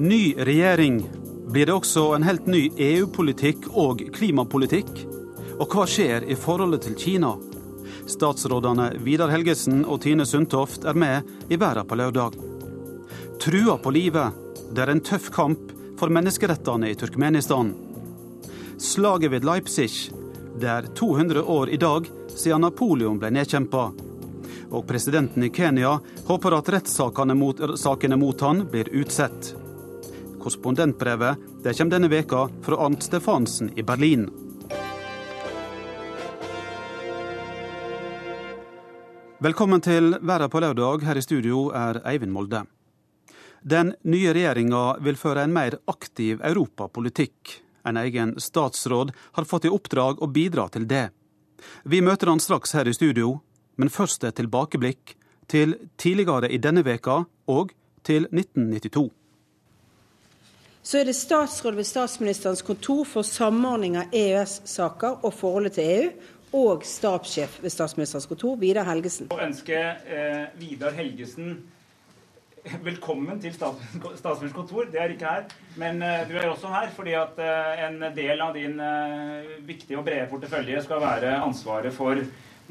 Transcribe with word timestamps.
Ny 0.00 0.34
regjering. 0.38 1.10
Blir 1.46 1.66
det 1.66 1.72
også 1.72 2.12
en 2.14 2.22
helt 2.22 2.46
ny 2.46 2.68
EU-politikk 2.76 3.64
og 3.74 4.04
klimapolitikk? 4.14 4.92
Og 5.58 5.74
hva 5.74 5.86
skjer 5.90 6.22
i 6.30 6.36
forholdet 6.38 6.84
til 6.86 6.94
Kina? 6.94 7.32
Statsrådene 8.06 8.92
Vidar 9.02 9.34
Helgesen 9.34 9.82
og 9.82 10.04
Tine 10.06 10.22
Sundtoft 10.22 10.86
er 10.86 10.94
med 10.94 11.50
i 11.50 11.58
Verden 11.58 11.90
på 11.90 11.98
lørdag. 11.98 12.38
Trua 13.42 13.74
på 13.82 13.90
livet. 13.98 14.38
Det 14.70 14.86
er 14.86 14.94
en 14.94 15.02
tøff 15.02 15.32
kamp 15.34 15.74
for 15.98 16.14
menneskerettene 16.14 16.92
i 16.92 16.94
Turkmenistan. 16.94 17.74
Slaget 18.78 19.34
ved 19.34 19.50
Leipzig. 19.50 20.12
Det 20.54 20.74
er 20.78 20.92
200 20.94 21.42
år 21.42 21.74
i 21.74 21.82
dag 21.82 22.06
siden 22.36 22.68
Napoleon 22.68 23.18
ble 23.18 23.34
nedkjempa. 23.34 23.88
Og 24.70 24.86
presidenten 24.86 25.42
i 25.42 25.50
Kenya 25.50 25.98
håper 26.30 26.62
at 26.62 26.76
rettssakene 26.76 27.34
mot, 27.34 27.66
mot 28.14 28.46
han 28.46 28.68
blir 28.70 28.94
utsatt. 28.94 29.56
Korrespondentbrevet 30.38 31.38
det 31.64 31.74
kommer 31.78 31.96
denne 31.96 32.08
veka 32.08 32.48
fra 32.62 32.78
Arnt 32.86 33.02
Stefansen 33.02 33.72
i 33.78 33.82
Berlin. 33.82 34.28
Velkommen 39.38 39.80
til 39.80 40.16
Verden 40.20 40.50
på 40.50 40.60
lørdag. 40.60 41.04
Her 41.06 41.18
i 41.18 41.22
studio 41.22 41.68
er 41.70 42.00
Eivind 42.10 42.32
Molde. 42.34 42.64
Den 43.62 43.92
nye 44.02 44.32
regjeringa 44.34 44.98
vil 45.02 45.18
føre 45.18 45.44
en 45.46 45.54
mer 45.54 45.76
aktiv 45.90 46.42
europapolitikk. 46.42 47.58
En 47.86 47.96
egen 47.96 48.34
statsråd 48.40 49.12
har 49.38 49.46
fått 49.46 49.68
i 49.68 49.72
oppdrag 49.72 50.22
å 50.22 50.30
bidra 50.30 50.68
til 50.74 50.88
det. 50.90 51.08
Vi 51.84 52.02
møter 52.02 52.30
han 52.30 52.42
straks 52.42 52.74
her 52.74 52.90
i 52.90 52.94
studio, 52.94 53.38
men 53.76 53.90
først 53.94 54.26
et 54.26 54.38
tilbakeblikk 54.38 55.14
til 55.50 55.74
tidligere 55.98 56.50
i 56.50 56.58
denne 56.62 56.84
veka 56.86 57.24
og 57.46 57.74
til 58.06 58.28
1992. 58.30 59.17
Så 60.88 61.02
er 61.02 61.04
det 61.04 61.18
statsråd 61.18 61.74
ved 61.76 61.84
statsministerens 61.84 62.62
kontor 62.64 63.02
for 63.04 63.26
samordning 63.26 63.98
av 64.00 64.14
EØS-saker 64.16 65.18
og 65.20 65.34
forholdet 65.36 65.74
til 65.76 65.90
EU 65.92 66.06
og 66.56 66.86
stabssjef 66.88 67.58
ved 67.60 67.74
statsministerens 67.74 68.24
kontor, 68.30 68.54
Vidar 68.56 68.88
Helgesen. 68.88 69.28
Og 69.34 69.42
ønske 69.44 69.76
eh, 69.76 70.46
Vidar 70.56 70.96
Helgesen 70.96 71.58
velkommen 72.86 73.36
til 73.44 73.52
statsministerens 73.52 74.56
kontor. 74.56 74.88
Det 74.88 75.02
er 75.04 75.12
ikke 75.12 75.28
her, 75.28 75.44
men 75.76 76.00
eh, 76.00 76.24
du 76.30 76.38
er 76.40 76.48
også 76.48 76.72
her 76.72 76.88
fordi 76.96 77.18
at 77.20 77.36
eh, 77.36 77.84
en 77.90 78.00
del 78.16 78.48
av 78.48 78.56
din 78.56 78.80
eh, 78.80 79.54
viktige 79.68 80.00
og 80.00 80.08
brede 80.08 80.24
portefølje 80.32 80.86
skal 80.88 81.04
være 81.04 81.36
ansvaret 81.42 81.92
for 82.00 82.16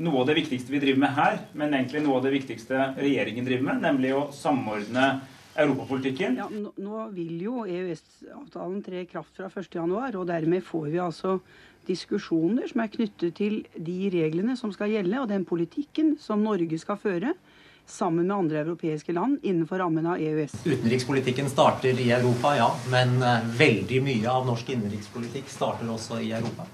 noe 0.02 0.26
av 0.26 0.30
det 0.32 0.42
viktigste 0.42 0.74
vi 0.74 0.82
driver 0.82 1.06
med 1.06 1.18
her, 1.22 1.42
men 1.54 1.70
egentlig 1.70 2.02
noe 2.02 2.18
av 2.18 2.26
det 2.26 2.34
viktigste 2.34 2.96
regjeringen 2.98 3.46
driver 3.46 3.70
med, 3.70 3.86
nemlig 3.86 4.18
å 4.18 4.30
samordne 4.34 5.12
europapolitikken. 5.58 6.38
Ja, 6.40 6.48
nå 6.50 7.06
vil 7.16 7.42
jo 7.42 7.64
EØS-avtalen 7.66 8.82
tre 8.86 9.04
i 9.04 9.10
kraft 9.10 9.38
fra 9.40 9.50
1.1, 9.50 10.16
og 10.16 10.28
dermed 10.30 10.66
får 10.66 10.90
vi 10.94 11.02
altså 11.02 11.40
diskusjoner 11.88 12.68
som 12.70 12.84
er 12.84 12.92
knyttet 12.92 13.38
til 13.40 13.62
de 13.74 14.00
reglene 14.14 14.58
som 14.60 14.74
skal 14.76 14.92
gjelde, 14.92 15.22
og 15.22 15.32
den 15.32 15.48
politikken 15.48 16.16
som 16.22 16.44
Norge 16.46 16.80
skal 16.82 17.00
føre 17.02 17.34
sammen 17.88 18.28
med 18.28 18.36
andre 18.36 18.60
europeiske 18.66 19.14
land 19.16 19.40
innenfor 19.48 19.80
rammen 19.80 20.06
av 20.06 20.20
EØS. 20.20 20.58
Utenrikspolitikken 20.66 21.48
starter 21.50 21.96
i 22.04 22.10
Europa, 22.12 22.52
ja. 22.58 22.68
Men 22.92 23.16
eh, 23.24 23.48
veldig 23.60 24.02
mye 24.04 24.28
av 24.32 24.48
norsk 24.50 24.74
innenrikspolitikk 24.76 25.48
starter 25.52 25.88
også 25.94 26.20
i 26.20 26.34
Europa. 26.36 26.68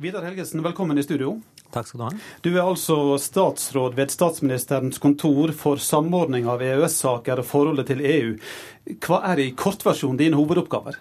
Vidar 0.00 0.24
Helgesen, 0.28 0.62
velkommen 0.64 1.00
i 1.00 1.04
studio. 1.04 1.38
Takk 1.70 1.86
skal 1.86 2.00
Du 2.00 2.04
ha. 2.04 2.10
Du 2.42 2.50
er 2.54 2.64
altså 2.64 2.96
statsråd 3.22 3.94
ved 3.98 4.10
statsministerens 4.10 4.98
kontor 5.02 5.52
for 5.56 5.82
samordning 5.82 6.48
av 6.50 6.64
EØS-saker 6.66 7.42
og 7.42 7.46
forholdet 7.46 7.90
til 7.92 8.02
EU. 8.02 8.34
Hva 9.06 9.22
er 9.30 9.44
i 9.44 9.52
kortversjon 9.54 10.18
dine 10.18 10.38
hovedoppgaver? 10.40 10.98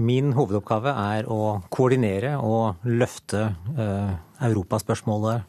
Min 0.00 0.32
hovedoppgave 0.36 0.94
er 1.16 1.28
å 1.28 1.60
koordinere 1.72 2.36
og 2.46 2.86
løfte 2.86 3.50
eh, 3.74 4.12
europaspørsmålet 4.46 5.42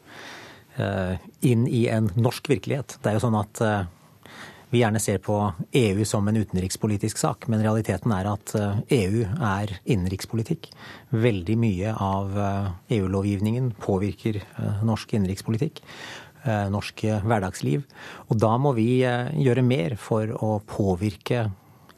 eh, 0.82 1.14
inn 1.46 1.68
i 1.70 1.86
en 1.94 2.10
norsk 2.18 2.50
virkelighet. 2.52 2.98
Det 3.00 3.12
er 3.12 3.16
jo 3.16 3.24
sånn 3.24 3.38
at 3.38 3.62
uh, 3.62 3.84
vi 4.72 4.80
gjerne 4.80 5.00
ser 5.02 5.20
på 5.22 5.36
EU 5.76 6.04
som 6.08 6.28
en 6.28 6.40
utenrikspolitisk 6.40 7.20
sak, 7.20 7.46
men 7.52 7.62
realiteten 7.62 8.12
er 8.16 8.30
at 8.30 8.54
EU 8.56 9.22
er 9.28 9.76
innenrikspolitikk. 9.84 10.70
Veldig 11.12 11.56
mye 11.60 11.92
av 11.92 12.32
EU-lovgivningen 12.88 13.74
påvirker 13.82 14.40
norsk 14.82 15.12
innenrikspolitikk 15.12 15.84
norsk 16.42 17.04
hverdagsliv. 17.22 17.84
Og 18.26 18.40
da 18.42 18.56
må 18.58 18.72
vi 18.74 19.04
gjøre 19.04 19.62
mer 19.62 19.94
for 20.00 20.32
å 20.42 20.56
påvirke 20.66 21.44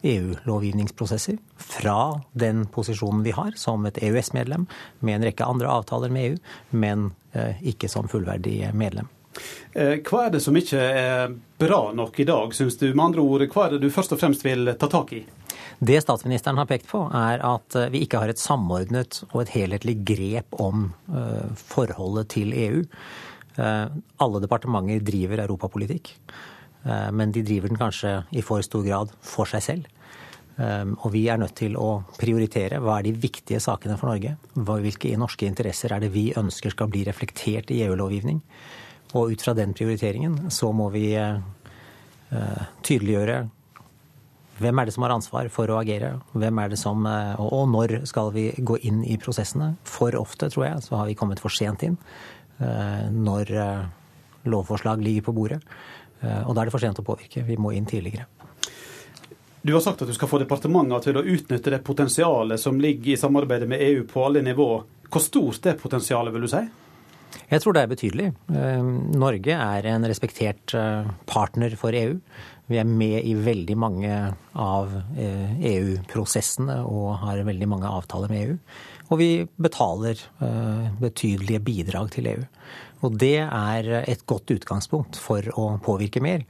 EU-lovgivningsprosesser 0.04 1.38
fra 1.56 2.20
den 2.32 2.66
posisjonen 2.72 3.24
vi 3.24 3.32
har 3.36 3.56
som 3.56 3.86
et 3.88 3.98
EØS-medlem 4.02 4.66
med 5.00 5.16
en 5.16 5.26
rekke 5.30 5.48
andre 5.48 5.70
avtaler 5.72 6.12
med 6.12 6.28
EU, 6.28 6.38
men 6.76 7.10
eh, 7.32 7.60
ikke 7.72 7.88
som 7.88 8.08
fullverdig 8.10 8.74
medlem. 8.76 9.08
Eh, 9.72 9.98
hva 10.06 10.26
er 10.26 10.34
det 10.34 10.42
som 10.44 10.56
ikke 10.56 10.80
er 10.80 11.34
bra 11.60 11.80
nok 11.96 12.20
i 12.22 12.28
dag, 12.28 12.54
syns 12.56 12.78
du? 12.80 12.88
Med 12.92 13.04
andre 13.10 13.24
ord, 13.24 13.46
hva 13.52 13.66
er 13.66 13.76
det 13.76 13.82
du 13.84 13.92
først 13.94 14.14
og 14.16 14.22
fremst 14.22 14.46
vil 14.46 14.72
ta 14.78 14.90
tak 14.90 15.12
i? 15.16 15.24
Det 15.84 15.98
statsministeren 16.00 16.60
har 16.60 16.68
pekt 16.70 16.88
på, 16.90 17.02
er 17.10 17.42
at 17.44 17.78
eh, 17.78 17.90
vi 17.92 18.04
ikke 18.06 18.22
har 18.22 18.32
et 18.32 18.42
samordnet 18.42 19.22
og 19.32 19.44
et 19.44 19.54
helhetlig 19.56 20.00
grep 20.06 20.58
om 20.62 20.90
forholdet 21.58 22.30
til 22.34 22.54
EU. 22.54 22.82
Alle 23.54 24.40
departementer 24.42 25.02
driver 25.06 25.44
europapolitikk. 25.44 26.10
Eh, 26.84 27.10
men 27.12 27.32
de 27.32 27.42
driver 27.42 27.72
den 27.72 27.80
kanskje 27.80 28.14
i 28.36 28.44
for 28.44 28.64
stor 28.64 28.84
grad 28.84 29.12
for 29.24 29.48
seg 29.48 29.64
selv. 29.64 29.90
Eh, 30.60 30.84
og 30.84 31.10
vi 31.14 31.26
er 31.28 31.40
nødt 31.40 31.56
til 31.58 31.78
å 31.80 32.04
prioritere 32.18 32.80
hva 32.82 32.98
er 32.98 33.08
de 33.08 33.16
viktige 33.24 33.62
sakene 33.62 33.98
for 34.00 34.12
Norge. 34.12 34.36
Hvilke 34.54 35.14
norske 35.20 35.48
interesser 35.48 35.94
er 35.94 36.04
det 36.04 36.12
vi 36.14 36.30
ønsker 36.36 36.74
skal 36.74 36.90
bli 36.92 37.04
reflektert 37.08 37.72
i 37.74 37.82
EU-lovgivning. 37.86 38.42
Og 39.14 39.34
ut 39.34 39.42
fra 39.44 39.54
den 39.54 39.74
prioriteringen 39.76 40.50
så 40.54 40.70
må 40.74 40.88
vi 40.94 41.12
eh, 41.18 42.64
tydeliggjøre 42.82 43.44
hvem 44.54 44.78
er 44.78 44.86
det 44.86 44.92
som 44.94 45.02
har 45.02 45.10
ansvar 45.10 45.48
for 45.50 45.66
å 45.66 45.80
agere? 45.80 46.12
Hvem 46.30 46.58
er 46.62 46.68
det 46.70 46.76
som, 46.78 47.00
og 47.42 47.64
når 47.72 48.04
skal 48.06 48.28
vi 48.30 48.44
gå 48.54 48.76
inn 48.86 49.00
i 49.02 49.16
prosessene? 49.18 49.72
For 49.82 50.14
ofte, 50.14 50.46
tror 50.46 50.68
jeg, 50.68 50.84
så 50.84 51.00
har 51.00 51.08
vi 51.08 51.16
kommet 51.18 51.42
for 51.42 51.50
sent 51.50 51.82
inn 51.82 51.96
når 53.10 53.50
lovforslag 54.44 55.02
ligger 55.02 55.22
på 55.22 55.32
bordet. 55.32 55.60
Eh, 56.20 56.48
og 56.48 56.54
da 56.54 56.62
er 56.62 56.68
det 56.68 56.74
for 56.74 56.82
sent 56.82 57.00
å 57.00 57.06
påvirke. 57.06 57.44
Vi 57.46 57.58
må 57.60 57.74
inn 57.74 57.88
tidligere. 57.88 58.26
Du 59.64 59.72
har 59.72 59.80
sagt 59.80 60.02
at 60.04 60.08
du 60.08 60.16
skal 60.16 60.28
få 60.28 60.42
departementene 60.42 61.00
til 61.04 61.16
å 61.16 61.24
utnytte 61.24 61.72
det 61.72 61.80
potensialet 61.84 62.60
som 62.60 62.80
ligger 62.80 63.14
i 63.14 63.20
samarbeidet 63.20 63.68
med 63.68 63.80
EU 63.80 64.04
på 64.08 64.26
alle 64.26 64.44
nivå. 64.44 64.68
Hvor 65.08 65.24
stort 65.24 65.66
er 65.70 65.78
potensialet, 65.80 66.34
vil 66.34 66.44
du 66.44 66.50
si? 66.52 66.60
Jeg 67.50 67.62
tror 67.62 67.76
det 67.76 67.84
er 67.84 67.92
betydelig. 67.92 68.26
Eh, 68.54 68.88
Norge 69.18 69.58
er 69.58 69.88
en 69.90 70.08
respektert 70.08 70.74
eh, 70.78 71.08
partner 71.30 71.76
for 71.80 71.96
EU. 71.96 72.18
Vi 72.70 72.80
er 72.80 72.88
med 72.88 73.26
i 73.28 73.34
veldig 73.36 73.74
mange 73.76 74.10
av 74.56 74.92
EU-prosessene 75.20 76.78
e 76.78 76.84
og 76.88 77.18
har 77.20 77.42
veldig 77.44 77.68
mange 77.68 77.90
avtaler 77.92 78.32
med 78.32 78.40
EU. 78.46 78.54
Og 79.12 79.20
vi 79.20 79.28
betaler 79.60 80.16
betydelige 80.96 81.60
bidrag 81.60 82.08
til 82.14 82.30
EU. 82.30 82.46
Og 83.04 83.18
det 83.20 83.36
er 83.44 83.90
et 84.00 84.24
godt 84.24 84.54
utgangspunkt 84.54 85.20
for 85.20 85.44
å 85.60 85.74
påvirke 85.84 86.24
mer. 86.24 86.46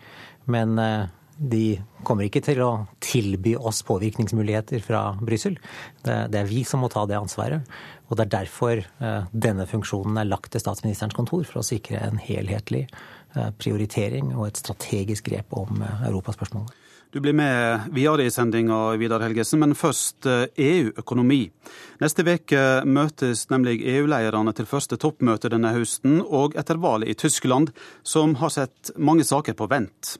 Men 0.50 0.78
eh, 0.78 1.10
de 1.36 1.80
kommer 2.06 2.28
ikke 2.28 2.42
til 2.44 2.60
å 2.64 2.70
tilby 3.02 3.54
oss 3.56 3.82
påvirkningsmuligheter 3.86 4.82
fra 4.84 5.02
Brussel. 5.20 5.56
Det, 6.04 6.38
er 6.38 6.48
vi 6.48 6.62
som 6.68 6.84
må 6.84 6.90
ta 6.92 7.04
det 7.10 7.18
ansvaret. 7.18 7.66
Og 8.08 8.18
det 8.18 8.26
er 8.26 8.34
derfor 8.36 8.84
eh, 8.84 9.26
denne 9.32 9.66
funksjonen 9.68 10.20
er 10.20 10.28
lagt 10.28 10.52
til 10.52 10.62
statsministerens 10.62 11.16
kontor, 11.16 11.44
for 11.48 11.62
å 11.62 11.66
sikre 11.66 12.02
en 12.04 12.20
helhetlig 12.22 12.84
eh, 12.86 13.50
prioritering 13.58 14.34
og 14.36 14.50
et 14.50 14.60
strategisk 14.60 15.32
grep 15.32 15.56
om 15.56 15.82
europaspørsmålet. 15.82 16.83
Du 17.14 17.20
blir 17.20 17.32
med 17.32 17.80
videre 17.94 18.24
i 18.26 18.30
sendinga, 18.30 18.96
Vidar 18.98 19.22
Helgesen, 19.22 19.60
men 19.62 19.76
først 19.78 20.26
EU-økonomi. 20.26 21.36
Eh, 21.46 21.68
e 21.70 22.02
Neste 22.02 22.24
uke 22.26 22.62
møtes 22.90 23.44
nemlig 23.52 23.84
EU-lederne 23.86 24.50
til 24.50 24.66
første 24.66 24.98
toppmøte 24.98 25.52
denne 25.52 25.70
høsten, 25.76 26.16
og 26.26 26.58
etter 26.58 26.80
valget 26.82 27.12
i 27.12 27.14
Tyskland, 27.14 27.70
som 28.02 28.34
har 28.42 28.50
sett 28.50 28.90
mange 28.98 29.22
saker 29.22 29.54
på 29.54 29.70
vent. 29.70 30.16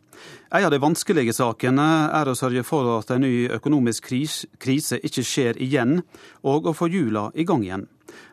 En 0.54 0.68
av 0.68 0.70
de 0.70 0.78
vanskelige 0.78 1.34
sakene 1.34 1.88
er 2.14 2.30
å 2.30 2.38
sørge 2.38 2.62
for 2.62 3.00
at 3.00 3.10
en 3.10 3.26
ny 3.26 3.48
økonomisk 3.58 4.06
krise 4.62 5.02
ikke 5.02 5.26
skjer 5.26 5.58
igjen, 5.58 6.04
og 6.46 6.70
å 6.70 6.78
få 6.78 6.86
hjula 6.94 7.32
i 7.34 7.42
gang 7.42 7.66
igjen. 7.66 7.88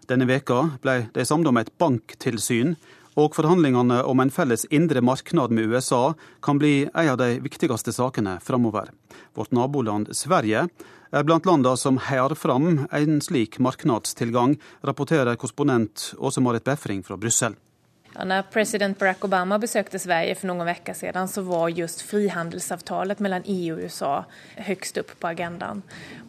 Denne 0.05 0.29
veka 0.29 0.77
ble 0.83 1.07
de 1.15 1.25
samlet 1.25 1.49
om 1.49 1.57
et 1.57 1.73
banktilsyn 1.81 2.75
og 3.19 3.35
forhandlingene 3.35 4.01
om 4.07 4.21
en 4.23 4.31
felles 4.31 4.65
indre 4.71 5.01
marknad 5.03 5.51
med 5.51 5.71
USA 5.71 6.13
kan 6.43 6.59
bli 6.61 6.87
en 6.93 7.09
av 7.13 7.17
de 7.19 7.39
viktigste 7.43 7.93
sakene 7.95 8.37
framover. 8.43 8.91
Vårt 9.35 9.51
naboland 9.51 10.13
Sverige 10.15 10.67
er 11.11 11.27
blant 11.27 11.45
landene 11.45 11.75
som 11.77 11.99
heier 12.07 12.35
fram 12.39 12.85
en 12.87 13.19
slik 13.23 13.59
marknadstilgang, 13.59 14.55
rapporterer 14.87 15.35
korrespondent 15.35 16.13
Åse 16.17 16.41
Marit 16.41 16.63
Befring 16.63 17.03
fra 17.03 17.17
Brussel. 17.17 17.55
Ja, 18.13 18.23
när 18.25 18.41
president 18.41 18.99
Barack 18.99 19.23
Obama 19.23 19.59
besøkte 19.59 19.99
Sverige 19.99 20.35
for 20.35 20.49
noen 20.49 20.67
veckor 20.67 20.93
siden, 20.93 21.27
så 21.31 21.41
var 21.47 21.69
just 21.71 22.01
frihandelsavtalet 22.03 23.21
mellom 23.23 23.45
EU 23.47 23.77
og 23.77 23.85
USA 23.85 24.11
høyest 24.67 24.99
opp 24.99 25.13
på 25.19 25.29
agendaen. 25.29 25.79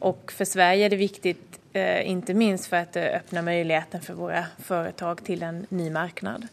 Og 0.07 0.31
for 0.31 0.47
Sverige 0.47 0.87
er 0.87 0.95
det 0.95 1.01
viktig, 1.03 1.35
eh, 1.75 2.03
ikke 2.09 2.37
minst 2.37 2.69
for 2.71 2.83
at 2.83 2.95
det 2.97 3.09
åpner 3.19 3.45
muligheten 3.47 4.03
for 4.05 4.19
våre 4.19 4.47
foretak 4.63 5.25
til 5.27 5.43
en 5.47 5.65
ny 5.71 5.89
marknad. 5.95 6.49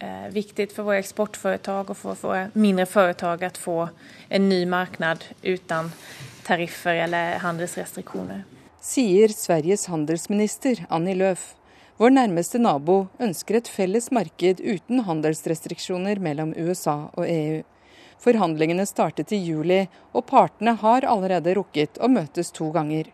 Eh, 0.00 0.28
viktig 0.32 0.70
for 0.72 0.88
våre 0.88 1.02
eksportforetak 1.02 1.92
og 1.92 1.98
for 1.98 2.16
våre 2.24 2.48
mindre 2.54 2.86
foretak 2.88 3.44
å 3.44 3.52
få 3.60 3.78
en 4.30 4.48
ny 4.48 4.62
marknad 4.64 5.26
uten 5.42 5.92
tariffer 6.46 7.02
eller 7.04 7.38
handelsrestriksjoner. 7.44 8.46
Sier 8.80 9.28
Sveriges 9.28 9.90
handelsminister 9.92 10.86
Annie 10.88 11.18
Løf. 11.18 11.54
Vår 12.00 12.14
nærmeste 12.16 12.56
nabo 12.56 13.10
ønsker 13.20 13.58
et 13.58 13.68
felles 13.68 14.08
marked 14.08 14.62
uten 14.64 15.02
handelsrestriksjoner 15.04 16.22
mellom 16.24 16.54
USA 16.56 17.10
og 17.12 17.26
EU. 17.28 17.60
Forhandlingene 18.20 18.86
startet 18.88 19.34
i 19.36 19.40
juli, 19.44 19.82
og 20.16 20.24
partene 20.28 20.78
har 20.80 21.04
allerede 21.08 21.54
rukket 21.56 22.00
å 22.00 22.08
møtes 22.08 22.52
to 22.56 22.70
ganger. 22.72 23.12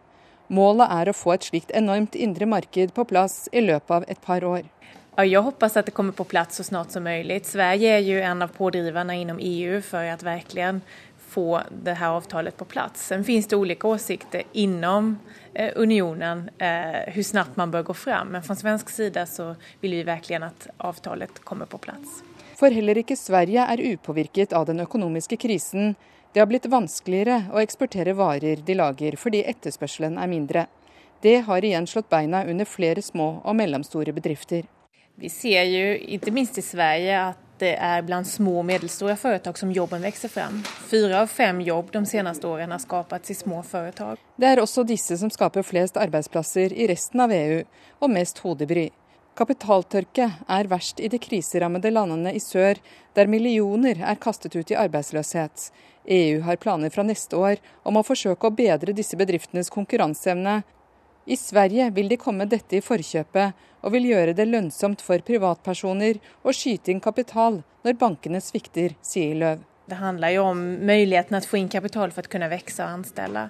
Målet 0.48 0.92
er 0.92 1.10
å 1.10 1.16
få 1.16 1.34
et 1.34 1.48
slikt 1.48 1.72
enormt 1.74 2.14
indre 2.14 2.46
marked 2.46 2.94
på 2.94 3.04
plass 3.08 3.48
i 3.52 3.64
løpet 3.64 3.90
av 3.90 4.06
et 4.08 4.20
par 4.22 4.44
år. 4.46 4.68
Jeg 5.16 5.40
håper 5.42 5.78
at 5.80 5.88
det 5.88 5.94
kommer 5.96 6.12
på 6.12 6.26
plass 6.28 6.58
så 6.58 6.66
snart 6.66 6.92
som 6.92 7.06
mulig. 7.06 7.40
Sverige 7.48 7.96
er 7.96 8.04
jo 8.04 8.20
en 8.20 8.44
av 8.44 8.52
pådriverne 8.52 9.16
innom 9.16 9.40
EU 9.40 9.80
for 9.80 10.04
å 10.04 10.16
virkelig 10.20 10.80
få 11.32 11.62
det 11.70 11.96
her 11.98 12.14
avtalet 12.18 12.56
på 12.56 12.68
plass. 12.68 13.00
Sen 13.08 13.24
finnes 13.24 13.48
det 13.48 13.56
ulike 13.56 13.88
åsikter 13.88 14.44
innom 14.52 15.16
Eh, 15.58 15.72
unionen 15.76 16.50
eh, 16.58 17.12
hur 17.14 17.22
snabbt 17.22 17.56
man 17.56 17.70
bør 17.70 17.82
gå 17.82 17.94
fram. 17.94 18.28
Men 18.28 18.42
fra 18.42 18.54
svensk 18.54 18.90
side 18.90 19.26
så 19.26 19.54
vil 19.80 19.94
vi 19.96 20.02
virkelig 20.04 20.42
at 20.44 20.66
avtalet 20.76 21.40
kommer 21.44 21.66
på 21.66 21.78
plass. 21.78 22.20
For 22.60 22.72
heller 22.72 23.00
ikke 23.00 23.16
Sverige 23.16 23.64
er 23.64 23.80
upåvirket 23.94 24.52
av 24.52 24.66
den 24.68 24.84
økonomiske 24.84 25.38
krisen. 25.40 25.94
Det 26.36 26.40
har 26.40 26.46
blitt 26.50 26.66
vanskeligere 26.68 27.46
å 27.48 27.60
eksportere 27.62 28.12
varer 28.12 28.60
de 28.60 28.74
lager 28.76 29.14
fordi 29.16 29.38
etterspørselen 29.48 30.18
er 30.20 30.28
mindre. 30.28 30.64
Det 31.24 31.38
har 31.46 31.64
igjen 31.64 31.86
slått 31.88 32.10
beina 32.12 32.42
under 32.44 32.68
flere 32.68 33.00
små 33.00 33.28
og 33.40 33.56
mellomstore 33.56 34.12
bedrifter. 34.12 34.66
Vi 35.16 35.30
ser 35.32 35.64
jo, 35.64 35.86
ikke 35.96 36.34
minst 36.36 36.60
i 36.60 36.66
Sverige, 36.66 37.22
at 37.30 37.40
det 37.56 37.70
er 37.80 38.04
blant 38.04 38.28
små 38.28 38.58
og 38.60 38.68
mellomstore 38.68 39.16
foretak 39.16 39.56
som 39.56 39.72
jobben 39.72 40.04
vokser 40.04 40.34
frem. 40.34 40.60
Fire 40.90 41.22
av 41.22 41.32
fem 41.32 41.64
jobb 41.64 41.88
de 41.96 42.04
seneste 42.12 42.52
årene 42.52 42.76
har 42.76 42.84
skapet 42.84 43.32
i 43.32 43.38
små 43.40 43.62
foretak. 43.64 44.20
Det 44.36 44.52
er 44.52 44.60
også 44.60 44.84
disse 44.84 45.16
som 45.16 45.32
skaper 45.32 45.64
flest 45.64 45.96
arbeidsplasser 45.96 46.76
i 46.76 46.92
resten 46.92 47.24
av 47.24 47.32
EU, 47.32 47.62
og 48.04 48.12
mest 48.12 48.44
hodebry. 48.44 48.90
Kapitaltørke 49.36 50.30
er 50.48 50.68
verst 50.68 51.00
i 51.00 51.08
de 51.12 51.18
kriserammede 51.20 51.90
landene 51.92 52.30
i 52.32 52.40
sør, 52.40 52.76
der 53.16 53.28
millioner 53.28 54.04
er 54.04 54.20
kastet 54.20 54.56
ut 54.56 54.70
i 54.72 54.76
arbeidsløshet. 54.76 55.70
EU 56.06 56.40
har 56.46 56.60
planer 56.62 56.90
fra 56.94 57.02
neste 57.06 57.36
år 57.36 57.60
om 57.82 57.98
å 57.98 58.06
forsøke 58.06 58.48
å 58.48 58.54
bedre 58.54 58.94
disse 58.96 59.18
bedriftenes 59.18 59.72
konkurranseevne 59.74 60.62
i 61.26 61.36
Sverige 61.36 61.90
vil 61.90 62.08
de 62.08 62.16
komme 62.22 62.46
dette 62.46 62.78
i 62.78 62.84
forkjøpet, 62.84 63.64
og 63.82 63.92
vil 63.94 64.04
gjøre 64.12 64.34
det 64.38 64.46
lønnsomt 64.46 65.02
for 65.02 65.22
privatpersoner 65.26 66.20
å 66.46 66.54
skyte 66.54 66.92
inn 66.92 67.02
kapital 67.02 67.60
når 67.86 67.98
bankene 67.98 68.38
svikter, 68.42 68.94
sier 69.02 69.34
Løv. 69.40 69.64
Det 69.86 69.98
handler 69.98 70.34
jo 70.34 70.46
om 70.50 70.62
muligheten 70.86 71.38
å 71.38 71.42
få 71.46 71.60
inn 71.60 71.70
kapital 71.70 72.14
for 72.14 72.26
å 72.26 72.30
kunne 72.30 72.50
vokse 72.50 72.82
og 72.82 73.00
anstelle. 73.00 73.44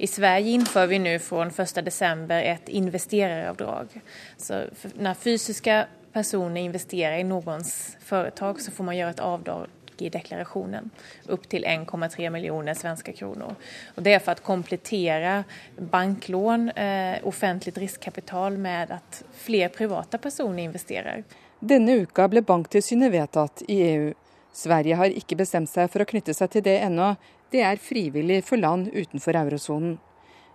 I 0.00 0.08
Sverige 0.08 0.56
innfører 0.56 0.92
vi 0.92 1.00
nå 1.04 1.18
fra 1.24 1.48
1.12. 1.48 2.32
et 2.38 2.72
investereravdrag. 2.80 3.98
Så 4.40 4.64
når 4.96 5.20
fysiske 5.20 5.82
personer 6.12 6.64
investerer 6.64 7.20
i 7.20 7.28
noens 7.28 7.94
foretak, 8.04 8.60
så 8.60 8.72
får 8.72 8.88
man 8.88 8.96
gjøre 8.96 9.16
et 9.16 9.24
avdrag 9.24 9.78
i 10.02 10.10
deklarasjonen. 10.12 10.90
Opp 11.32 11.46
til 11.50 11.66
1,3 11.68 12.30
millioner 12.34 12.76
svenske 12.78 13.14
kroner. 13.16 13.54
Og 13.96 14.02
det 14.04 14.16
er 14.16 14.24
for 14.24 14.38
å 14.38 14.46
komplettere 14.46 15.42
banklån, 15.78 16.68
eh, 16.76 17.20
offentlig 17.28 17.76
riskkapital, 17.78 18.58
med 18.58 18.90
at 18.90 19.22
flere 19.32 19.68
private 19.68 20.18
personer 20.18 20.64
investerer. 20.64 21.24
Denne 21.60 22.02
uka 22.02 22.28
ble 22.28 22.42
Banktilsynet 22.42 23.12
vedtatt 23.12 23.62
i 23.68 23.80
EU. 23.92 24.12
Sverige 24.52 24.96
har 24.96 25.14
ikke 25.14 25.38
bestemt 25.38 25.70
seg 25.70 25.88
for 25.90 26.02
å 26.02 26.08
knytte 26.08 26.34
seg 26.34 26.50
til 26.50 26.64
det 26.66 26.80
ennå. 26.82 27.16
Det 27.52 27.62
er 27.64 27.80
frivillig 27.80 28.42
for 28.44 28.60
land 28.60 28.90
utenfor 28.92 29.36
eurosonen. 29.38 29.98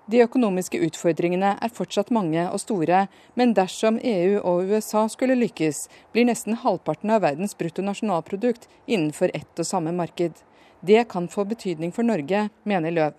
De 0.07 0.21
økonomiske 0.23 0.79
utfordringene 0.87 1.57
er 1.59 1.71
fortsatt 1.75 2.13
mange 2.15 2.45
og 2.47 2.61
store, 2.63 3.05
men 3.35 3.51
dersom 3.57 3.99
EU 3.99 4.39
og 4.39 4.71
USA 4.71 5.03
skulle 5.11 5.35
lykkes, 5.35 5.85
blir 6.15 6.29
nesten 6.29 6.55
halvparten 6.63 7.11
av 7.11 7.25
verdens 7.25 7.57
bruttonasjonalprodukt 7.59 8.69
innenfor 8.87 9.35
ett 9.35 9.59
og 9.59 9.67
samme 9.67 9.91
marked. 9.91 10.39
Det 10.79 11.09
kan 11.11 11.27
få 11.27 11.43
betydning 11.49 11.91
for 11.91 12.07
Norge, 12.07 12.47
mener 12.63 12.95
Løv. 12.95 13.17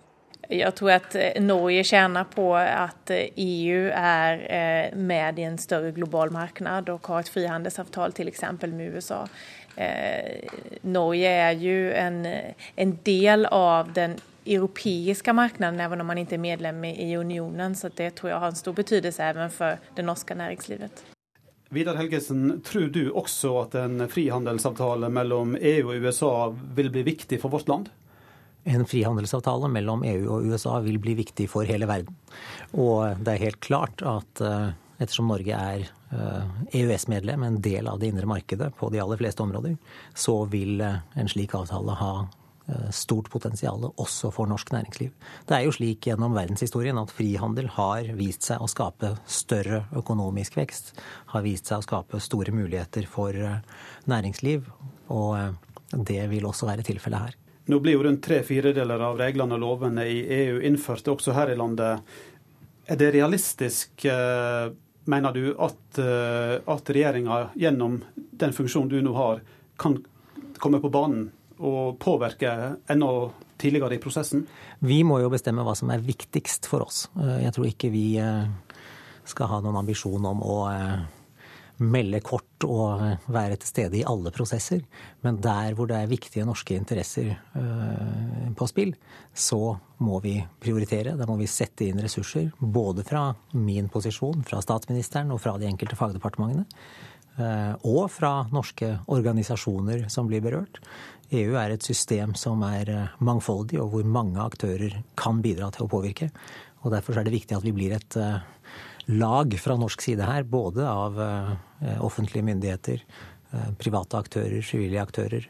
Jeg 0.49 0.73
tror 0.79 0.95
at 0.95 1.15
eh, 1.19 1.37
Norge 1.43 1.83
tjener 1.85 2.25
på 2.31 2.47
at 2.57 3.11
EU 3.13 3.81
eh, 3.85 3.93
e 3.93 3.99
er 3.99 4.39
eh, 4.49 4.95
med 4.97 5.37
i 5.37 5.45
en 5.45 5.59
større 5.61 5.91
global 5.93 6.31
marked 6.33 6.89
og 6.89 7.05
har 7.05 7.21
et 7.21 7.29
frihandelsavtale 7.29 8.15
f.eks. 8.17 8.43
med 8.65 8.95
USA. 8.95 9.25
Norge 10.83 11.29
er 11.29 11.53
jo 11.55 11.75
en, 11.95 12.17
en 12.75 12.95
del 13.05 13.45
av 13.45 13.93
den 13.95 14.17
europeiske 14.45 15.33
marknaden, 15.33 15.79
även 15.79 16.01
om 16.01 16.07
man 16.07 16.17
ikke 16.17 16.35
er 16.35 16.43
medlem 16.43 16.83
i 16.85 17.17
unionen. 17.17 17.75
Så 17.75 17.89
det 17.95 18.15
tror 18.15 18.29
jeg 18.29 18.39
har 18.39 18.47
en 18.47 18.55
stor 18.55 18.73
betydelse 18.73 19.23
även 19.23 19.49
for 19.49 19.77
det 19.95 20.03
norske 20.03 20.35
næringslivet. 20.35 21.03
Vidar 21.69 21.95
Helgesen, 21.95 22.61
tror 22.65 22.87
du 22.89 23.11
også 23.11 23.51
at 23.61 23.75
en 23.75 24.07
frihandelsavtale 24.09 25.09
mellom 25.09 25.55
EU 25.55 25.91
og 25.91 26.05
USA 26.05 26.33
vil 26.75 26.89
bli 26.89 27.03
viktig 27.03 27.41
for 27.41 27.53
vårt 27.53 27.67
land? 27.69 27.91
En 28.63 28.85
frihandelsavtale 28.85 29.69
mellom 29.69 30.03
EU 30.03 30.25
og 30.33 30.49
USA 30.49 30.79
vil 30.79 30.97
bli 30.99 31.13
viktig 31.13 31.45
for 31.49 31.69
hele 31.69 31.85
verden. 31.87 32.15
Og 32.73 33.21
det 33.21 33.35
er 33.35 33.45
helt 33.45 33.61
klart 33.61 34.01
at 34.01 34.41
eh, 34.41 34.73
ettersom 34.97 35.29
Norge 35.29 35.53
er 35.53 35.85
EØS-medlem, 36.73 37.43
eh, 37.43 37.47
e 37.47 37.53
en 37.53 37.61
del 37.61 37.87
av 37.87 38.01
det 38.01 38.09
indre 38.09 38.25
markedet 38.25 38.73
på 38.75 38.89
de 38.89 38.99
aller 38.99 39.21
fleste 39.21 39.45
områder, 39.45 39.77
så 40.17 40.41
vil 40.49 40.81
eh, 40.81 41.01
en 41.15 41.29
slik 41.29 41.53
avtale 41.55 41.95
ha 42.01 42.13
Eh, 42.21 42.38
stort 42.93 43.29
potensial 43.31 43.87
også 43.89 44.31
for 44.33 44.49
norsk 44.49 44.71
næringsliv. 44.73 45.11
Det 45.47 45.55
er 45.55 45.65
jo 45.65 45.73
slik 45.73 46.07
gjennom 46.07 46.35
verdenshistorien 46.37 46.97
at 47.01 47.13
frihandel 47.13 47.69
har 47.75 48.11
vist 48.17 48.45
seg 48.47 48.61
å 48.61 48.69
skape 48.69 49.15
større 49.29 49.83
økonomisk 49.97 50.57
vekst. 50.59 50.93
Har 51.33 51.45
vist 51.45 51.69
seg 51.69 51.81
å 51.81 51.85
skape 51.85 52.21
store 52.23 52.53
muligheter 52.55 53.07
for 53.09 53.35
eh, 53.35 53.61
næringsliv. 54.09 54.67
Og 55.13 55.31
eh, 55.37 55.53
det 55.93 56.21
vil 56.31 56.45
også 56.49 56.69
være 56.69 56.85
tilfellet 56.85 57.29
her. 57.29 57.37
Nå 57.69 57.79
blir 57.81 57.97
jo 57.97 58.03
rundt 58.05 58.23
tre 58.25 58.41
firedeler 58.45 59.01
av 59.05 59.17
reglene 59.19 59.57
og 59.57 59.63
lovene 59.63 60.05
i 60.09 60.21
EU 60.39 60.61
innført 60.65 61.09
også 61.09 61.35
her 61.37 61.53
i 61.53 61.57
landet. 61.57 62.05
Er 62.89 62.97
det 62.97 63.11
realistisk, 63.13 64.07
mener 65.05 65.35
du, 65.35 65.51
at, 65.61 65.99
at 66.01 66.89
regjeringa 66.89 67.43
gjennom 67.53 67.99
den 68.41 68.55
funksjonen 68.57 68.89
du 68.89 68.97
nå 69.05 69.13
har, 69.13 69.43
kan 69.77 69.99
komme 70.57 70.81
på 70.81 70.89
banen 70.89 71.27
å 71.59 71.93
påvirke 71.99 72.55
enda 72.89 73.11
tidligere 73.59 73.97
i 73.97 74.01
prosessen? 74.01 74.45
Vi 74.79 75.01
må 75.03 75.19
jo 75.23 75.31
bestemme 75.33 75.65
hva 75.67 75.75
som 75.77 75.91
er 75.93 76.03
viktigst 76.03 76.69
for 76.69 76.87
oss. 76.87 77.07
Eh, 77.19 77.45
jeg 77.45 77.55
tror 77.55 77.69
ikke 77.69 77.93
vi 77.93 78.05
eh, 78.21 78.49
skal 79.27 79.51
ha 79.51 79.61
noen 79.63 79.81
ambisjon 79.81 80.27
om 80.29 80.43
å 80.45 80.59
eh, 80.71 80.99
melde 81.79 82.19
kort 82.25 82.65
og 82.67 83.29
være 83.31 83.59
til 83.59 83.69
stede 83.69 83.99
i 83.99 84.05
alle 84.07 84.33
prosesser. 84.35 84.81
Men 85.23 85.39
der 85.43 85.75
hvor 85.77 85.87
det 85.87 85.99
er 85.99 86.11
viktige 86.11 86.47
norske 86.47 86.75
interesser 86.75 87.37
på 88.59 88.67
spill, 88.67 88.91
så 89.31 89.77
må 90.03 90.19
vi 90.19 90.33
prioritere. 90.59 91.15
Da 91.15 91.23
må 91.29 91.37
vi 91.39 91.47
sette 91.47 91.87
inn 91.87 92.01
ressurser. 92.03 92.49
Både 92.59 93.05
fra 93.07 93.29
min 93.55 93.87
posisjon, 93.87 94.43
fra 94.43 94.59
statsministeren 94.59 95.31
og 95.31 95.39
fra 95.39 95.55
de 95.55 95.69
enkelte 95.71 95.95
fagdepartementene. 95.95 96.67
Og 97.39 98.09
fra 98.11 98.33
norske 98.51 98.91
organisasjoner 99.07 100.07
som 100.11 100.27
blir 100.27 100.43
berørt. 100.43 100.81
EU 101.29 101.53
er 101.61 101.73
et 101.73 101.85
system 101.85 102.33
som 102.37 102.63
er 102.65 102.89
eh, 102.89 103.17
mangfoldig, 103.21 103.77
og 103.81 103.93
hvor 103.93 104.07
mange 104.07 104.41
aktører 104.41 104.95
kan 105.19 105.43
bidra 105.45 105.69
til 105.73 105.85
å 105.85 105.91
påvirke. 105.91 106.31
Og 106.81 106.93
Derfor 106.93 107.19
er 107.19 107.27
det 107.27 107.35
viktig 107.35 107.57
at 107.57 107.65
vi 107.65 107.73
blir 107.75 107.93
et 107.93 108.17
eh, 108.17 108.39
lag 109.13 109.53
fra 109.61 109.77
norsk 109.77 110.01
side 110.05 110.25
her, 110.25 110.47
både 110.49 110.87
av 110.89 111.19
eh, 111.21 111.99
offentlige 112.05 112.45
myndigheter, 112.45 113.03
private 113.81 114.19
aktører, 114.19 114.59
frivillige 114.61 115.01
aktører, 115.01 115.45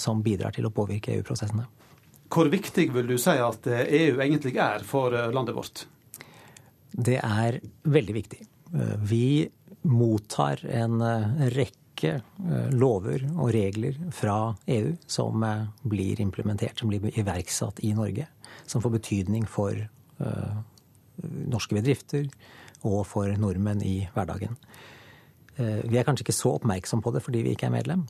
som 0.00 0.22
bidrar 0.24 0.54
til 0.56 0.64
å 0.64 0.70
påvirke 0.72 1.12
EU-prosessene. 1.12 1.66
Hvor 2.32 2.48
viktig 2.48 2.86
vil 2.94 3.10
du 3.10 3.18
si 3.20 3.34
at 3.44 3.66
EU 3.68 4.14
e 4.14 4.24
egentlig 4.24 4.54
er 4.56 4.86
for 4.88 5.12
landet 5.12 5.52
vårt? 5.52 5.82
Det 6.88 7.18
er 7.20 7.58
veldig 7.84 8.14
viktig. 8.16 8.40
Vi 9.10 9.50
mottar 9.82 10.60
en 10.68 11.00
rekke 11.54 11.80
rekke 12.00 12.22
eh, 12.50 12.70
lover 12.72 13.24
og 13.36 13.52
regler 13.52 13.96
fra 14.12 14.54
EU 14.66 14.96
som 15.06 15.42
eh, 15.42 15.66
blir 15.82 16.20
implementert, 16.20 16.78
som 16.78 16.88
blir 16.88 17.18
iverksatt 17.18 17.80
i 17.80 17.92
Norge. 17.94 18.26
Som 18.66 18.82
får 18.82 18.90
betydning 18.90 19.46
for 19.46 19.74
norske 21.50 21.74
bedrifter 21.74 22.28
og 22.82 23.06
for 23.06 23.26
nordmenn 23.36 23.82
i 23.82 24.08
hverdagen. 24.14 24.56
Vi 25.56 25.98
er 25.98 26.04
kanskje 26.04 26.22
ikke 26.26 26.34
så 26.36 26.52
oppmerksom 26.54 27.02
på 27.02 27.10
det 27.10 27.22
fordi 27.24 27.42
vi 27.42 27.54
ikke 27.54 27.66
er 27.66 27.74
medlem. 27.74 28.04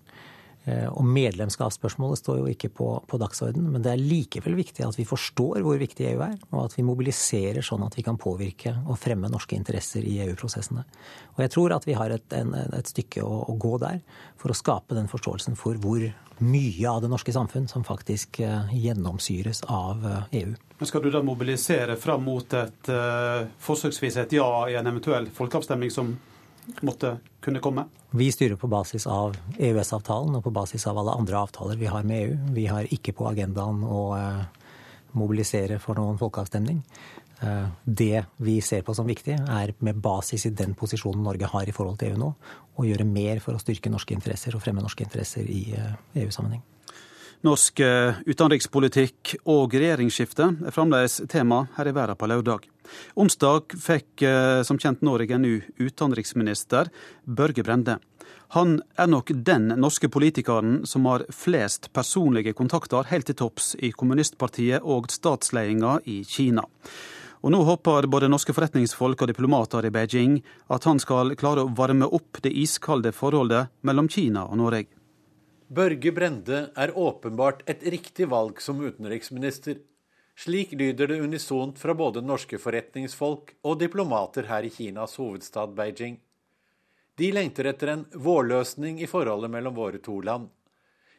Eh, 0.68 0.88
og 0.92 1.06
medlemskapsspørsmålet 1.08 2.20
står 2.20 2.40
jo 2.42 2.48
ikke 2.52 2.68
på, 2.76 2.88
på 3.08 3.18
dagsorden, 3.20 3.70
men 3.72 3.84
det 3.84 3.94
er 3.94 4.02
likevel 4.02 4.58
viktig 4.58 4.84
at 4.84 4.98
vi 4.98 5.06
forstår 5.08 5.62
hvor 5.64 5.78
viktig 5.80 6.04
EU 6.10 6.20
er, 6.26 6.34
og 6.50 6.66
at 6.66 6.76
vi 6.76 6.84
mobiliserer 6.84 7.64
sånn 7.64 7.86
at 7.86 7.96
vi 7.96 8.04
kan 8.04 8.20
påvirke 8.20 8.74
og 8.84 8.98
fremme 9.00 9.30
norske 9.32 9.56
interesser 9.56 10.04
i 10.04 10.18
EU-prosessene. 10.26 10.84
Og 11.38 11.44
jeg 11.46 11.54
tror 11.56 11.76
at 11.78 11.88
vi 11.88 11.96
har 11.96 12.12
et, 12.12 12.36
en, 12.36 12.52
et 12.76 12.92
stykke 12.92 13.24
å, 13.24 13.46
å, 13.48 13.56
gå 13.60 13.78
der 13.80 14.02
for 14.40 14.52
å 14.52 14.58
skape 14.58 14.98
den 14.98 15.08
forståelsen 15.08 15.56
for 15.56 15.80
hvor 15.80 16.04
mye 16.40 16.88
av 16.88 17.00
det 17.04 17.10
norske 17.12 17.32
samfunn 17.32 17.68
som 17.68 17.84
faktisk 17.84 18.42
uh, 18.44 18.68
gjennomsyres 18.72 19.62
av 19.68 20.04
EU. 20.36 20.52
Men 20.80 20.88
Skal 20.88 21.04
du 21.04 21.10
da 21.12 21.20
mobilisere 21.24 21.96
fram 22.00 22.24
mot 22.24 22.54
et 22.56 22.88
forsøksvis 23.60 24.16
et 24.22 24.32
ja 24.32 24.48
i 24.72 24.78
en 24.80 24.88
eventuell 24.88 25.28
folkeavstemning 25.36 25.92
som 25.92 26.14
måtte 26.86 27.18
kunne 27.40 27.60
komme? 27.60 27.86
Vi 28.10 28.32
styrer 28.32 28.56
på 28.56 28.66
basis 28.66 29.06
av 29.06 29.36
EØS-avtalen 29.58 30.34
og 30.34 30.44
på 30.44 30.50
basis 30.50 30.86
av 30.90 30.98
alle 30.98 31.14
andre 31.14 31.38
avtaler 31.38 31.78
vi 31.78 31.86
har 31.86 32.06
med 32.06 32.24
EU. 32.24 32.38
Vi 32.56 32.66
har 32.66 32.88
ikke 32.90 33.14
på 33.14 33.28
agendaen 33.30 33.84
å 33.86 34.00
eh, 34.16 34.72
mobilisere 35.18 35.78
for 35.82 35.98
noen 36.00 36.18
folkeavstemning. 36.18 36.80
Eh, 37.40 37.68
det 37.84 38.24
vi 38.42 38.56
ser 38.66 38.82
på 38.82 38.96
som 38.98 39.06
viktig, 39.06 39.36
er 39.38 39.74
med 39.78 40.02
basis 40.02 40.48
i 40.48 40.54
den 40.58 40.74
posisjonen 40.74 41.22
Norge 41.22 41.52
har 41.52 41.70
i 41.70 41.76
forhold 41.76 42.00
til 42.00 42.12
EU 42.12 42.18
nå, 42.24 42.32
å 42.74 42.88
gjøre 42.88 43.06
mer 43.06 43.38
for 43.44 43.54
å 43.54 43.62
styrke 43.62 43.92
norske 43.92 44.16
interesser 44.16 44.58
og 44.58 44.64
fremme 44.64 44.82
norske 44.82 45.06
interesser 45.06 45.46
i 45.46 45.62
eh, 45.78 45.94
EU-sammenheng. 46.24 46.66
Norsk 47.46 47.80
utenrikspolitikk 48.28 49.30
og 49.48 49.72
regjeringsskifte 49.72 50.50
er 50.66 50.74
fremdeles 50.76 51.22
tema 51.32 51.62
her 51.78 51.88
i 51.88 51.94
verden 51.96 52.18
på 52.20 52.28
lørdag. 52.28 52.66
Onsdag 53.14 53.74
fikk 53.78 54.24
eh, 54.26 54.62
som 54.66 54.78
kjent 54.80 55.02
Norge 55.06 55.36
en 55.36 55.46
utenriksminister, 55.78 56.90
Børge 57.24 57.64
Brende. 57.66 57.98
Han 58.54 58.80
er 58.98 59.06
nok 59.06 59.30
den 59.46 59.68
norske 59.78 60.08
politikeren 60.10 60.80
som 60.88 61.06
har 61.06 61.22
flest 61.30 61.92
personlige 61.94 62.54
kontakter 62.58 63.06
helt 63.12 63.28
til 63.30 63.38
topps 63.38 63.76
i 63.78 63.92
kommunistpartiet 63.94 64.82
og 64.82 65.06
statsledelsen 65.14 66.02
i 66.10 66.22
Kina. 66.26 66.64
Og 67.40 67.54
Nå 67.54 67.62
håper 67.64 68.08
både 68.10 68.28
norske 68.28 68.52
forretningsfolk 68.52 69.22
og 69.22 69.30
diplomater 69.30 69.86
i 69.86 69.92
Beijing 69.94 70.40
at 70.68 70.84
han 70.84 70.98
skal 71.00 71.32
klare 71.40 71.64
å 71.64 71.70
varme 71.72 72.08
opp 72.10 72.42
det 72.44 72.52
iskalde 72.52 73.14
forholdet 73.16 73.70
mellom 73.86 74.10
Kina 74.12 74.44
og 74.50 74.58
Norge. 74.60 74.90
Børge 75.70 76.10
Brende 76.10 76.64
er 76.74 76.90
åpenbart 76.98 77.62
et 77.70 77.86
riktig 77.86 78.26
valg 78.28 78.58
som 78.60 78.82
utenriksminister. 78.82 79.78
Slik 80.36 80.72
lyder 80.72 81.06
det 81.10 81.20
unisont 81.20 81.78
fra 81.78 81.94
både 81.94 82.22
norske 82.24 82.58
forretningsfolk 82.58 83.54
og 83.62 83.78
diplomater 83.80 84.48
her 84.48 84.64
i 84.64 84.70
Kinas 84.72 85.18
hovedstad 85.20 85.74
Beijing. 85.76 86.20
De 87.20 87.32
lengter 87.32 87.68
etter 87.68 87.92
en 87.92 88.06
vårløsning 88.14 89.02
i 89.02 89.08
forholdet 89.10 89.50
mellom 89.52 89.74
våre 89.76 89.98
to 90.00 90.20
land. 90.24 90.48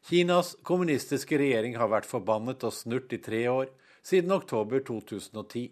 Kinas 0.09 0.55
kommunistiske 0.65 1.37
regjering 1.37 1.75
har 1.77 1.91
vært 1.91 2.09
forbannet 2.09 2.63
og 2.65 2.73
snurt 2.73 3.13
i 3.13 3.19
tre 3.21 3.43
år, 3.51 3.69
siden 4.01 4.33
oktober 4.33 4.81
2010. 4.87 5.69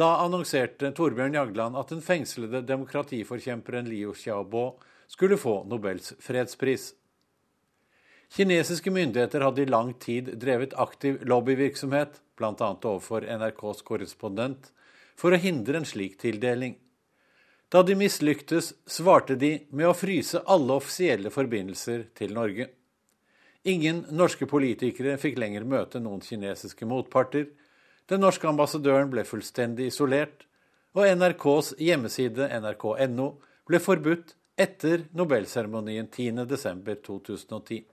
Da 0.00 0.14
annonserte 0.22 0.88
Torbjørn 0.96 1.36
Jagland 1.36 1.76
at 1.76 1.92
den 1.92 2.00
fengslede 2.00 2.62
demokratiforkjemperen 2.64 3.90
Liu 3.92 4.14
Xiaobo 4.16 4.78
skulle 5.12 5.36
få 5.36 5.58
Nobels 5.68 6.14
fredspris. 6.24 6.94
Kinesiske 8.32 8.90
myndigheter 8.90 9.44
hadde 9.44 9.62
i 9.62 9.68
lang 9.68 9.90
tid 10.00 10.30
drevet 10.40 10.72
aktiv 10.80 11.18
lobbyvirksomhet, 11.28 12.14
bl.a. 12.38 12.68
overfor 12.72 13.26
NRKs 13.28 13.82
korrespondent, 13.84 14.70
for 15.20 15.36
å 15.36 15.40
hindre 15.40 15.82
en 15.82 15.88
slik 15.88 16.16
tildeling. 16.22 16.78
Da 17.68 17.82
de 17.84 17.96
mislyktes, 17.96 18.72
svarte 18.88 19.36
de 19.36 19.52
med 19.68 19.90
å 19.90 19.96
fryse 19.96 20.40
alle 20.48 20.78
offisielle 20.80 21.32
forbindelser 21.32 22.06
til 22.16 22.32
Norge. 22.36 22.70
Ingen 23.68 24.06
norske 24.16 24.48
politikere 24.48 25.18
fikk 25.20 25.36
lenger 25.38 25.68
møte 25.68 26.00
noen 26.00 26.24
kinesiske 26.24 26.88
motparter, 26.88 27.50
den 28.08 28.24
norske 28.24 28.48
ambassadøren 28.48 29.12
ble 29.12 29.28
fullstendig 29.28 29.92
isolert, 29.92 30.48
og 30.96 31.04
NRKs 31.04 31.74
hjemmeside 31.80 32.48
nrk.no 32.64 33.28
ble 33.68 33.80
forbudt 33.80 34.38
etter 34.60 35.04
Nobelseremonien 35.16 36.08
10.12.2010. 36.08 37.91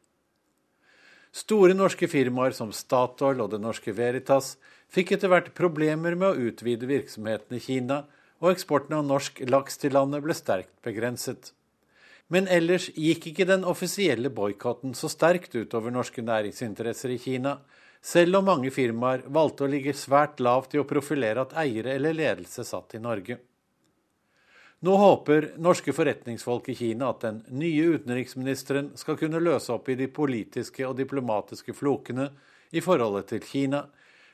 Store 1.31 1.75
norske 1.77 2.07
firmaer 2.09 2.55
som 2.57 2.71
Statoil 2.73 3.41
og 3.43 3.51
Det 3.53 3.59
Norske 3.61 3.93
Veritas 3.93 4.55
fikk 4.89 5.13
etter 5.13 5.29
hvert 5.29 5.51
problemer 5.57 6.15
med 6.17 6.31
å 6.31 6.49
utvide 6.49 6.89
virksomheten 6.89 7.57
i 7.57 7.61
Kina, 7.61 8.03
og 8.41 8.53
eksporten 8.53 8.95
av 8.97 9.05
norsk 9.05 9.43
laks 9.45 9.77
til 9.77 9.93
landet 9.93 10.23
ble 10.25 10.33
sterkt 10.33 10.73
begrenset. 10.85 11.51
Men 12.29 12.47
ellers 12.49 12.87
gikk 12.93 13.31
ikke 13.31 13.47
den 13.49 13.65
offisielle 13.67 14.29
boikotten 14.33 14.95
så 14.97 15.09
sterkt 15.11 15.55
utover 15.57 15.93
norske 15.93 16.23
næringsinteresser 16.25 17.13
i 17.13 17.19
Kina, 17.21 17.57
selv 18.01 18.39
om 18.39 18.47
mange 18.47 18.71
firmaer 18.71 19.25
valgte 19.27 19.65
å 19.65 19.69
ligge 19.69 19.93
svært 19.97 20.39
lavt 20.39 20.73
i 20.73 20.81
å 20.81 20.87
profilere 20.87 21.43
at 21.43 21.55
eiere 21.59 21.97
eller 21.97 22.15
ledelse 22.15 22.63
satt 22.65 22.95
i 22.95 23.03
Norge. 23.03 23.37
Nå 24.79 24.95
håper 24.95 25.53
norske 25.59 25.91
forretningsfolk 25.91 26.69
i 26.71 26.75
Kina 26.79 27.09
at 27.11 27.25
den 27.25 27.41
nye 27.59 27.97
utenriksministeren 27.97 28.93
skal 28.95 29.17
kunne 29.19 29.41
løse 29.43 29.73
opp 29.75 29.89
i 29.91 29.97
de 29.99 30.07
politiske 30.07 30.85
og 30.87 30.95
diplomatiske 31.01 31.75
flokene 31.75 32.29
i 32.71 32.79
forholdet 32.83 33.27
til 33.33 33.43
Kina, 33.43 33.83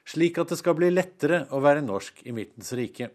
slik 0.05 0.37
at 0.37 0.51
det 0.53 0.59
skal 0.59 0.77
bli 0.77 0.91
lettere 0.93 1.47
å 1.49 1.61
være 1.65 1.81
norsk 1.81 2.21
i 2.29 2.33
Midtens 2.35 2.69
rike. 2.77 3.09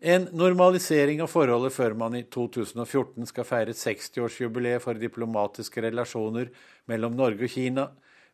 En 0.00 0.24
normalisering 0.36 1.20
av 1.24 1.30
forholdet 1.32 1.72
før 1.72 1.94
man 2.00 2.16
i 2.16 2.24
2014 2.32 3.28
skal 3.28 3.46
feire 3.48 3.76
60-årsjubileet 3.76 4.82
for 4.84 5.00
diplomatiske 5.00 5.84
relasjoner 5.84 6.48
mellom 6.88 7.16
Norge 7.16 7.44
og 7.44 7.52
Kina, 7.52 7.86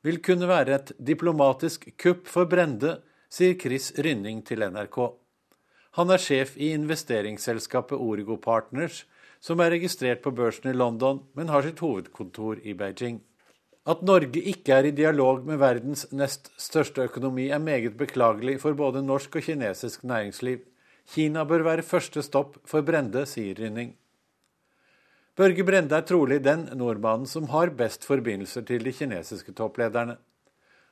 vil 0.06 0.22
kunne 0.24 0.48
være 0.50 0.78
et 0.78 0.92
diplomatisk 0.98 1.90
kupp 2.00 2.30
for 2.30 2.46
Brende, 2.50 3.00
sier 3.30 3.58
Chris 3.58 3.90
Rynning 3.98 4.40
til 4.46 4.62
NRK. 4.66 4.98
Han 5.98 6.10
er 6.14 6.22
sjef 6.22 6.54
i 6.54 6.70
investeringsselskapet 6.76 7.98
Origo 7.98 8.36
Partners, 8.38 9.04
som 9.42 9.60
er 9.60 9.72
registrert 9.74 10.22
på 10.22 10.30
børsen 10.36 10.70
i 10.70 10.76
London, 10.76 11.24
men 11.34 11.50
har 11.50 11.64
sitt 11.66 11.80
hovedkontor 11.82 12.60
i 12.62 12.76
Beijing. 12.78 13.18
At 13.88 14.02
Norge 14.06 14.42
ikke 14.52 14.76
er 14.76 14.86
i 14.86 14.94
dialog 14.94 15.46
med 15.48 15.58
verdens 15.58 16.04
nest 16.12 16.52
største 16.60 17.08
økonomi, 17.08 17.48
er 17.48 17.58
meget 17.58 17.96
beklagelig 17.98 18.60
for 18.62 18.76
både 18.76 19.02
norsk 19.02 19.40
og 19.40 19.46
kinesisk 19.48 20.04
næringsliv. 20.04 20.60
Kina 21.10 21.42
bør 21.44 21.64
være 21.66 21.82
første 21.82 22.22
stopp 22.22 22.60
for 22.68 22.86
Brende, 22.86 23.24
sier 23.26 23.56
Rynning. 23.58 23.96
Børge 25.34 25.64
Brende 25.64 25.96
er 25.96 26.04
trolig 26.06 26.38
den 26.44 26.68
nordmannen 26.76 27.26
som 27.26 27.48
har 27.50 27.72
best 27.74 28.04
forbindelser 28.06 28.62
til 28.68 28.84
de 28.84 28.92
kinesiske 28.92 29.56
topplederne. 29.56 30.18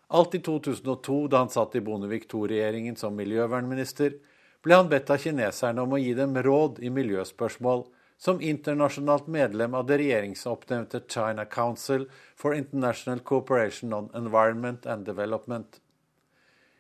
Alt 0.09 0.35
i 0.35 0.41
2002, 0.41 1.19
da 1.29 1.45
han 1.45 1.53
satt 1.53 1.77
i 1.77 1.85
Bondevik 1.85 2.25
II-regjeringen 2.33 2.97
som 2.97 3.15
miljøvernminister, 3.15 4.17
ble 4.63 4.75
han 4.75 4.91
bedt 4.91 5.11
av 5.11 5.23
kineserne 5.23 5.83
om 5.83 5.95
å 5.95 6.01
gi 6.03 6.15
dem 6.19 6.37
råd 6.43 6.81
i 6.83 6.91
miljøspørsmål, 6.91 7.85
som 8.19 8.41
internasjonalt 8.43 9.29
medlem 9.31 9.77
av 9.79 9.87
det 9.87 10.01
regjeringsoppnevnte 10.01 11.05
China 11.07 11.45
Council 11.47 12.09
for 12.37 12.55
International 12.55 13.21
Cooperation 13.21 13.93
on 13.95 14.11
Environment 14.15 14.87
and 14.87 15.07
Development. 15.07 15.79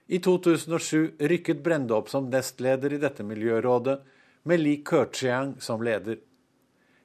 I 0.08 0.18
2007 0.18 1.20
rykket 1.30 1.62
Brende 1.62 1.94
opp 1.94 2.10
som 2.10 2.30
nestleder 2.32 2.96
i 2.96 3.02
dette 3.02 3.22
miljørådet, 3.22 4.00
med 4.42 4.62
Li 4.62 4.78
Keqiang 4.86 5.58
som 5.60 5.82
leder. 5.84 6.18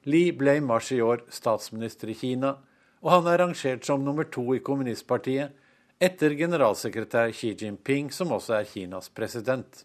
Li 0.08 0.30
ble 0.32 0.56
i 0.58 0.62
mars 0.64 0.90
i 0.92 1.02
år 1.04 1.26
statsminister 1.28 2.10
i 2.10 2.16
Kina, 2.18 2.56
og 3.04 3.10
han 3.12 3.28
er 3.28 3.42
rangert 3.42 3.84
som 3.84 4.04
nummer 4.04 4.26
to 4.32 4.46
i 4.56 4.62
kommunistpartiet, 4.64 5.52
etter 6.00 6.34
generalsekretær 6.38 7.32
Xi 7.36 7.52
Jinping, 7.60 8.10
som 8.10 8.32
også 8.32 8.58
er 8.58 8.68
Kinas 8.68 9.10
president. 9.12 9.84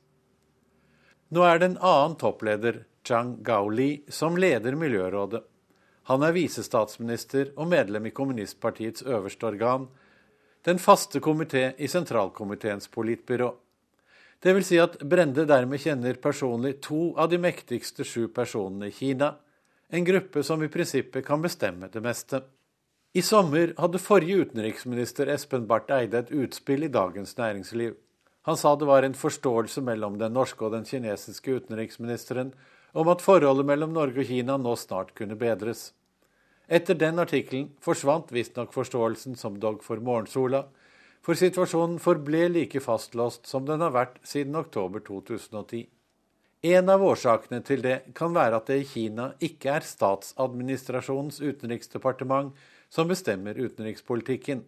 Nå 1.30 1.44
er 1.46 1.60
det 1.60 1.68
en 1.70 1.82
annen 1.86 2.18
toppleder, 2.18 2.84
Zhang 3.06 3.36
Gaoli, 3.46 4.04
som 4.10 4.38
leder 4.38 4.76
Miljørådet. 4.76 5.44
Han 6.10 6.24
er 6.26 6.34
visestatsminister 6.34 7.52
og 7.56 7.70
medlem 7.70 8.08
i 8.10 8.14
kommunistpartiets 8.18 9.06
øverste 9.06 9.46
organ, 9.46 9.86
den 10.66 10.82
faste 10.82 11.22
komité 11.22 11.70
i 11.78 11.88
sentralkomiteens 11.88 12.90
politbyrå. 12.90 13.52
Det 14.42 14.56
vil 14.56 14.66
si 14.66 14.80
at 14.82 14.98
Brende 15.06 15.46
dermed 15.46 15.82
kjenner 15.84 16.18
personlig 16.18 16.80
to 16.82 17.14
av 17.20 17.30
de 17.30 17.38
mektigste 17.38 18.06
sju 18.08 18.28
personene 18.34 18.90
i 18.90 18.96
Kina, 18.96 19.36
en 19.90 20.06
gruppe 20.06 20.44
som 20.44 20.64
i 20.64 20.70
prinsippet 20.72 21.26
kan 21.26 21.42
bestemme 21.46 21.92
det 21.94 22.02
meste. 22.02 22.42
I 23.14 23.22
sommer 23.22 23.74
hadde 23.78 24.02
forrige 24.02 24.46
utenriksminister 24.46 25.30
Espen 25.34 25.66
Barth 25.70 25.94
Eide 25.94 26.24
et 26.24 26.34
utspill 26.34 26.86
i 26.86 26.94
Dagens 26.94 27.38
Næringsliv. 27.38 27.96
Han 28.50 28.58
sa 28.58 28.76
det 28.76 28.86
var 28.90 29.04
en 29.06 29.14
forståelse 29.14 29.82
mellom 29.86 30.16
den 30.18 30.34
norske 30.34 30.64
og 30.66 30.72
den 30.74 30.86
kinesiske 30.90 31.54
utenriksministeren 31.60 32.48
om 32.98 33.12
at 33.12 33.22
forholdet 33.22 33.68
mellom 33.70 33.92
Norge 33.94 34.24
og 34.24 34.26
Kina 34.26 34.56
nå 34.58 34.72
snart 34.74 35.12
kunne 35.20 35.36
bedres. 35.38 35.92
Etter 36.66 36.98
den 36.98 37.22
artikkelen 37.22 37.68
forsvant 37.86 38.34
visstnok 38.34 38.74
forståelsen 38.74 39.38
som 39.38 39.60
dog 39.62 39.84
for 39.86 40.02
morgensola, 40.02 40.64
for 41.22 41.38
situasjonen 41.38 42.02
forble 42.02 42.48
like 42.56 42.82
fastlåst 42.82 43.46
som 43.46 43.70
den 43.70 43.86
har 43.86 43.94
vært 43.94 44.18
siden 44.26 44.58
oktober 44.58 45.06
2010. 45.06 45.86
En 46.74 46.90
av 46.90 47.06
årsakene 47.06 47.62
til 47.70 47.86
det 47.86 48.00
kan 48.18 48.34
være 48.34 48.64
at 48.64 48.74
det 48.74 48.80
i 48.82 48.90
Kina 48.96 49.30
ikke 49.46 49.78
er 49.78 49.86
statsadministrasjonens 49.86 51.38
utenriksdepartement 51.38 52.58
som 52.90 53.14
bestemmer 53.14 53.62
utenrikspolitikken, 53.62 54.66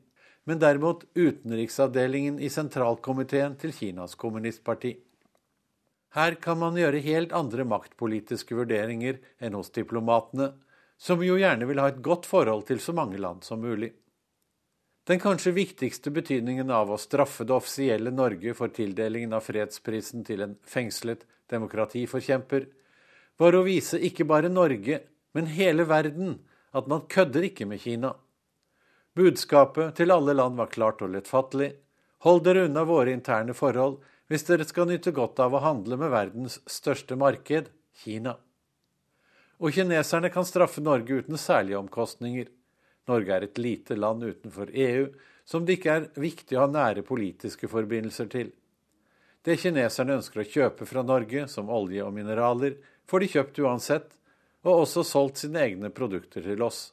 men 0.49 0.59
derimot 0.59 1.05
utenriksavdelingen 1.15 2.39
i 2.39 2.49
sentralkomiteen 2.49 3.55
til 3.61 3.73
Kinas 3.75 4.15
kommunistparti. 4.15 4.95
Her 6.15 6.35
kan 6.43 6.59
man 6.59 6.75
gjøre 6.75 7.03
helt 7.05 7.31
andre 7.31 7.63
maktpolitiske 7.63 8.57
vurderinger 8.57 9.21
enn 9.39 9.55
hos 9.55 9.71
diplomatene, 9.71 10.51
som 10.97 11.21
jo 11.23 11.37
gjerne 11.39 11.65
vil 11.69 11.79
ha 11.81 11.87
et 11.89 12.01
godt 12.03 12.27
forhold 12.29 12.65
til 12.67 12.81
så 12.83 12.93
mange 12.93 13.21
land 13.21 13.45
som 13.47 13.61
mulig. 13.63 13.93
Den 15.07 15.19
kanskje 15.19 15.53
viktigste 15.55 16.11
betydningen 16.13 16.69
av 16.69 16.91
å 16.93 16.99
straffe 17.01 17.45
det 17.47 17.55
offisielle 17.55 18.11
Norge 18.13 18.53
for 18.53 18.73
tildelingen 18.75 19.33
av 19.33 19.47
fredsprisen 19.47 20.25
til 20.27 20.43
en 20.45 20.57
fengslet 20.61 21.23
demokratiforkjemper, 21.49 22.67
var 23.41 23.57
å 23.57 23.63
vise 23.65 23.97
ikke 23.97 24.27
bare 24.29 24.51
Norge, 24.51 24.99
men 25.33 25.49
hele 25.49 25.87
verden, 25.89 26.35
at 26.75 26.87
man 26.91 27.07
kødder 27.09 27.47
ikke 27.49 27.65
med 27.65 27.81
Kina. 27.81 28.13
Budskapet 29.17 29.97
til 29.99 30.13
alle 30.13 30.33
land 30.37 30.55
var 30.55 30.69
klart 30.71 31.01
og 31.03 31.11
lettfattelig. 31.11 31.73
Hold 32.23 32.45
dere 32.45 32.67
unna 32.69 32.85
våre 32.87 33.11
interne 33.11 33.55
forhold 33.57 33.97
hvis 34.31 34.45
dere 34.47 34.63
skal 34.63 34.87
nyte 34.87 35.11
godt 35.11 35.41
av 35.43 35.57
å 35.57 35.63
handle 35.65 35.97
med 35.99 36.13
verdens 36.13 36.61
største 36.69 37.17
marked, 37.19 37.67
Kina. 38.01 38.37
Og 39.59 39.75
kineserne 39.75 40.31
kan 40.31 40.47
straffe 40.47 40.81
Norge 40.81 41.19
uten 41.19 41.35
særlige 41.37 41.81
omkostninger. 41.81 42.47
Norge 43.11 43.35
er 43.35 43.45
et 43.49 43.59
lite 43.59 43.97
land 43.99 44.23
utenfor 44.23 44.71
EU 44.71 45.09
som 45.43 45.65
det 45.65 45.75
ikke 45.77 45.97
er 45.97 46.07
viktig 46.21 46.55
å 46.55 46.63
ha 46.63 46.71
nære 46.71 47.03
politiske 47.03 47.67
forbindelser 47.67 48.31
til. 48.31 48.53
Det 49.43 49.57
kineserne 49.59 50.19
ønsker 50.21 50.43
å 50.43 50.47
kjøpe 50.47 50.87
fra 50.87 51.03
Norge, 51.03 51.47
som 51.49 51.69
olje 51.73 52.05
og 52.05 52.13
mineraler, 52.15 52.77
får 53.09 53.23
de 53.23 53.29
kjøpt 53.35 53.61
uansett, 53.65 54.09
og 54.63 54.85
også 54.85 55.03
solgt 55.03 55.41
sine 55.41 55.65
egne 55.65 55.89
produkter 55.91 56.45
til 56.45 56.61
oss. 56.63 56.91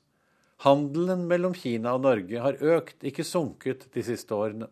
Handelen 0.64 1.28
mellom 1.30 1.54
Kina 1.54 1.92
og 1.94 2.02
Norge 2.02 2.42
har 2.42 2.58
økt, 2.58 2.98
ikke 3.06 3.26
sunket, 3.26 3.86
de 3.94 4.02
siste 4.02 4.34
årene. 4.34 4.66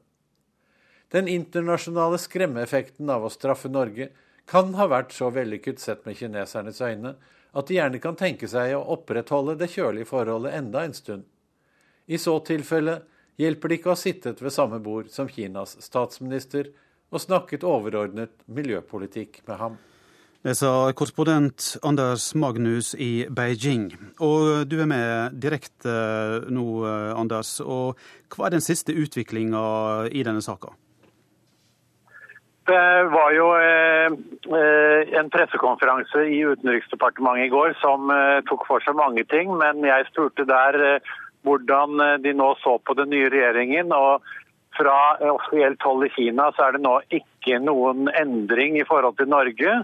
Den 1.14 1.28
internasjonale 1.30 2.18
skremmeeffekten 2.18 3.10
av 3.14 3.26
å 3.26 3.30
straffe 3.30 3.70
Norge 3.70 4.08
kan 4.50 4.74
ha 4.74 4.88
vært 4.90 5.14
så 5.14 5.30
vellykket 5.30 5.78
sett 5.82 6.02
med 6.06 6.18
kinesernes 6.18 6.82
øyne 6.82 7.14
at 7.56 7.68
de 7.68 7.78
gjerne 7.78 8.00
kan 8.02 8.18
tenke 8.18 8.48
seg 8.50 8.74
å 8.74 8.82
opprettholde 8.96 9.54
det 9.60 9.70
kjølige 9.72 10.10
forholdet 10.10 10.58
enda 10.58 10.82
en 10.84 10.94
stund. 10.94 11.24
I 12.06 12.18
så 12.18 12.34
tilfelle 12.46 13.00
hjelper 13.40 13.68
det 13.70 13.78
ikke 13.78 13.92
å 13.92 13.94
ha 13.94 14.00
sittet 14.00 14.42
ved 14.42 14.54
samme 14.54 14.80
bord 14.82 15.08
som 15.14 15.30
Kinas 15.30 15.76
statsminister 15.84 16.72
og 17.14 17.22
snakket 17.22 17.66
overordnet 17.66 18.34
miljøpolitikk 18.50 19.44
med 19.46 19.62
ham. 19.62 19.78
Det 20.46 20.52
sa 20.54 20.92
korrespondent 20.94 21.72
Anders 21.82 22.28
Magnus 22.38 22.92
i 22.94 23.26
Beijing. 23.26 23.88
Og 24.22 24.68
du 24.70 24.76
er 24.78 24.86
med 24.86 25.34
direkte 25.42 25.90
nå, 26.54 26.66
Anders. 27.18 27.56
Og 27.66 27.98
hva 28.30 28.46
er 28.46 28.54
den 28.54 28.62
siste 28.62 28.94
utviklinga 28.94 29.64
i 30.06 30.22
denne 30.22 30.44
saka? 30.46 30.70
Det 32.70 32.86
var 33.10 33.34
jo 33.34 33.50
eh, 33.58 34.14
eh, 34.60 35.18
en 35.18 35.34
pressekonferanse 35.34 36.22
i 36.30 36.38
Utenriksdepartementet 36.46 37.48
i 37.48 37.50
går 37.50 37.74
som 37.82 38.06
eh, 38.14 38.38
tok 38.46 38.70
for 38.70 38.86
seg 38.86 38.94
mange 39.02 39.26
ting. 39.26 39.50
Men 39.50 39.82
jeg 39.82 40.06
spurte 40.12 40.46
der 40.46 41.00
hvordan 41.42 42.22
de 42.22 42.38
nå 42.38 42.54
så 42.62 42.78
på 42.78 42.94
den 43.02 43.10
nye 43.10 43.34
regjeringen. 43.34 43.90
og 43.90 44.22
Fra 44.78 44.98
offisielt 45.26 45.82
hold 45.82 46.06
i 46.06 46.14
Kina 46.14 46.52
så 46.54 46.68
er 46.68 46.78
det 46.78 46.86
nå 46.86 47.00
ikke 47.10 47.58
noen 47.66 48.12
endring 48.14 48.78
i 48.78 48.86
forhold 48.86 49.18
til 49.18 49.34
Norge. 49.34 49.80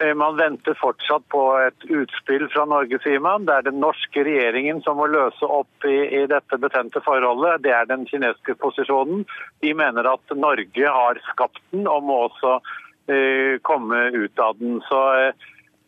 Eh, 0.00 0.14
man 0.14 0.36
venter 0.36 0.74
fortsatt 0.74 1.28
på 1.28 1.58
et 1.58 1.84
utspill 1.84 2.46
fra 2.48 2.64
Norge, 2.64 2.98
sier 3.04 3.20
man. 3.20 3.44
Det 3.44 3.52
er 3.52 3.66
den 3.68 3.82
norske 3.82 4.24
regjeringen 4.24 4.80
som 4.86 4.96
må 4.96 5.10
løse 5.12 5.44
opp 5.44 5.84
i, 5.84 5.98
i 6.22 6.22
dette 6.30 6.56
betente 6.62 7.02
forholdet. 7.04 7.60
Det 7.66 7.74
er 7.76 7.88
den 7.90 8.06
kinesiske 8.08 8.56
posisjonen. 8.62 9.26
De 9.60 9.74
mener 9.76 10.08
at 10.08 10.32
Norge 10.36 10.94
har 10.96 11.20
skapt 11.28 11.60
den 11.74 11.84
og 11.84 12.06
må 12.08 12.16
også 12.30 12.56
uh, 12.64 13.54
komme 13.66 14.06
ut 14.14 14.40
av 14.40 14.56
den. 14.56 14.78
Så, 14.88 15.00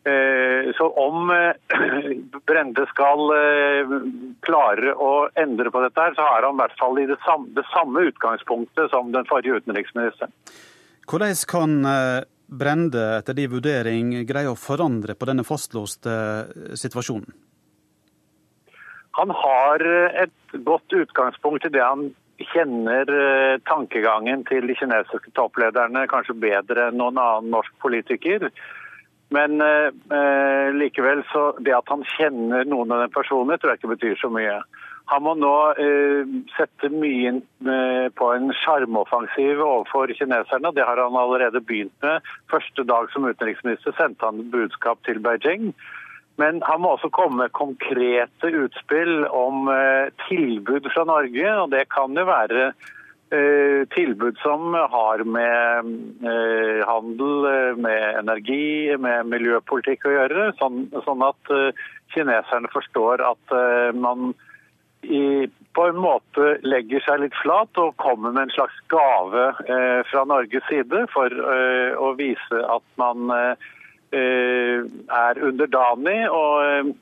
uh, 0.05 0.69
så 0.77 0.91
om 1.07 1.33
uh, 1.33 1.81
Brende 2.51 2.85
skal 2.93 3.33
klare 4.45 4.93
å 4.93 5.13
endre 5.41 5.73
på 5.73 5.87
dette, 5.87 6.05
her, 6.05 6.19
så 6.19 6.29
har 6.29 6.45
han 6.45 6.59
i 6.59 6.61
hvert 6.61 6.77
fall 6.83 7.01
i 7.01 7.09
det 7.09 7.17
samme, 7.25 7.49
det 7.57 7.65
samme 7.73 8.05
utgangspunktet 8.11 8.93
som 8.93 9.09
den 9.17 9.25
forrige 9.31 9.65
utenriksministeren. 9.65 10.37
Hvordan 11.09 11.41
kan 11.49 11.81
Brende 12.53 13.03
etter 13.19 13.37
din 13.39 13.49
vurdering 13.53 14.13
greier 14.29 14.53
å 14.53 14.59
forandre 14.61 15.17
på 15.17 15.29
denne 15.29 15.45
fastlåste 15.47 16.13
eh, 16.13 16.75
situasjonen? 16.77 17.33
Han 19.19 19.33
har 19.37 19.85
eh, 19.87 20.25
et 20.25 20.59
godt 20.67 20.93
utgangspunkt 20.97 21.67
i 21.69 21.73
det 21.73 21.85
han 21.85 22.11
kjenner 22.53 23.09
eh, 23.09 23.57
tankegangen 23.69 24.45
til 24.49 24.69
de 24.69 24.77
kinesiske 24.79 25.33
topplederne 25.37 26.07
kanskje 26.11 26.39
bedre 26.45 26.89
enn 26.91 27.01
noen 27.01 27.21
annen 27.21 27.53
norsk 27.55 27.75
politiker. 27.85 28.49
Men 29.33 29.61
eh, 29.65 30.73
likevel, 30.77 31.25
så 31.33 31.53
det 31.65 31.77
at 31.77 31.89
han 31.93 32.05
kjenner 32.17 32.69
noen 32.69 32.93
av 32.93 33.05
de 33.05 33.13
personene, 33.15 33.57
tror 33.57 33.73
jeg 33.73 33.83
ikke 33.83 33.95
betyr 33.95 34.19
så 34.21 34.33
mye. 34.33 34.59
Han 35.11 35.25
må 35.27 35.35
nå 35.39 35.55
uh, 35.79 36.37
sette 36.57 36.91
mye 36.93 37.33
inn 37.33 37.41
uh, 37.67 38.07
på 38.15 38.31
en 38.37 38.53
sjarmoffensiv 38.63 39.61
overfor 39.61 40.13
kineserne. 40.17 40.73
Det 40.77 40.87
har 40.87 41.01
han 41.01 41.19
allerede 41.19 41.63
begynt 41.65 41.95
med. 42.05 42.23
Første 42.53 42.87
dag 42.89 43.11
som 43.13 43.27
utenriksminister 43.27 43.97
sendte 43.99 44.29
han 44.29 44.45
budskap 44.55 45.03
til 45.09 45.21
Beijing. 45.25 45.73
Men 46.41 46.63
han 46.65 46.81
må 46.81 46.95
også 46.95 47.11
komme 47.13 47.43
med 47.43 47.53
konkrete 47.57 48.53
utspill 48.63 49.27
om 49.29 49.69
uh, 49.69 50.09
tilbud 50.29 50.89
fra 50.95 51.07
Norge. 51.09 51.55
Og 51.65 51.71
det 51.75 51.89
kan 51.93 52.19
jo 52.19 52.29
være 52.31 52.73
tilbud 53.33 54.37
som 54.43 54.75
har 54.77 55.23
med 55.25 55.87
handel, 56.85 57.47
med 57.81 58.19
energi, 58.19 58.93
med 59.01 59.31
miljøpolitikk 59.33 60.05
å 60.05 60.13
gjøre. 60.13 60.43
Sånn, 60.59 60.83
sånn 61.07 61.25
at 61.25 61.53
kineserne 62.13 62.69
forstår 62.75 63.25
at 63.25 63.55
man 63.97 64.35
i, 65.03 65.49
på 65.73 65.87
en 65.87 65.97
måte 65.97 66.57
legger 66.63 67.03
seg 67.05 67.23
litt 67.25 67.37
flat 67.43 67.79
og 67.81 67.97
kommer 68.01 68.35
med 68.35 68.47
en 68.47 68.55
slags 68.55 68.79
gave 68.93 69.49
eh, 69.67 70.01
fra 70.11 70.25
Norges 70.29 70.67
side 70.71 71.07
for 71.13 71.33
eh, 71.33 71.95
å 71.99 72.13
vise 72.19 72.65
at 72.77 72.85
man 73.01 73.33
eh, 73.37 73.71
eh 74.13 74.85
er 75.17 75.41
underdanig 75.41 76.19
og 76.29 76.55
eh, 76.67 76.93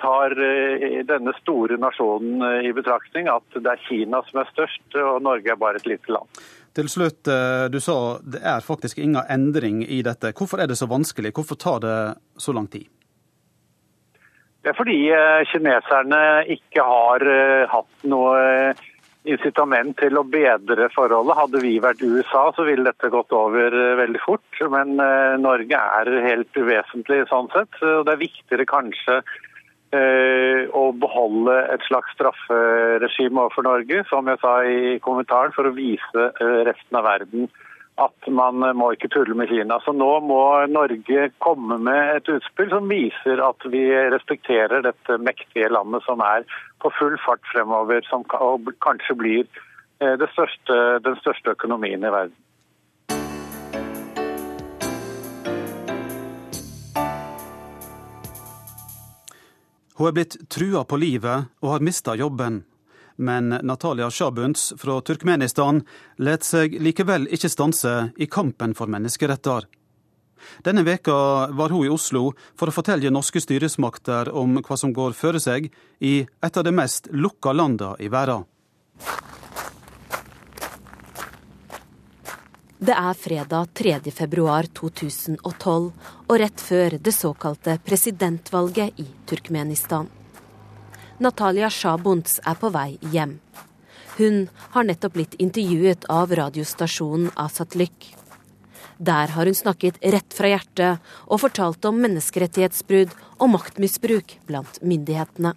tar 0.00 0.36
eh, 0.38 1.02
denne 1.08 1.34
store 1.40 1.78
nasjonen 1.82 2.64
i 2.64 2.72
betraktning, 2.72 3.28
at 3.28 3.58
det 3.58 3.72
er 3.72 3.84
Kina 3.88 4.22
som 4.28 4.42
er 4.42 4.52
størst 4.54 5.00
og 5.02 5.22
Norge 5.26 5.52
er 5.52 5.60
bare 5.60 5.82
et 5.82 5.88
lite 5.88 6.12
land. 6.12 6.44
Til 6.76 6.90
slutt, 6.92 7.24
du 7.72 7.78
sa 7.80 8.18
det 8.20 8.42
er 8.44 8.60
faktisk 8.60 8.98
ingen 9.00 9.22
endring 9.32 9.80
i 9.80 10.02
dette. 10.04 10.34
Hvorfor 10.36 10.60
er 10.60 10.68
det 10.68 10.76
så 10.76 10.84
vanskelig? 10.90 11.32
Hvorfor 11.32 11.56
tar 11.56 11.80
det 11.80 11.96
så 12.36 12.52
lang 12.52 12.68
tid? 12.68 12.84
Det 14.66 14.72
er 14.72 14.78
fordi 14.80 14.94
eh, 15.14 15.44
kineserne 15.46 16.20
ikke 16.50 16.82
har 16.82 17.22
eh, 17.30 17.68
hatt 17.70 18.06
noe 18.10 18.32
eh, 18.42 18.80
incitament 19.30 19.94
til 20.00 20.18
å 20.18 20.24
bedre 20.26 20.88
forholdet. 20.90 21.38
Hadde 21.38 21.60
vi 21.62 21.76
vært 21.84 22.02
USA, 22.02 22.48
så 22.50 22.64
ville 22.66 22.82
dette 22.88 23.12
gått 23.14 23.30
over 23.30 23.76
veldig 24.00 24.22
fort. 24.24 24.58
Men 24.72 24.98
Norge 25.42 25.78
er 26.00 26.10
helt 26.24 26.58
uvesentlig 26.58 27.24
sånn 27.30 27.50
sett. 27.54 27.78
Det 27.78 28.12
er 28.12 28.20
viktigere 28.20 28.66
kanskje 28.70 29.16
å 30.78 30.84
beholde 30.94 31.56
et 31.74 31.82
slags 31.88 32.14
strafferegime 32.14 33.42
overfor 33.42 33.66
Norge, 33.66 34.04
som 34.10 34.30
jeg 34.30 34.38
sa 34.42 34.54
i 34.62 34.94
kommentaren, 35.02 35.54
for 35.58 35.66
å 35.66 35.74
vise 35.74 36.28
resten 36.70 37.00
av 37.00 37.06
verden 37.06 37.50
at 37.96 38.28
man 38.28 38.60
må 38.76 38.90
ikke 38.92 39.08
tulle 39.12 39.34
med 39.38 39.48
Kina. 39.48 39.78
Så 39.84 39.94
nå 39.96 40.08
må 40.24 40.40
Norge 40.68 41.30
komme 41.44 41.78
med 41.80 42.18
et 42.18 42.28
utspill 42.28 42.68
som 42.72 42.90
viser 42.92 43.40
at 43.44 43.68
vi 43.72 43.84
respekterer 44.12 44.84
dette 44.84 45.18
mektige 45.22 45.70
landet 45.72 46.04
som 46.04 46.20
er 46.24 46.44
på 46.84 46.92
full 46.98 47.16
fart 47.24 47.44
fremover, 47.52 48.04
som 48.10 48.26
kanskje 48.84 49.16
blir 49.16 49.44
eh, 50.04 50.26
største, 50.34 50.80
den 51.06 51.16
største 51.22 51.56
økonomien 51.56 52.04
i 52.04 52.12
verden. 52.12 52.36
Hun 59.96 60.10
er 60.10 60.12
blitt 60.12 60.36
trua 60.52 60.84
på 60.84 60.98
livet 61.00 61.48
og 61.64 61.70
har 61.72 61.84
mista 61.84 62.12
jobben 62.20 62.60
men 63.16 63.48
Natalia 63.62 64.10
Sjabunds 64.10 64.72
fra 64.78 65.00
Turkmenistan 65.00 65.82
lar 66.18 66.44
seg 66.44 66.76
likevel 66.80 67.28
ikke 67.32 67.50
stanse 67.52 67.96
i 68.16 68.28
kampen 68.30 68.74
for 68.76 68.90
menneskeretter. 68.92 69.66
Denne 70.62 70.82
veka 70.82 71.48
var 71.56 71.72
hun 71.72 71.86
i 71.86 71.92
Oslo 71.92 72.30
for 72.58 72.68
å 72.68 72.74
fortelle 72.74 73.12
norske 73.12 73.40
styresmakter 73.42 74.30
om 74.36 74.60
hva 74.60 74.76
som 74.78 74.92
går 74.94 75.16
føre 75.16 75.40
seg 75.42 75.70
i 76.00 76.18
et 76.26 76.56
av 76.56 76.66
de 76.66 76.74
mest 76.74 77.08
lukka 77.12 77.56
landa 77.56 77.94
i 77.98 78.10
verden. 78.12 78.44
Det 82.78 82.92
er 82.92 83.14
fredag 83.16 83.72
3. 83.72 84.12
februar 84.12 84.68
2012 84.76 85.86
og 86.28 86.34
rett 86.42 86.60
før 86.60 86.98
det 87.00 87.14
såkalte 87.16 87.78
presidentvalget 87.84 89.00
i 89.00 89.06
Turkmenistan. 89.26 90.10
Natalia 91.18 91.70
Shabunts 91.72 92.42
er 92.44 92.58
på 92.60 92.68
vei 92.74 92.98
hjem. 93.12 93.38
Hun 94.18 94.46
har 94.74 94.84
nettopp 94.84 95.14
blitt 95.14 95.34
intervjuet 95.40 96.04
av 96.12 96.32
radiostasjonen 96.36 97.30
Asatlyk. 97.40 98.10
Der 98.98 99.32
har 99.32 99.48
hun 99.48 99.56
snakket 99.56 99.96
rett 100.04 100.36
fra 100.36 100.50
hjertet 100.50 101.06
og 101.24 101.40
fortalt 101.40 101.88
om 101.88 102.02
menneskerettighetsbrudd 102.04 103.14
og 103.38 103.50
maktmisbruk 103.52 104.34
blant 104.48 104.80
myndighetene. 104.84 105.54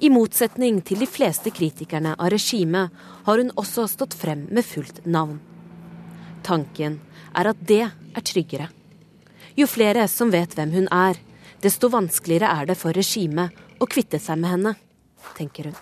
I 0.00 0.10
motsetning 0.14 0.78
til 0.86 1.02
de 1.02 1.08
fleste 1.10 1.50
kritikerne 1.54 2.12
av 2.14 2.30
regimet 2.30 2.94
har 3.26 3.42
hun 3.42 3.50
også 3.58 3.88
stått 3.90 4.14
frem 4.14 4.44
med 4.50 4.66
fullt 4.66 5.02
navn. 5.06 5.40
Tanken 6.46 7.00
er 7.34 7.50
at 7.50 7.66
det 7.66 7.82
er 7.90 8.26
tryggere. 8.30 8.70
Jo 9.58 9.66
flere 9.66 10.06
som 10.08 10.30
vet 10.30 10.54
hvem 10.54 10.70
hun 10.78 10.88
er, 10.94 11.18
desto 11.60 11.90
vanskeligere 11.92 12.48
er 12.62 12.70
det 12.70 12.78
for 12.78 12.94
regimet 12.96 13.58
å 13.80 13.88
kvitte 13.88 14.20
seg 14.20 14.38
med 14.40 14.54
henne, 14.54 14.74
tenker 15.36 15.70
hun. 15.70 15.78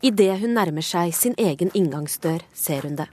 Idet 0.00 0.38
hun 0.40 0.54
nærmer 0.54 0.84
seg 0.86 1.12
sin 1.14 1.34
egen 1.38 1.72
inngangsdør, 1.74 2.44
ser 2.54 2.86
hun 2.86 2.96
det. 3.00 3.08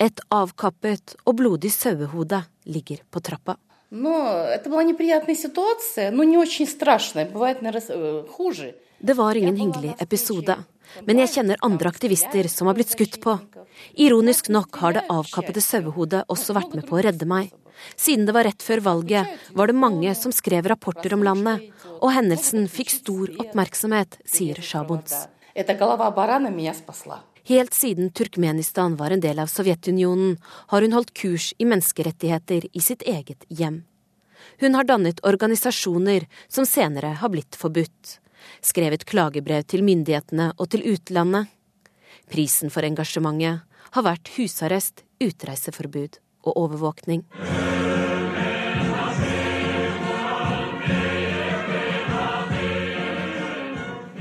Et 0.00 0.20
avkappet 0.32 1.16
og 1.26 1.36
blodig 1.40 1.72
sauehode 1.72 2.42
ligger 2.68 3.02
på 3.10 3.20
trappa. 3.24 3.56
Det 9.00 9.16
var 9.16 9.34
ingen 9.34 9.56
hyggelig 9.56 9.96
episode, 9.98 10.56
men 11.08 11.22
jeg 11.24 11.32
kjenner 11.34 11.60
andre 11.66 11.90
aktivister 11.90 12.48
som 12.52 12.68
har 12.70 12.76
blitt 12.78 12.92
skutt 12.92 13.18
på. 13.24 13.38
Ironisk 13.96 14.52
nok 14.52 14.78
har 14.82 14.94
det 14.96 15.06
avkappede 15.10 15.64
sauehodet 15.64 16.26
også 16.28 16.54
vært 16.56 16.76
med 16.76 16.86
på 16.86 16.98
å 16.98 17.02
redde 17.08 17.28
meg. 17.28 17.50
Siden 17.96 18.26
det 18.28 18.34
var 18.36 18.44
rett 18.44 18.62
før 18.62 18.82
valget, 18.84 19.28
var 19.56 19.70
det 19.70 19.78
mange 19.80 20.12
som 20.14 20.32
skrev 20.34 20.68
rapporter 20.68 21.14
om 21.16 21.24
landet, 21.24 21.70
og 22.00 22.14
hendelsen 22.16 22.66
fikk 22.68 22.94
stor 22.94 23.32
oppmerksomhet, 23.44 24.18
sier 24.24 24.60
Shabunts. 24.64 25.26
Helt 27.50 27.74
siden 27.74 28.10
Turkmenistan 28.10 28.96
var 28.96 29.14
en 29.14 29.22
del 29.24 29.38
av 29.42 29.50
Sovjetunionen, 29.52 30.38
har 30.72 30.82
hun 30.82 30.96
holdt 30.96 31.14
kurs 31.16 31.52
i 31.58 31.68
menneskerettigheter 31.68 32.68
i 32.72 32.82
sitt 32.84 33.02
eget 33.02 33.46
hjem. 33.48 33.82
Hun 34.60 34.74
har 34.76 34.88
dannet 34.88 35.20
organisasjoner 35.26 36.26
som 36.48 36.66
senere 36.68 37.16
har 37.20 37.32
blitt 37.32 37.56
forbudt 37.56 38.20
skrevet 38.64 39.04
klagebrev 39.08 39.64
til 39.68 39.84
myndighetene 39.86 40.50
og 40.56 40.70
til 40.72 40.84
utlandet. 40.92 41.50
Prisen 42.30 42.72
for 42.72 42.86
engasjementet 42.86 43.66
har 43.96 44.06
vært 44.06 44.32
husarrest, 44.36 45.04
utreiseforbud 45.20 46.20
og 46.46 46.56
overvåkning. 46.56 47.26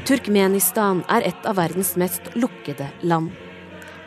Turkmenistan 0.10 1.04
er 1.06 1.22
et 1.28 1.44
av 1.46 1.60
verdens 1.60 1.92
mest 2.02 2.32
lukkede 2.34 2.88
land. 3.06 3.30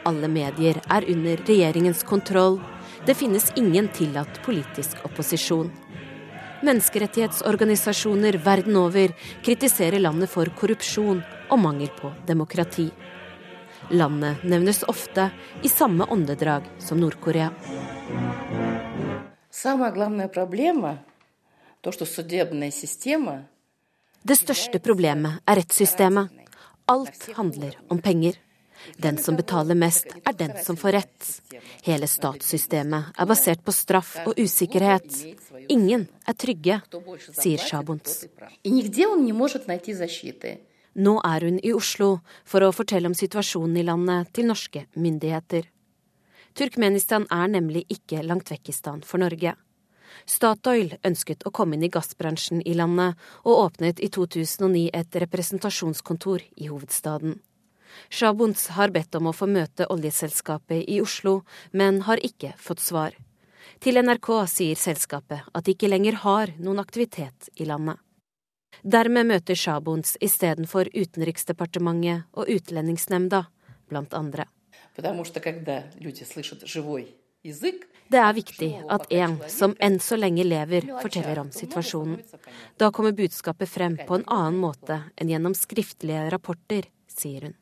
Alle 0.03 0.27
medier 0.27 0.81
er 0.91 1.05
under 1.07 1.39
regjeringens 1.47 2.01
kontroll. 2.03 2.57
Det 3.07 3.15
finnes 3.15 3.53
ingen 3.55 3.87
tillatt 3.95 4.41
politisk 4.43 4.99
opposisjon. 5.07 5.71
Menneskerettighetsorganisasjoner 6.67 8.41
verden 8.43 8.81
over 8.81 9.15
kritiserer 9.47 10.03
landet 10.03 10.33
for 10.35 10.51
korrupsjon 10.59 11.23
og 11.23 11.63
mangel 11.63 11.95
på 12.01 12.11
demokrati. 12.27 12.89
Landet 13.95 14.43
nevnes 14.43 14.83
ofte 14.91 15.31
i 15.63 15.71
samme 15.71 16.11
åndedrag 16.11 16.67
som 16.83 16.99
Nord-Korea. 16.99 17.53
Det 24.23 24.37
største 24.39 24.79
problemet 24.79 25.43
er 25.51 25.59
rettssystemet. 25.59 26.31
Alt 26.91 27.29
handler 27.35 27.75
om 27.91 27.99
penger. 28.03 28.37
Den 29.03 29.19
som 29.19 29.37
betaler 29.39 29.75
mest, 29.79 30.07
er 30.27 30.35
den 30.39 30.53
som 30.63 30.77
får 30.79 30.95
rett. 30.97 31.29
Hele 31.87 32.07
statssystemet 32.11 33.19
er 33.19 33.29
basert 33.31 33.63
på 33.67 33.75
straff 33.75 34.15
og 34.25 34.39
usikkerhet. 34.39 35.11
Ingen 35.71 36.07
er 36.27 36.39
trygge, 36.39 36.81
sier 37.35 37.63
Shabunts. 37.63 38.25
Nå 40.93 41.15
er 41.25 41.47
hun 41.49 41.59
i 41.63 41.75
Oslo 41.75 42.09
for 42.45 42.63
å 42.63 42.73
fortelle 42.75 43.11
om 43.11 43.19
situasjonen 43.19 43.79
i 43.81 43.87
landet 43.87 44.33
til 44.37 44.51
norske 44.51 44.87
myndigheter. 44.95 45.67
Turkmenistan 46.55 47.27
er 47.33 47.49
nemlig 47.49 47.87
ikke 47.91 48.23
langt 48.27 48.51
vekk 48.53 48.71
i 48.71 48.77
stand 48.77 49.07
for 49.09 49.23
Norge. 49.23 49.55
Statoil 50.27 50.97
ønsket 51.07 51.47
å 51.47 51.53
komme 51.55 51.77
inn 51.77 51.87
i 51.87 51.93
gassbransjen 51.93 52.63
i 52.67 52.75
landet, 52.79 53.19
og 53.45 53.67
åpnet 53.67 54.03
i 54.03 54.11
2009 54.13 54.91
et 54.93 55.19
representasjonskontor 55.25 56.45
i 56.57 56.71
hovedstaden. 56.71 57.41
Shabuns 58.09 58.69
har 58.77 58.93
bedt 58.93 59.15
om 59.15 59.29
å 59.29 59.35
få 59.37 59.49
møte 59.51 59.89
oljeselskapet 59.93 60.89
i 60.89 61.01
Oslo, 61.03 61.43
men 61.73 62.03
har 62.09 62.23
ikke 62.25 62.55
fått 62.59 62.81
svar. 62.81 63.17
Til 63.83 63.99
NRK 63.99 64.31
sier 64.51 64.79
selskapet 64.79 65.49
at 65.53 65.67
de 65.67 65.75
ikke 65.75 65.91
lenger 65.91 66.21
har 66.23 66.55
noen 66.59 66.81
aktivitet 66.83 67.51
i 67.57 67.67
landet. 67.69 67.99
Dermed 68.83 69.29
møter 69.29 69.59
Shabuns 69.59 70.17
istedenfor 70.25 70.89
Utenriksdepartementet 70.95 72.25
og 72.33 72.49
Utlendingsnemnda, 72.51 73.45
blant 73.91 74.15
andre. 74.17 74.49
Det 78.13 78.21
er 78.21 78.35
viktig 78.37 78.71
at 78.93 79.07
en 79.17 79.39
som 79.49 79.73
enn 79.81 79.97
så 80.03 80.19
lenge 80.19 80.45
lever, 80.45 80.85
forteller 81.01 81.39
om 81.41 81.53
situasjonen. 81.55 82.19
Da 82.77 82.91
kommer 82.93 83.15
budskapet 83.17 83.71
frem 83.71 83.97
på 84.07 84.19
en 84.19 84.27
annen 84.27 84.59
måte 84.61 84.99
enn 85.17 85.31
gjennom 85.33 85.55
skriftlige 85.57 86.27
rapporter, 86.35 86.89
sier 87.09 87.49
hun. 87.49 87.55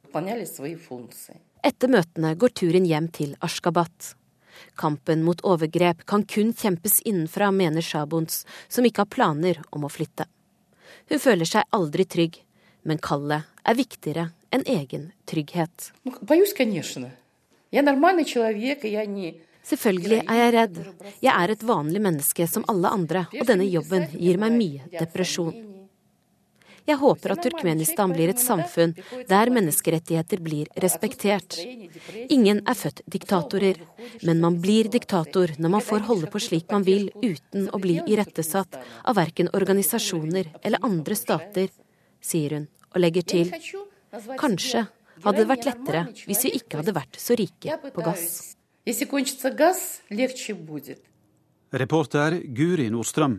Etter 1.62 1.92
møtene 1.92 2.32
går 2.40 2.54
turen 2.56 2.88
hjem 2.88 3.06
til 3.14 3.36
Ashgabat. 3.46 4.14
Kampen 4.80 5.22
mot 5.22 5.40
overgrep 5.46 6.02
kan 6.08 6.24
kun 6.26 6.50
kjempes 6.56 6.98
innenfra, 7.06 7.52
mener 7.54 7.84
Shabuns, 7.84 8.42
som 8.68 8.86
ikke 8.86 9.04
har 9.04 9.12
planer 9.12 9.60
om 9.70 9.86
å 9.86 9.92
flytte. 9.92 10.26
Hun 11.10 11.22
føler 11.22 11.46
seg 11.46 11.68
aldri 11.76 12.08
trygg, 12.10 12.40
men 12.82 12.98
kallet 12.98 13.46
er 13.62 13.78
viktigere 13.78 14.26
enn 14.50 14.66
egen 14.66 15.12
trygghet. 15.30 15.92
Selvfølgelig 19.66 20.22
er 20.24 20.38
jeg 20.40 20.52
redd. 20.56 20.78
Jeg 21.22 21.32
er 21.34 21.52
et 21.52 21.66
vanlig 21.66 22.00
menneske 22.02 22.46
som 22.48 22.64
alle 22.70 22.90
andre, 22.90 23.26
og 23.36 23.46
denne 23.48 23.68
jobben 23.68 24.08
gir 24.16 24.40
meg 24.40 24.56
mye 24.56 24.88
depresjon. 24.94 25.66
Jeg 26.88 26.98
håper 26.98 27.34
at 27.34 27.42
Turkmenistan 27.44 28.10
blir 28.10 28.32
et 28.32 28.40
samfunn 28.42 28.96
der 29.28 29.50
menneskerettigheter 29.52 30.40
blir 30.42 30.70
respektert. 30.82 31.58
Ingen 32.32 32.62
er 32.66 32.78
født 32.78 33.02
diktatorer, 33.14 33.78
men 34.26 34.40
man 34.42 34.58
blir 34.62 34.90
diktator 34.90 35.54
når 35.58 35.74
man 35.76 35.84
får 35.86 36.06
holde 36.08 36.30
på 36.32 36.42
slik 36.42 36.70
man 36.72 36.86
vil 36.88 37.10
uten 37.22 37.68
å 37.70 37.80
bli 37.82 38.00
irettesatt 38.10 38.80
av 38.80 39.18
verken 39.20 39.52
organisasjoner 39.54 40.50
eller 40.62 40.86
andre 40.86 41.18
stater, 41.18 41.68
sier 42.20 42.56
hun 42.56 42.70
og 42.90 43.04
legger 43.04 43.28
til 43.36 43.52
kanskje 44.40 44.88
hadde 45.22 45.42
det 45.42 45.50
vært 45.52 45.68
lettere 45.68 46.06
hvis 46.24 46.46
vi 46.48 46.56
ikke 46.58 46.80
hadde 46.80 46.96
vært 46.96 47.20
så 47.20 47.36
rike 47.38 47.78
på 47.94 48.02
gass. 48.02 48.56
Reporter 51.70 52.40
Guri 52.56 52.86
Nordstrøm. 52.88 53.34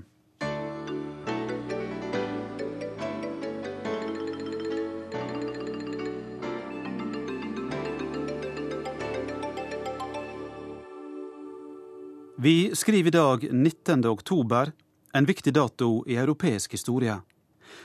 Vi 12.37 12.75
skriver 12.75 13.07
i 13.07 13.09
dag 13.09 13.53
19. 13.53 14.05
oktober, 14.05 14.71
en 15.13 15.25
viktig 15.25 15.53
dato 15.53 16.03
i 16.05 16.19
europeisk 16.21 16.71
historie. 16.77 17.17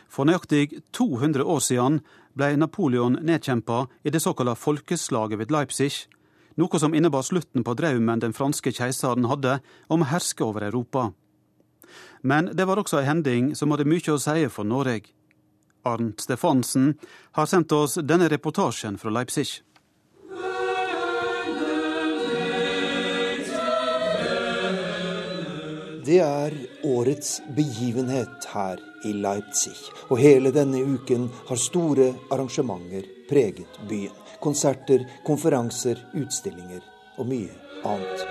For 0.08 0.28
nøyaktig 0.28 0.82
200 0.92 1.40
år 1.44 1.64
siden 1.64 1.98
ble 2.36 2.52
Napoleon 2.60 3.16
nedkjempa 3.24 3.86
i 4.04 4.12
det 4.12 4.20
såkalte 4.20 4.58
folkeslaget 4.60 5.40
ved 5.40 5.56
Leipzig, 5.56 6.04
noe 6.56 6.80
som 6.80 6.94
innebar 6.94 7.22
slutten 7.22 7.64
på 7.64 7.74
drømmen 7.76 8.22
den 8.22 8.34
franske 8.36 8.72
keiseren 8.72 9.28
hadde 9.30 9.58
om 9.92 10.02
å 10.04 10.10
herske 10.10 10.44
over 10.44 10.64
Europa. 10.66 11.10
Men 12.22 12.50
det 12.56 12.66
var 12.66 12.80
også 12.80 13.00
ei 13.00 13.08
hending 13.08 13.52
som 13.54 13.70
hadde 13.72 13.88
mye 13.88 14.14
å 14.14 14.20
si 14.20 14.48
for 14.52 14.68
Norge. 14.68 15.12
Arnt 15.86 16.24
Stefansen 16.24 16.96
har 17.38 17.46
sendt 17.46 17.72
oss 17.72 17.94
denne 18.02 18.26
reportasjen 18.32 18.98
fra 18.98 19.12
Leipzig. 19.14 19.62
Det 26.06 26.20
er 26.22 26.54
årets 26.86 27.40
begivenhet 27.54 28.46
her 28.52 28.82
i 29.06 29.14
Leipzig, 29.14 29.74
og 30.06 30.20
hele 30.22 30.52
denne 30.54 30.78
uken 30.78 31.26
har 31.48 31.58
store 31.58 32.12
arrangementer 32.30 33.15
preget 33.28 33.80
byen. 33.88 34.14
Konserter, 34.42 35.06
konferanser, 35.26 36.00
utstillinger 36.14 36.82
og 37.18 37.28
mye 37.30 37.52
annet. 37.86 38.26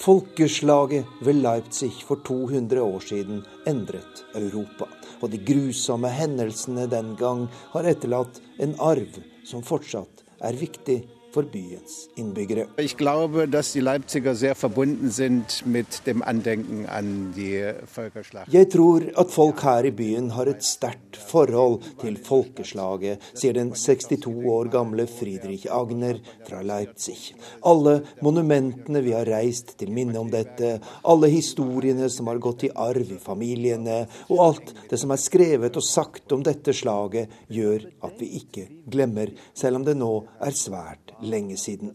Folkeslaget 0.00 1.04
ved 1.20 1.42
Leipzig 1.42 1.92
for 2.08 2.22
200 2.24 2.80
år 2.82 3.00
siden 3.04 3.42
endret 3.68 4.24
Europa. 4.34 4.88
Og 5.20 5.28
de 5.28 5.38
grusomme 5.44 6.08
hendelsene 6.08 6.86
den 6.88 7.12
gang 7.20 7.44
har 7.74 7.88
etterlatt 7.90 8.40
en 8.64 8.72
arv 8.80 9.20
som 9.44 9.60
fortsatt 9.66 10.24
er 10.40 10.56
viktig 10.56 11.02
for 11.34 11.46
byens 11.46 12.08
innbyggere. 12.18 12.66
Jeg 12.78 12.96
tror 12.98 13.40
at 13.42 13.74
Leipziger 13.80 14.34
sehr 14.34 14.54
verbunden 14.54 15.10
sind 15.10 15.62
mit 15.66 16.02
dem 16.06 16.22
Andenken 16.22 16.86
an 16.86 17.32
die 17.36 17.62
Völkerschlacht. 17.94 18.52
Jeg 18.52 18.70
tror 18.72 19.06
at 19.18 19.30
folk 19.30 19.62
her 19.62 19.84
i 19.84 19.90
byen 19.94 20.30
har 20.34 20.50
et 20.50 20.64
sterkt 20.64 21.16
forhold 21.30 21.80
til 22.00 22.18
folkeslaget, 22.24 23.22
sier 23.34 23.54
den 23.54 23.72
62 23.74 24.26
år 24.26 24.70
gamle 24.72 25.06
Friedrich 25.06 25.66
Agner 25.70 26.20
fra 26.48 26.62
Leipzig. 26.62 27.34
Alle 27.62 28.00
monumentene 28.22 29.02
vi 29.04 29.14
har 29.14 29.28
reist 29.30 29.76
til 29.78 29.92
minne 29.94 30.18
om 30.20 30.30
dette, 30.32 30.78
alle 31.04 31.30
historiene 31.30 32.10
som 32.10 32.30
har 32.30 32.42
gått 32.42 32.66
i 32.66 32.72
arv 32.74 33.14
i 33.14 33.20
familiene, 33.22 34.02
og 34.28 34.44
alt 34.48 34.74
det 34.90 34.98
som 35.00 35.14
er 35.14 35.22
skrevet 35.22 35.76
og 35.78 35.86
sagt 35.86 36.32
om 36.34 36.44
dette 36.46 36.74
slaget, 36.76 37.30
gjør 37.50 37.86
at 38.06 38.18
vi 38.20 38.32
ikke 38.40 38.66
glemmer, 38.90 39.30
selv 39.54 39.80
om 39.80 39.86
det 39.86 39.96
nå 39.98 40.12
er 40.42 40.56
svært 40.56 41.14
lenge 41.22 41.56
siden. 41.56 41.94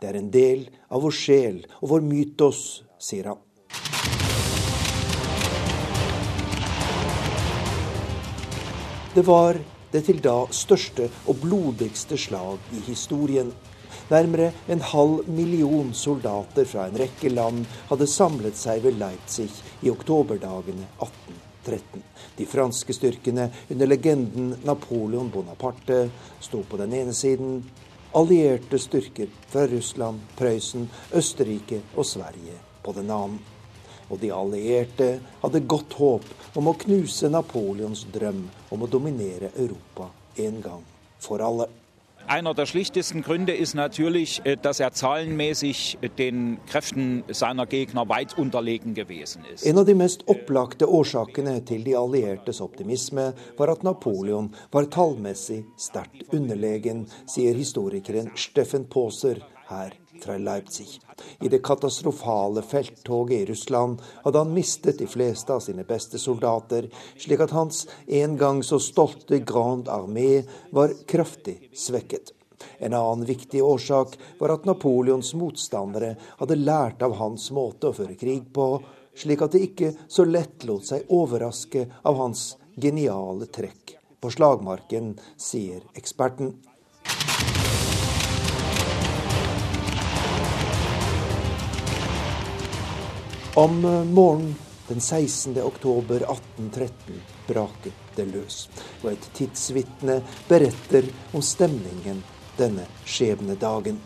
Det 0.00 0.08
er 0.08 0.18
en 0.18 0.30
del 0.30 0.68
av 0.90 1.04
vår 1.04 1.14
sjel 1.14 1.60
og 1.80 1.90
vår 1.94 2.06
mytos, 2.06 2.60
sier 2.98 3.32
han. 3.32 3.42
Det 9.14 9.22
var 9.26 9.60
det 9.92 10.00
til 10.08 10.18
da 10.18 10.40
største 10.50 11.06
og 11.30 11.38
blodigste 11.44 12.16
slag 12.18 12.58
i 12.74 12.80
historien. 12.88 13.52
Nærmere 14.10 14.50
en 14.68 14.80
halv 14.82 15.28
million 15.30 15.92
soldater 15.94 16.66
fra 16.66 16.88
en 16.88 16.98
rekke 16.98 17.30
land 17.30 17.62
hadde 17.92 18.08
samlet 18.10 18.58
seg 18.58 18.82
ved 18.82 18.98
Leipzig 18.98 19.46
i 19.86 19.92
oktoberdagene 19.92 20.88
1813. 20.98 22.02
De 22.36 22.48
franske 22.50 22.96
styrkene 22.96 23.46
under 23.70 23.92
legenden 23.92 24.50
Napoleon 24.66 25.30
Bonaparte 25.30 26.08
sto 26.42 26.64
på 26.66 26.82
den 26.82 26.98
ene 26.98 27.14
siden, 27.14 27.62
allierte 28.14 28.78
styrker 28.78 29.28
fra 29.50 29.66
Russland, 29.66 30.20
Prøysen, 30.38 30.88
Østerrike 31.12 31.80
og 31.96 32.06
Sverige 32.06 32.58
på 32.82 32.94
den 32.96 33.10
annen. 33.10 33.40
Og 34.10 34.20
de 34.20 34.30
allierte 34.34 35.08
hadde 35.40 35.64
godt 35.66 35.96
håp 35.98 36.26
om 36.54 36.68
å 36.70 36.76
knuse 36.84 37.30
Napoleons 37.32 38.04
drøm 38.14 38.44
om 38.70 38.84
å 38.84 38.90
dominere 38.90 39.50
Europa 39.56 40.10
en 40.44 40.60
gang 40.62 40.84
for 41.24 41.42
alle. 41.42 41.70
Einer 42.26 42.54
der 42.54 42.64
schlichtesten 42.64 43.22
Gründe 43.22 43.52
ist 43.52 43.74
natürlich, 43.74 44.40
äh, 44.44 44.56
dass 44.56 44.80
er 44.80 44.92
zahlenmäßig 44.92 45.98
den 46.18 46.58
Kräften 46.66 47.22
seiner 47.28 47.66
Gegner 47.66 48.08
weit 48.08 48.38
unterlegen 48.38 48.94
gewesen 48.94 49.44
ist. 49.52 49.66
En 49.66 49.78
av 49.78 49.84
de 49.84 49.94
mest 49.94 50.24
opplagte 50.26 50.88
årsakene 50.88 51.60
til 51.64 51.84
de 51.84 51.96
alliertes 51.96 52.60
optimisme 52.60 53.34
var 53.58 53.68
at 53.68 53.84
Napoleon 53.84 54.54
var 54.72 54.88
tallmessig 54.88 55.64
sterkt 55.76 56.32
underlegen, 56.32 57.06
sier 57.26 57.54
historikeren 57.54 58.30
Steffen 58.34 58.88
Pauser 58.88 59.42
her 59.68 59.94
fra 60.22 60.36
Leipzig. 60.38 61.00
I 61.40 61.48
det 61.48 61.62
katastrofale 61.64 62.62
felttoget 62.62 63.40
i 63.40 63.46
Russland 63.50 64.02
hadde 64.24 64.38
han 64.38 64.54
mistet 64.54 64.98
de 64.98 65.06
fleste 65.06 65.54
av 65.54 65.60
sine 65.64 65.84
beste 65.88 66.18
soldater, 66.18 66.88
slik 67.18 67.44
at 67.44 67.54
hans 67.56 67.84
en 68.06 68.36
gang 68.40 68.62
så 68.62 68.78
stolte 68.82 69.38
Grand 69.38 69.88
Armé 69.88 70.44
var 70.70 70.94
kraftig 71.10 71.58
svekket. 71.74 72.32
En 72.78 72.94
annen 72.94 73.24
viktig 73.28 73.62
årsak 73.64 74.18
var 74.38 74.54
at 74.54 74.64
Napoleons 74.68 75.34
motstandere 75.38 76.14
hadde 76.38 76.60
lært 76.60 77.02
av 77.02 77.16
hans 77.18 77.50
måte 77.54 77.90
å 77.90 77.96
føre 77.96 78.16
krig 78.18 78.48
på, 78.54 78.78
slik 79.14 79.42
at 79.44 79.54
de 79.54 79.64
ikke 79.66 79.92
så 80.08 80.26
lett 80.26 80.64
lot 80.68 80.86
seg 80.88 81.10
overraske 81.12 81.86
av 82.02 82.18
hans 82.18 82.54
geniale 82.80 83.46
trekk 83.52 83.98
på 84.24 84.30
slagmarken, 84.32 85.18
sier 85.36 85.82
eksperten. 85.98 86.54
Om 93.56 93.80
morgenen 94.12 94.54
den 94.88 95.00
16. 95.00 95.62
oktober 95.62 96.16
1813 96.16 97.20
braket 97.46 97.92
det 98.16 98.24
løs, 98.24 98.56
og 99.02 99.12
et 99.12 99.28
tidsvitne 99.36 100.16
beretter 100.48 101.06
om 101.30 101.42
stemningen 101.42 102.18
denne 102.58 102.88
skjebnedagen. 103.06 104.00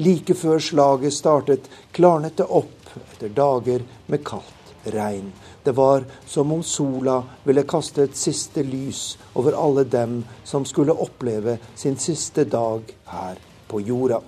Like 0.00 0.32
før 0.34 0.64
slaget 0.64 1.12
startet, 1.12 1.68
klarnet 1.92 2.38
det 2.40 2.48
opp 2.48 2.88
etter 3.02 3.36
dager 3.36 3.84
med 4.06 4.24
kaldt 4.24 4.72
regn. 4.96 5.28
Det 5.64 5.76
var 5.76 6.08
som 6.24 6.56
om 6.56 6.64
sola 6.64 7.20
ville 7.44 7.68
kaste 7.68 8.08
et 8.08 8.16
siste 8.16 8.64
lys 8.64 9.18
over 9.34 9.60
alle 9.60 9.84
dem 9.84 10.22
som 10.40 10.64
skulle 10.64 10.96
oppleve 10.96 11.58
sin 11.76 12.00
siste 12.00 12.48
dag 12.48 12.96
her 13.12 13.46
på 13.68 13.84
jorda. 13.84 14.24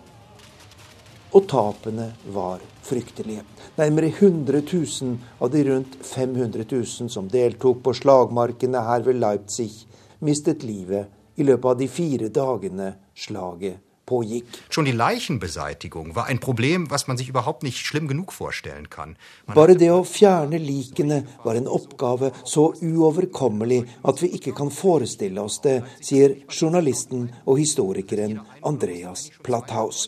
Og 1.33 1.49
tapene 1.49 2.13
var 2.29 2.61
fryktelige. 2.87 3.45
Nærmere 3.77 4.13
100 4.13 4.63
000 4.73 5.17
av 5.41 5.51
de 5.53 5.65
rundt 5.71 5.99
500 6.03 6.65
000 6.71 7.11
som 7.13 7.31
deltok 7.33 7.83
på 7.85 7.97
slagmarkene 8.01 8.85
her 8.89 9.07
ved 9.07 9.21
Leipzig, 9.21 9.73
mistet 10.21 10.65
livet 10.65 11.11
i 11.37 11.45
løpet 11.45 11.75
av 11.75 11.83
de 11.83 11.91
fire 11.91 12.31
dagene 12.33 12.95
slaget 13.17 13.83
pågikk. 14.07 14.47
Schon 14.71 14.87
die 14.87 14.93
Leichenbeseitigung 14.93 16.15
war 16.15 16.27
ein 16.27 16.39
Problem, 16.39 16.91
was 16.91 17.07
man 17.07 17.17
sich 17.17 17.29
überhaupt 17.29 17.63
nicht 17.63 17.79
schlimm 17.79 18.09
genug 18.09 18.33
vorstellen 18.33 18.89
kann. 18.89 19.17
Man 19.47 19.57
Bare 19.57 19.75
det 19.75 19.91
å 19.91 20.05
fjerne 20.05 20.59
likene 20.63 21.23
var 21.45 21.59
en 21.59 21.69
oppgave 21.69 22.33
så 22.45 22.69
uoverkommelig 22.81 23.83
at 24.03 24.23
vi 24.23 24.33
ikke 24.39 24.55
kan 24.55 24.71
forestille 24.71 25.43
oss 25.43 25.61
det, 25.67 25.81
sier 26.01 26.39
journalisten 26.49 27.31
og 27.45 27.59
historikeren 27.59 28.41
Andreas 28.63 29.31
Platthaus. 29.43 30.07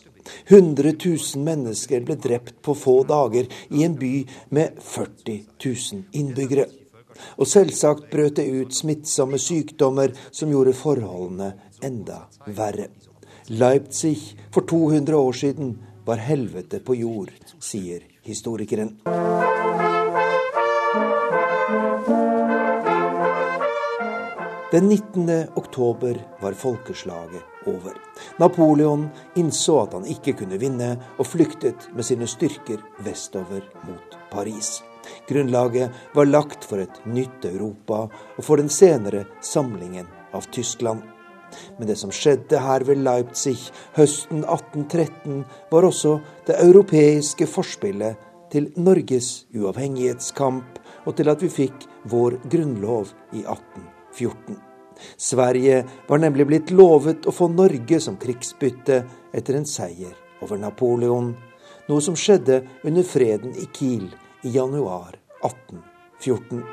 100 0.49 0.93
000 1.05 1.45
mennesker 1.45 2.05
ble 2.07 2.19
drept 2.21 2.61
på 2.63 2.75
få 2.75 3.03
dager 3.09 3.49
i 3.71 3.85
en 3.87 3.97
by 3.99 4.13
med 4.55 4.79
40 4.83 5.39
000 5.65 6.05
innbyggere. 6.13 6.69
Og 7.39 7.51
selvsagt 7.51 8.11
brøt 8.13 8.39
det 8.39 8.47
ut 8.47 8.75
smittsomme 8.75 9.41
sykdommer 9.43 10.15
som 10.31 10.53
gjorde 10.53 10.77
forholdene 10.79 11.53
enda 11.83 12.25
verre. 12.47 12.91
Leipzig 13.49 14.19
for 14.55 14.67
200 14.69 15.17
år 15.17 15.33
siden 15.33 15.77
var 16.07 16.21
helvete 16.25 16.81
på 16.85 16.95
jord, 16.95 17.33
sier 17.61 18.05
historikeren. 18.23 18.95
Den 24.73 24.89
19. 24.89 25.31
oktober 25.57 26.21
var 26.41 26.53
folkeslaget 26.53 27.58
over. 27.69 27.97
Napoleon 28.41 29.09
innså 29.39 29.81
at 29.83 29.97
han 29.97 30.09
ikke 30.09 30.37
kunne 30.41 30.61
vinne, 30.61 30.95
og 31.19 31.29
flyktet 31.29 31.89
med 31.95 32.07
sine 32.07 32.29
styrker 32.31 32.83
vestover 33.07 33.65
mot 33.89 34.19
Paris. 34.33 34.79
Grunnlaget 35.29 35.91
var 36.15 36.29
lagt 36.29 36.65
for 36.69 36.83
et 36.83 37.01
nytt 37.07 37.45
Europa 37.49 38.07
og 38.09 38.45
for 38.45 38.61
den 38.61 38.69
senere 38.73 39.25
samlingen 39.45 40.09
av 40.37 40.49
Tyskland. 40.53 41.03
Men 41.79 41.89
det 41.89 41.97
som 41.97 42.13
skjedde 42.13 42.61
her 42.61 42.85
ved 42.85 43.01
Leipzig 43.05 43.57
høsten 43.97 44.45
1813, 44.45 45.45
var 45.73 45.89
også 45.89 46.19
det 46.49 46.59
europeiske 46.61 47.49
forspillet 47.49 48.21
til 48.53 48.71
Norges 48.77 49.47
uavhengighetskamp, 49.57 50.81
og 51.07 51.17
til 51.17 51.33
at 51.33 51.45
vi 51.45 51.53
fikk 51.53 51.89
vår 52.13 52.41
grunnlov 52.53 53.13
i 53.33 53.45
1814. 53.45 54.68
Sverige 55.17 55.83
var 56.09 56.23
nemlig 56.23 56.47
blitt 56.47 56.71
lovet 56.71 57.27
å 57.27 57.35
få 57.35 57.49
Norge 57.53 58.01
som 58.01 58.17
krigsbytte 58.21 59.03
etter 59.35 59.59
en 59.59 59.69
seier 59.69 60.17
over 60.43 60.61
Napoleon, 60.61 61.35
noe 61.89 62.05
som 62.05 62.17
skjedde 62.19 62.63
under 62.87 63.07
freden 63.07 63.55
i 63.57 63.69
Kiel 63.75 64.09
i 64.45 64.55
januar 64.55 65.17
1814. 65.43 66.65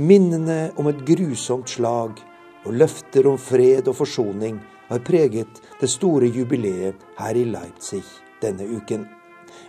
Minnene 0.00 0.70
om 0.80 0.88
et 0.88 1.00
grusomt 1.04 1.68
slag 1.68 2.20
og 2.64 2.74
løfter 2.76 3.26
om 3.28 3.38
fred 3.40 3.88
og 3.90 3.98
forsoning 3.98 4.60
har 4.90 5.02
preget 5.06 5.60
det 5.80 5.90
store 5.90 6.28
jubileet 6.32 7.00
her 7.18 7.36
i 7.36 7.46
Leipzig 7.48 8.04
denne 8.42 8.66
uken. 8.66 9.06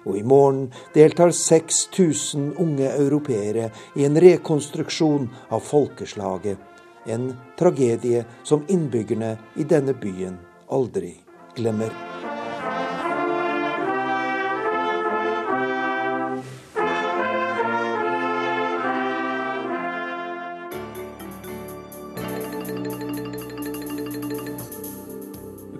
Og 0.06 0.18
i 0.18 0.24
morgen 0.24 0.68
deltar 0.96 1.34
6000 1.36 2.56
unge 2.62 2.90
europeere 2.90 3.70
i 3.96 4.06
en 4.08 4.18
rekonstruksjon 4.18 5.30
av 5.50 5.62
folkeslaget. 5.66 6.58
En 7.06 7.32
tragedie 7.58 8.26
som 8.44 8.66
innbyggerne 8.70 9.36
i 9.58 9.66
denne 9.66 9.94
byen 9.98 10.38
aldri 10.70 11.16
glemmer. 11.58 11.94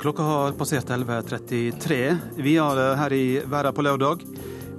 Klokka 0.02 0.24
har 0.24 0.52
passert 0.52 0.90
11.33. 0.90 2.18
Videre 2.36 2.96
her 2.98 3.14
i 3.14 3.42
Verden 3.46 3.74
på 3.74 3.84
lørdag. 3.86 4.24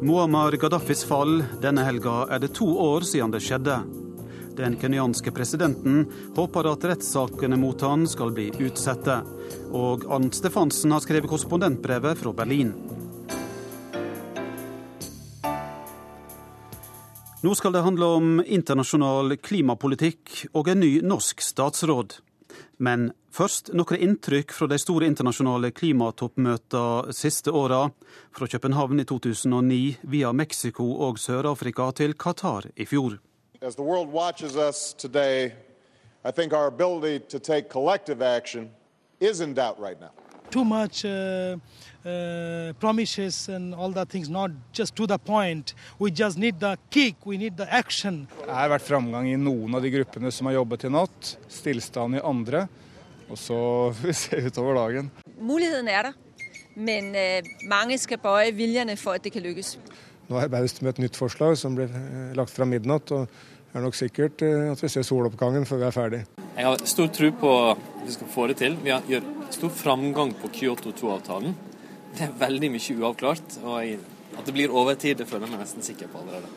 Muammar 0.03 0.57
Gaddafis 0.59 1.05
fall. 1.07 1.45
Denne 1.63 1.85
helga 1.87 2.25
er 2.27 2.41
det 2.43 2.49
to 2.59 2.67
år 2.67 3.07
siden 3.07 3.31
det 3.31 3.39
skjedde. 3.47 3.77
Den 4.59 4.75
kenyanske 4.83 5.31
presidenten 5.31 6.09
håper 6.35 6.67
at 6.73 6.87
rettssakene 6.91 7.55
mot 7.55 7.85
han 7.87 8.09
skal 8.11 8.35
bli 8.35 8.49
utsatte. 8.67 9.21
Og 9.71 10.09
Arnt 10.11 10.35
Stefansen 10.35 10.91
har 10.91 11.07
skrevet 11.07 11.31
korrespondentbrevet 11.31 12.19
fra 12.19 12.35
Berlin. 12.43 12.75
Nå 17.47 17.55
skal 17.55 17.79
det 17.79 17.87
handle 17.87 18.11
om 18.19 18.35
internasjonal 18.43 19.39
klimapolitikk 19.39 20.49
og 20.51 20.75
en 20.75 20.83
ny 20.83 20.97
norsk 21.15 21.47
statsråd. 21.47 22.19
Men 22.79 23.11
først 23.31 23.73
noen 23.77 24.01
inntrykk 24.01 24.53
fra 24.53 24.69
de 24.71 24.79
store 24.81 25.07
internasjonale 25.11 25.71
klimatoppmøtene 25.71 27.15
siste 27.17 27.51
åra. 27.51 27.91
Fra 28.33 28.47
København 28.47 29.01
i 29.01 29.05
2009 29.05 29.81
via 30.03 30.33
Mexico 30.33 30.89
og 31.07 31.19
Sør-Afrika 31.19 31.91
til 31.97 32.15
Qatar 32.15 32.71
i 32.77 32.87
fjor. 32.87 33.19
As 33.63 33.77
the 33.77 33.85
world 33.85 34.11
watches 34.11 34.57
us 34.57 34.95
today, 34.95 35.53
I 36.25 36.31
think 36.33 36.53
our 36.53 36.67
ability 36.67 37.19
to 37.29 37.39
take 37.39 37.69
collective 37.69 38.23
action 38.23 38.71
is 39.21 39.41
in 39.41 39.55
doubt 39.55 39.79
right 39.79 40.01
now. 40.01 40.11
Too 40.53 40.65
much 40.69 41.07
uh... 41.09 41.57
Uh, 42.05 42.73
promises 42.81 43.49
and 43.49 43.73
all 43.77 43.93
that 43.93 44.09
things, 44.09 44.29
not 44.29 44.51
just 44.73 44.97
to 44.97 45.07
the 45.07 45.19
point. 45.19 45.73
We 46.01 46.11
just 46.11 46.37
need 46.37 46.59
the 46.59 46.77
kick, 46.91 47.25
we 47.25 47.39
need 47.39 47.57
the 47.57 47.67
action. 47.71 48.27
Det 48.43 48.51
har 48.51 48.73
vært 48.73 48.83
framgang 48.83 49.29
i 49.31 49.37
noen 49.39 49.77
av 49.79 49.85
de 49.85 49.93
gruppene 49.95 50.33
som 50.35 50.49
har 50.51 50.57
jobbet 50.57 50.89
i 50.89 50.91
natt, 50.91 51.29
stillstand 51.47 52.19
i 52.19 52.23
andre. 52.27 52.65
Og 53.31 53.39
så 53.39 53.59
får 54.01 54.09
vi 54.09 54.15
se 54.19 54.41
utover 54.49 54.81
dagen. 54.81 55.13
Muligheten 55.39 55.91
er 55.93 56.09
der, 56.09 56.17
men 56.75 57.15
uh, 57.15 57.53
mange 57.71 58.01
skal 58.03 58.19
bøye 58.25 58.51
viljene 58.51 58.97
for 58.99 59.15
at 59.15 59.23
det 59.23 59.31
kan 59.37 59.47
lykkes. 59.47 59.77
Nå 60.27 60.41
er 60.43 60.51
Baust 60.51 60.83
med 60.83 60.97
et 60.97 61.05
nytt 61.05 61.21
forslag 61.21 61.55
som 61.61 61.79
ble 61.79 61.87
uh, 61.87 62.33
lagt 62.35 62.51
fra 62.51 62.67
midnatt. 62.67 63.15
og 63.15 63.31
det 63.71 63.79
er 63.79 63.87
nok 63.87 63.95
sikkert 63.97 64.43
at 64.43 64.83
vi 64.83 64.91
ser 64.91 65.07
soloppgangen 65.07 65.63
før 65.71 65.85
vi 65.85 65.87
er 65.87 65.95
ferdig. 65.95 66.21
Jeg 66.59 66.67
har 66.67 66.83
stor 66.85 67.15
tro 67.15 67.31
på 67.41 67.55
at 67.71 67.87
vi 68.03 68.19
skal 68.19 68.35
få 68.35 68.51
det 68.51 68.59
til. 68.61 68.77
Vi 68.83 68.91
gjort 68.91 69.42
stor 69.53 69.69
framgang 69.69 70.35
på 70.35 70.49
Kyoto 70.49 70.91
2-avtalen. 70.91 71.55
Det 72.17 72.25
er 72.25 72.37
veldig 72.39 72.71
mye 72.73 72.95
uavklart. 72.99 73.59
og 73.65 74.39
At 74.39 74.47
det 74.47 74.55
blir 74.57 74.73
overtid, 74.73 75.19
det 75.19 75.27
føler 75.29 75.47
jeg 75.47 75.53
meg 75.53 75.65
nesten 75.65 75.85
sikker 75.85 76.09
på 76.09 76.23
allerede. 76.23 76.49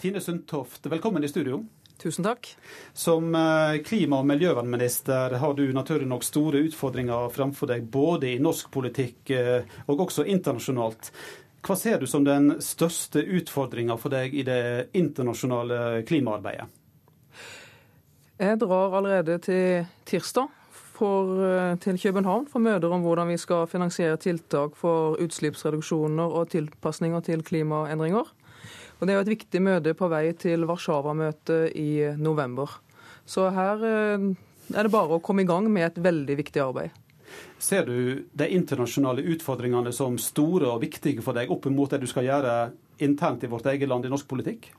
Tine 0.00 0.20
Sundtoft, 0.20 0.86
velkommen 0.90 1.24
i 1.24 1.30
studio. 1.30 1.62
Tusen 2.00 2.24
takk. 2.24 2.48
Som 2.92 3.34
eh, 3.34 3.82
klima- 3.84 4.18
og 4.18 4.26
miljøvernminister 4.26 5.36
har 5.38 5.54
du 5.54 5.66
naturlig 5.76 6.08
nok 6.08 6.24
store 6.24 6.64
utfordringer 6.66 7.28
framfor 7.30 7.70
deg, 7.70 7.84
både 7.92 8.32
i 8.32 8.40
norsk 8.42 8.70
politikk 8.72 9.30
eh, 9.36 9.68
og 9.86 10.06
også 10.08 10.24
internasjonalt. 10.24 11.12
Hva 11.60 11.76
ser 11.76 12.00
du 12.00 12.08
som 12.08 12.24
den 12.24 12.56
største 12.64 13.20
utfordringa 13.20 13.98
for 14.00 14.10
deg 14.10 14.34
i 14.34 14.46
det 14.48 14.62
internasjonale 14.96 16.00
klimaarbeidet? 16.08 16.70
Jeg 18.40 18.56
drar 18.62 18.96
allerede 18.96 19.36
til 19.44 19.84
tirsdag 20.08 20.48
for, 21.00 21.40
eh, 21.44 21.78
til 21.80 21.98
København 21.98 22.46
for 22.50 22.62
møter 22.62 22.92
om 22.92 23.02
hvordan 23.04 23.32
vi 23.32 23.38
skal 23.40 23.66
finansiere 23.70 24.18
tiltak 24.20 24.76
for 24.76 25.16
utslippsreduksjoner 25.22 26.36
og 26.36 26.52
tilpasninger 26.52 27.20
til 27.24 27.42
klimaendringer. 27.42 28.26
Og 29.00 29.06
Det 29.06 29.10
er 29.10 29.16
jo 29.16 29.24
et 29.24 29.36
viktig 29.38 29.62
møte 29.64 29.94
på 29.96 30.08
vei 30.12 30.32
til 30.36 30.66
Warszawa-møtet 30.68 31.72
i 31.74 32.12
november. 32.20 32.68
Så 33.24 33.48
her 33.50 33.80
eh, 33.84 34.26
er 34.76 34.82
det 34.82 34.92
bare 34.92 35.16
å 35.16 35.22
komme 35.22 35.42
i 35.42 35.48
gang 35.48 35.70
med 35.72 35.86
et 35.88 36.02
veldig 36.02 36.36
viktig 36.36 36.60
arbeid. 36.60 36.90
Ser 37.58 37.86
du 37.86 38.26
de 38.34 38.48
internasjonale 38.50 39.22
utfordringene 39.22 39.92
som 39.94 40.18
store 40.18 40.68
og 40.68 40.82
viktige 40.82 41.22
for 41.22 41.32
deg 41.32 41.50
opp 41.50 41.68
mot 41.70 41.90
det 41.90 42.00
du 42.02 42.08
skal 42.10 42.26
gjøre 42.26 42.54
internt 43.02 43.44
i 43.44 43.50
vårt 43.50 43.66
eget 43.70 43.88
land 43.88 44.06
i 44.06 44.10
norsk 44.12 44.28
politikk? 44.30 44.70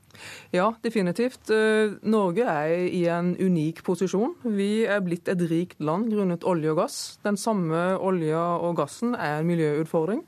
Ja, 0.52 0.72
definitivt. 0.84 1.50
Eh, 1.50 1.94
Norge 2.02 2.44
er 2.44 2.86
i 2.86 3.02
en 3.10 3.32
unik 3.36 3.82
posisjon. 3.86 4.36
Vi 4.44 4.84
er 4.84 5.02
blitt 5.04 5.28
et 5.32 5.42
rikt 5.50 5.80
land 5.80 6.10
grunnet 6.12 6.44
olje 6.44 6.72
og 6.74 6.82
gass. 6.82 7.00
Den 7.24 7.38
samme 7.40 7.82
olja 7.98 8.42
og 8.60 8.76
gassen 8.82 9.16
er 9.16 9.40
en 9.40 9.48
miljøutfordring. 9.48 10.24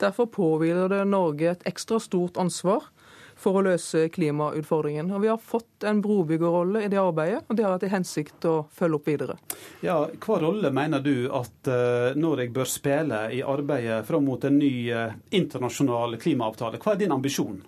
Derfor 0.00 0.30
påhviler 0.34 0.90
det 0.92 1.02
Norge 1.08 1.52
et 1.52 1.66
ekstra 1.68 2.00
stort 2.02 2.40
ansvar 2.40 2.90
for 3.38 3.58
å 3.58 3.64
løse 3.68 4.08
klimautfordringen. 4.14 5.12
Og 5.14 5.22
Vi 5.22 5.30
har 5.30 5.38
fått 5.38 5.86
en 5.86 6.02
brobyggerrolle 6.02 6.84
i 6.84 6.90
det 6.92 7.00
arbeidet, 7.00 7.44
og 7.48 7.56
det 7.56 7.66
har 7.66 7.76
jeg 7.76 7.86
til 7.86 7.94
hensikt 7.94 8.48
å 8.50 8.56
følge 8.74 9.00
opp 9.00 9.08
videre. 9.08 9.38
Ja, 9.86 10.00
Hva 10.18 10.40
rolle 10.42 10.72
mener 10.74 11.02
du 11.04 11.28
at 11.30 11.70
uh, 11.70 12.18
Norge 12.18 12.50
bør 12.54 12.68
spille 12.68 13.28
i 13.34 13.42
arbeidet 13.46 14.04
fram 14.08 14.26
mot 14.28 14.44
en 14.44 14.58
ny 14.58 14.72
uh, 14.92 15.16
internasjonal 15.30 16.18
klimaavtale? 16.20 16.82
Hva 16.82 16.94
er 16.94 17.04
din 17.04 17.14
ambisjon? 17.14 17.60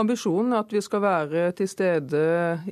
Ambisjonen 0.00 0.54
er 0.54 0.62
at 0.62 0.70
vi 0.72 0.80
skal 0.80 1.02
være 1.04 1.42
til 1.58 1.68
stede 1.68 2.22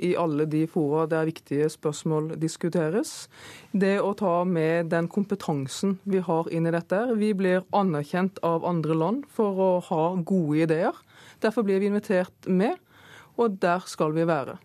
i 0.01 0.15
alle 0.17 0.47
de 0.49 0.63
fora 0.71 1.05
der 1.11 1.29
viktige 1.29 1.69
spørsmål 1.73 2.33
diskuteres. 2.41 3.29
Det 3.73 3.99
å 4.01 4.15
ta 4.17 4.41
med 4.49 4.89
den 4.93 5.11
kompetansen 5.13 5.99
vi 6.09 6.23
har 6.25 6.49
inn 6.49 6.69
i 6.69 6.73
dette. 6.75 7.03
Vi 7.21 7.35
blir 7.37 7.67
anerkjent 7.77 8.41
av 8.47 8.65
andre 8.65 8.97
land 8.97 9.29
for 9.37 9.61
å 9.61 9.71
ha 9.91 10.05
gode 10.17 10.65
ideer. 10.65 11.05
Derfor 11.41 11.65
blir 11.67 11.81
vi 11.81 11.89
invitert 11.91 12.47
med, 12.47 12.77
og 13.41 13.57
der 13.61 13.87
skal 13.89 14.13
vi 14.17 14.27
være. 14.29 14.59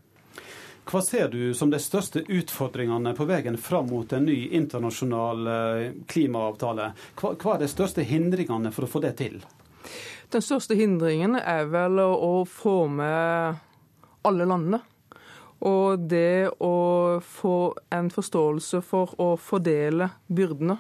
Hva 0.86 1.02
ser 1.02 1.32
du 1.34 1.54
som 1.58 1.72
de 1.74 1.80
største 1.82 2.22
utfordringene 2.30 3.16
på 3.18 3.26
veien 3.26 3.58
fram 3.58 3.88
mot 3.90 4.12
en 4.14 4.28
ny 4.28 4.38
internasjonal 4.54 5.48
eh, 5.50 5.86
klimaavtale? 6.06 6.92
Hva, 7.18 7.32
hva 7.42 7.56
er 7.56 7.64
de 7.64 7.70
største 7.72 8.06
hindringene 8.06 8.70
for 8.76 8.86
å 8.86 8.92
få 8.92 9.02
det 9.02 9.16
til? 9.24 9.40
Den 10.30 10.44
største 10.46 10.78
hindringen 10.78 11.40
er 11.40 11.66
vel 11.74 12.02
å 12.04 12.44
få 12.50 12.84
med 12.92 13.64
alle 14.26 14.46
landene. 14.46 14.82
Og 15.66 16.06
det 16.06 16.52
å 16.62 16.76
få 17.24 17.58
en 17.96 18.12
forståelse 18.14 18.82
for 18.86 19.16
å 19.22 19.32
fordele 19.42 20.12
byrdene. 20.28 20.78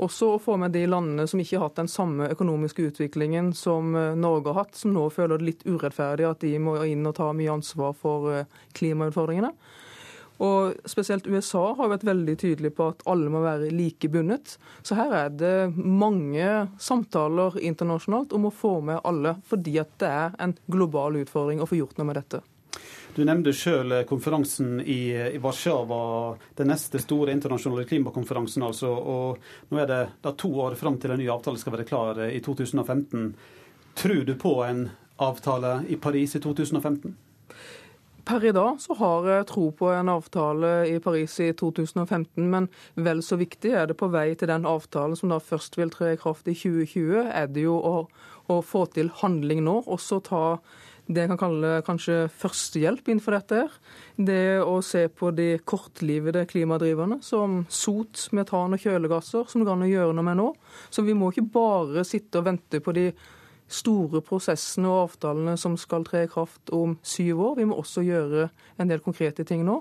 Også 0.00 0.32
å 0.34 0.40
få 0.40 0.56
med 0.60 0.72
de 0.72 0.86
landene 0.88 1.26
som 1.28 1.40
ikke 1.42 1.58
har 1.58 1.68
hatt 1.68 1.82
den 1.82 1.90
samme 1.90 2.30
økonomiske 2.32 2.88
utviklingen 2.88 3.52
som 3.56 3.94
eh, 3.98 4.14
Norge 4.16 4.52
har 4.52 4.64
hatt, 4.64 4.78
som 4.78 4.94
nå 4.94 5.08
føler 5.12 5.38
det 5.38 5.48
litt 5.50 5.66
urettferdig 5.68 6.28
at 6.28 6.44
de 6.44 6.56
må 6.62 6.78
inn 6.88 7.06
og 7.08 7.16
ta 7.18 7.28
mye 7.36 7.52
ansvar 7.52 7.96
for 7.98 8.32
eh, 8.32 8.60
klimautfordringene. 8.78 9.52
Og 10.42 10.88
Spesielt 10.88 11.28
USA 11.30 11.68
har 11.78 11.90
vært 11.92 12.06
veldig 12.08 12.34
tydelig 12.40 12.72
på 12.74 12.88
at 12.90 13.04
alle 13.10 13.30
må 13.30 13.44
være 13.44 13.70
like 13.70 14.08
bundet. 14.10 14.56
Så 14.82 14.96
her 14.98 15.12
er 15.14 15.34
det 15.36 15.56
mange 15.76 16.48
samtaler 16.82 17.60
internasjonalt 17.62 18.34
om 18.34 18.48
å 18.48 18.54
få 18.54 18.78
med 18.88 19.04
alle, 19.06 19.36
fordi 19.46 19.76
at 19.82 19.92
det 20.02 20.10
er 20.10 20.40
en 20.42 20.56
global 20.72 21.20
utfordring 21.22 21.62
å 21.62 21.68
få 21.68 21.78
gjort 21.78 22.00
noe 22.00 22.10
med 22.10 22.18
dette. 22.22 22.42
Du 23.12 23.20
nevnte 23.28 23.52
sjøl 23.52 23.92
konferansen 24.08 24.78
i, 24.80 25.12
i, 25.12 25.40
Warszawa, 25.42 26.36
den 26.56 26.70
neste 26.72 26.96
store 27.02 27.34
internasjonale 27.34 27.84
klimakonferansen. 27.84 28.62
altså, 28.64 28.88
og 28.88 29.68
Nå 29.68 29.82
er 29.82 29.90
det 29.90 30.00
da 30.24 30.32
to 30.32 30.48
år 30.64 30.78
fram 30.80 30.96
til 31.00 31.12
en 31.12 31.20
ny 31.20 31.26
avtale 31.28 31.60
skal 31.60 31.76
være 31.76 31.88
klar 31.90 32.22
i 32.24 32.40
2015. 32.40 33.34
Tror 34.00 34.24
du 34.24 34.32
på 34.40 34.54
en 34.64 34.86
avtale 35.20 35.82
i 35.92 35.98
Paris 36.00 36.38
i 36.38 36.40
2015? 36.40 37.12
Per 38.24 38.44
i 38.48 38.52
dag 38.54 38.80
så 38.80 38.94
har 38.94 39.26
jeg 39.28 39.46
tro 39.50 39.64
på 39.76 39.90
en 39.92 40.08
avtale 40.08 40.70
i 40.88 40.98
Paris 41.02 41.34
i 41.42 41.50
2015, 41.58 42.46
men 42.48 42.68
vel 42.94 43.20
så 43.20 43.36
viktig 43.36 43.74
er 43.74 43.90
det 43.90 43.96
på 43.98 44.08
vei 44.14 44.30
til 44.38 44.48
den 44.48 44.64
avtalen 44.68 45.18
som 45.18 45.34
da 45.34 45.40
først 45.42 45.76
vil 45.76 45.90
tre 45.90 46.14
i 46.14 46.20
kraft 46.20 46.46
i 46.46 46.54
2020, 46.54 47.26
er 47.28 47.50
det 47.50 47.66
jo 47.66 47.74
å, 47.76 48.06
å 48.46 48.60
få 48.62 48.86
til 48.94 49.10
handling 49.20 49.64
nå. 49.66 49.80
Også 49.90 50.22
ta 50.24 50.44
det 51.10 51.24
jeg 51.24 51.30
kan 51.32 51.40
kalle 51.40 51.70
kanskje 51.86 52.16
førstehjelp 52.40 53.08
innenfor 53.10 53.34
dette. 53.36 53.62
Det 54.16 54.62
å 54.62 54.78
se 54.86 55.08
på 55.10 55.32
de 55.34 55.56
kortlivede 55.66 56.44
klimadriverne, 56.48 57.18
som 57.26 57.62
sot, 57.72 58.28
metan 58.36 58.76
og 58.76 58.82
kjølegasser, 58.82 59.48
som 59.50 59.60
det 59.60 59.68
går 59.68 59.78
an 59.78 59.86
å 59.88 59.90
gjøre 59.90 60.16
noe 60.16 60.26
med 60.30 60.38
nå. 60.38 60.48
Så 60.94 61.04
vi 61.06 61.16
må 61.18 61.32
ikke 61.32 61.48
bare 61.54 62.06
sitte 62.06 62.40
og 62.40 62.46
vente 62.50 62.80
på 62.84 62.94
de 62.96 63.08
store 63.72 64.20
prosessene 64.24 64.90
og 64.90 65.08
avtalene 65.08 65.56
som 65.60 65.78
skal 65.80 66.04
tre 66.06 66.26
i 66.26 66.30
kraft 66.30 66.72
om 66.76 66.96
syv 67.02 67.40
år. 67.48 67.58
Vi 67.58 67.68
må 67.68 67.80
også 67.80 68.04
gjøre 68.06 68.48
en 68.78 68.92
del 68.92 69.02
konkrete 69.04 69.46
ting 69.48 69.64
nå. 69.66 69.80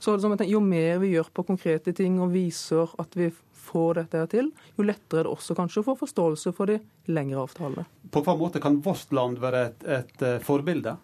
Så 0.00 0.16
Jo 0.48 0.60
mer 0.60 0.98
vi 0.98 1.12
gjør 1.12 1.28
på 1.34 1.44
konkrete 1.44 1.92
ting 1.92 2.20
og 2.20 2.32
viser 2.32 2.88
at 2.98 3.16
vi 3.16 3.30
får 3.70 4.02
dette 4.02 4.24
til, 4.34 4.50
jo 4.76 4.86
lettere 4.86 5.22
er 5.22 5.28
det 5.28 5.34
også 5.34 5.56
kanskje 5.58 5.82
å 5.82 5.88
få 5.90 5.96
forståelse 6.02 6.52
for 6.56 6.70
de 6.70 6.80
lengre 7.10 7.44
avtalene. 7.44 7.86
På 8.10 8.22
hva 8.26 8.36
måte 8.38 8.62
kan 8.62 8.80
vårt 8.84 9.12
land 9.14 9.40
være 9.42 9.64
et, 9.70 9.86
et 9.86 10.26
eh, 10.26 10.38
forbilde? 10.44 10.96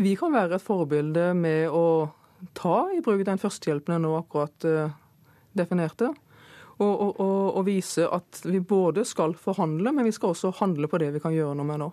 Vi 0.00 0.14
kan 0.16 0.32
være 0.32 0.56
et 0.56 0.64
forbilde 0.64 1.30
med 1.34 1.72
å 1.74 2.10
ta 2.56 2.88
i 2.94 3.00
bruk 3.04 3.24
den 3.26 3.40
førstehjelpen 3.40 3.96
jeg 3.96 4.04
nå 4.04 4.12
akkurat 4.16 4.66
uh, 4.68 4.92
definerte. 5.56 6.12
Og, 6.80 6.88
og, 6.88 7.10
og, 7.20 7.40
og, 7.58 7.64
vise 7.66 8.06
at 8.08 8.40
vi 8.46 8.62
både 8.64 9.04
skal 9.04 9.34
forhandle, 9.36 9.92
men 9.92 10.06
vi 10.08 10.14
skal 10.16 10.32
også 10.32 10.54
handle 10.62 10.88
på 10.88 11.00
det 11.02 11.10
vi 11.12 11.20
kan 11.20 11.34
gjøre 11.34 11.58
noe 11.58 11.68
med 11.68 11.82
nå. 11.82 11.90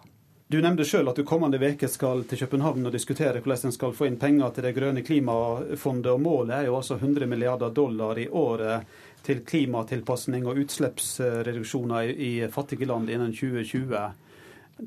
Du 0.48 0.62
nevnte 0.64 0.86
sjøl 0.88 1.10
at 1.12 1.18
du 1.20 1.26
kommende 1.28 1.60
uke 1.60 1.90
skal 1.92 2.22
til 2.24 2.40
København 2.40 2.88
og 2.88 2.94
diskutere 2.96 3.42
hvordan 3.44 3.68
en 3.68 3.74
skal 3.76 3.92
få 3.92 4.06
inn 4.08 4.16
penger 4.16 4.54
til 4.56 4.64
det 4.64 4.72
grønne 4.78 5.02
klimafondet. 5.04 6.08
og 6.14 6.22
Målet 6.24 6.54
er 6.56 6.70
jo 6.70 6.78
altså 6.78 6.96
100 6.96 7.28
milliarder 7.28 7.74
dollar 7.76 8.16
i 8.16 8.30
året 8.32 8.88
til 9.28 9.42
klimatilpasning 9.44 10.48
og 10.48 10.62
utslippsreduksjoner 10.64 12.14
i 12.16 12.32
fattige 12.48 12.88
land 12.88 13.12
innen 13.12 13.36
2020. 13.36 14.00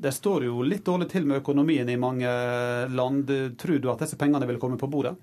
Det 0.01 0.15
står 0.17 0.47
jo 0.47 0.65
litt 0.65 0.85
dårlig 0.89 1.11
til 1.13 1.29
med 1.29 1.43
økonomien 1.43 1.93
i 1.93 1.99
mange 2.07 2.33
land. 2.89 3.29
Tror 3.61 3.77
du 3.77 3.91
at 3.93 4.01
disse 4.01 4.17
pengene 4.17 4.49
vil 4.49 4.57
komme 4.57 4.81
på 4.81 4.89
bordet? 4.89 5.13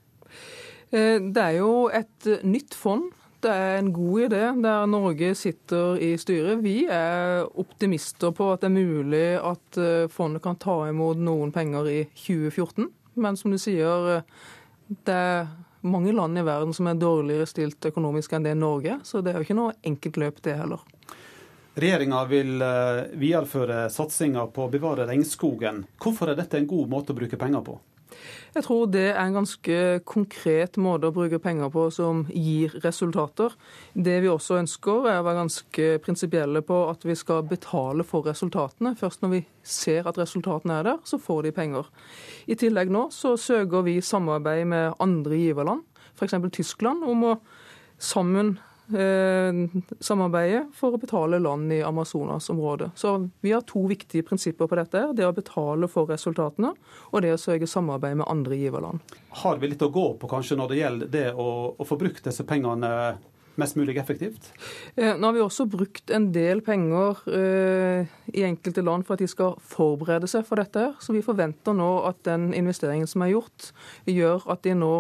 Eh, 0.95 1.19
det 1.19 1.49
er 1.49 1.59
jo 1.59 1.89
et 1.91 2.31
nytt 2.47 2.79
fond 2.79 3.11
det 3.45 3.51
er 3.55 3.77
en 3.79 3.93
god 3.95 4.21
idé 4.27 4.43
der 4.63 4.87
Norge 4.91 5.35
sitter 5.39 5.99
i 6.03 6.11
styret. 6.19 6.59
Vi 6.65 6.83
er 6.91 7.47
optimister 7.61 8.33
på 8.35 8.51
at 8.53 8.65
det 8.65 8.71
er 8.71 8.75
mulig 8.75 9.27
at 9.39 9.79
eh, 9.79 10.11
fondet 10.11 10.43
kan 10.43 10.59
ta 10.59 10.81
imot 10.89 11.21
noen 11.23 11.53
penger 11.55 11.87
i 11.91 12.01
2014. 12.19 12.89
Men 13.23 13.39
som 13.39 13.55
du 13.55 13.59
sier, 13.63 14.09
eh, 14.17 14.47
det 15.07 15.15
er 15.15 15.49
mange 15.87 16.13
land 16.13 16.39
i 16.39 16.45
verden 16.47 16.75
som 16.75 16.91
er 16.91 16.99
dårligere 16.99 17.47
stilt 17.47 17.91
økonomisk 17.93 18.35
enn 18.35 18.47
det 18.49 18.57
Norge, 18.59 18.99
så 19.07 19.23
det 19.23 19.33
er 19.33 19.39
jo 19.39 19.47
ikke 19.47 19.59
noe 19.59 19.77
enkelt 19.87 20.19
løp, 20.19 20.43
det 20.43 20.57
heller. 20.59 20.83
Regjeringa 21.79 22.25
vil 22.27 22.65
eh, 22.65 23.05
videreføre 23.23 23.85
satsinga 23.95 24.49
på 24.51 24.67
å 24.67 24.73
bevare 24.73 25.07
regnskogen. 25.07 25.85
Hvorfor 26.03 26.33
er 26.33 26.41
dette 26.41 26.59
en 26.59 26.67
god 26.67 26.91
måte 26.91 27.15
å 27.15 27.19
bruke 27.21 27.39
penger 27.39 27.63
på? 27.67 27.79
Jeg 28.55 28.65
tror 28.65 28.89
det 28.91 29.05
er 29.11 29.21
en 29.23 29.37
ganske 29.39 29.79
konkret 30.09 30.79
måte 30.81 31.11
å 31.11 31.15
bruke 31.15 31.41
penger 31.43 31.71
på 31.73 31.87
som 31.95 32.25
gir 32.33 32.75
resultater. 32.85 33.55
Det 33.95 34.19
vi 34.25 34.31
også 34.33 34.59
ønsker, 34.63 35.09
er 35.11 35.21
å 35.21 35.27
være 35.27 35.43
ganske 35.43 35.89
prinsipielle 36.05 36.63
på 36.67 36.81
at 36.91 37.07
vi 37.07 37.17
skal 37.19 37.45
betale 37.49 38.07
for 38.09 38.27
resultatene. 38.29 38.95
Først 38.99 39.23
når 39.23 39.35
vi 39.37 39.43
ser 39.63 40.09
at 40.09 40.19
resultatene 40.21 40.81
er 40.81 40.89
der, 40.91 41.03
så 41.05 41.21
får 41.23 41.49
de 41.49 41.55
penger. 41.57 41.91
I 42.49 42.59
tillegg 42.59 42.93
nå 42.95 43.09
så 43.15 43.37
søker 43.41 43.87
vi 43.87 44.01
samarbeid 44.05 44.67
med 44.71 44.99
andre 45.03 45.39
giverland, 45.39 45.85
f.eks. 46.19 46.39
Tyskland, 46.53 47.05
om 47.07 47.27
å 47.31 47.37
sammen 47.99 48.57
samarbeidet 48.89 50.63
for 50.77 50.97
å 50.97 51.01
betale 51.01 51.39
land 51.43 51.73
i 51.73 51.83
Amazonas-området. 51.85 52.91
Så 52.97 53.29
vi 53.45 53.53
har 53.53 53.65
to 53.69 53.83
viktige 53.91 54.25
prinsipper 54.25 54.69
på 54.71 54.79
dette. 54.79 55.03
Det 55.17 55.27
å 55.27 55.35
betale 55.37 55.89
for 55.93 56.09
resultatene, 56.09 56.73
og 57.13 57.25
det 57.25 57.35
å 57.35 57.41
sørge 57.41 57.69
samarbeid 57.69 58.17
med 58.23 58.29
andre 58.33 58.57
giverland. 58.57 59.17
Har 59.45 59.61
vi 59.61 59.73
litt 59.73 59.85
å 59.85 59.93
gå 59.93 60.07
på 60.21 60.31
kanskje 60.31 60.57
når 60.57 60.73
det 60.73 60.81
gjelder 60.81 61.13
det 61.13 61.27
å, 61.37 61.49
å 61.77 61.89
få 61.89 62.01
brukt 62.01 62.25
disse 62.25 62.47
pengene 62.49 62.93
mest 63.59 63.77
mulig 63.77 63.97
effektivt? 63.99 64.53
Eh, 64.95 65.17
nå 65.19 65.27
har 65.27 65.35
vi 65.35 65.43
også 65.43 65.67
brukt 65.71 66.13
en 66.15 66.31
del 66.35 66.63
penger 66.65 67.23
eh, 67.35 68.19
i 68.33 68.45
enkelte 68.47 68.85
land 68.87 69.07
for 69.07 69.17
at 69.17 69.25
de 69.25 69.31
skal 69.31 69.57
forberede 69.67 70.31
seg 70.31 70.47
for 70.49 70.63
dette. 70.63 70.93
Så 71.03 71.17
vi 71.17 71.25
forventer 71.27 71.77
nå 71.77 71.91
at 72.09 72.23
den 72.29 72.53
investeringen 72.57 73.11
som 73.11 73.27
er 73.27 73.35
gjort, 73.35 73.73
gjør 74.07 74.47
at 74.55 74.63
de 74.67 74.77
nå 74.79 74.93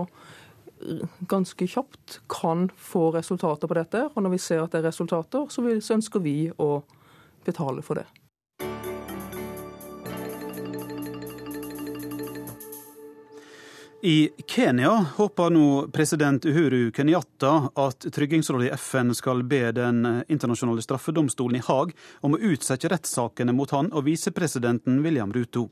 ganske 1.28 1.66
kjapt 1.66 2.20
kan 2.28 2.68
få 2.76 3.10
resultater 3.16 3.68
på 3.68 3.78
dette. 3.78 4.06
Og 4.14 4.22
når 4.22 4.36
vi 4.36 4.40
ser 4.42 4.62
at 4.62 4.72
det 4.72 4.82
er 4.82 4.88
resultater, 4.90 5.48
så, 5.50 5.64
ønsker 5.98 6.22
vi 6.24 6.38
å 6.56 6.82
betale 7.46 7.82
for 7.82 8.00
det. 8.00 8.08
I 14.02 14.28
Kenya 14.46 14.90
håper 15.16 15.50
nå 15.50 15.88
president 15.92 16.44
Uhuru 16.46 16.92
Kenyatta 16.94 17.70
at 17.74 18.06
Tryggingsrådet 18.14 18.68
i 18.68 18.76
FN 18.78 19.10
skal 19.14 19.42
be 19.42 19.72
Den 19.74 20.22
internasjonale 20.28 20.84
straffedomstolen 20.86 21.58
i 21.58 21.64
Haag 21.66 21.90
om 22.22 22.36
å 22.36 22.38
utsette 22.38 22.92
rettssakene 22.92 23.52
mot 23.52 23.74
han 23.74 23.90
og 23.90 24.06
visepresidenten 24.06 25.02
William 25.02 25.34
Ruto. 25.34 25.66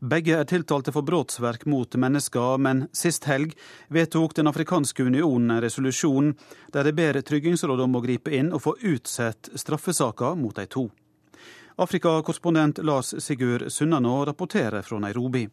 Begge 0.00 0.38
er 0.38 0.48
tiltalte 0.48 0.92
for 0.94 1.06
brotsverk 1.06 1.66
mot 1.66 1.94
mennesker, 1.94 2.58
men 2.58 2.86
sist 2.92 3.28
helg 3.30 3.54
vedtok 3.88 4.34
Den 4.36 4.50
afrikanske 4.50 5.04
unionen 5.04 5.50
en 5.50 5.62
resolusjon 5.62 6.34
der 6.72 6.84
de 6.84 6.92
ber 6.96 7.20
Tryggingsrådet 7.20 7.84
om 7.84 7.96
å 7.98 8.04
gripe 8.04 8.32
inn 8.34 8.52
og 8.52 8.64
få 8.64 8.76
utsatt 8.80 9.52
straffesaker 9.54 10.36
mot 10.36 10.56
de 10.56 10.66
to. 10.66 10.88
Afrikakorrespondent 11.80 12.82
Lars 12.84 13.14
Sigurd 13.24 13.72
Sunnanå 13.72 14.24
rapporterer 14.28 14.82
fra 14.82 14.98
Nairobi. 15.00 15.48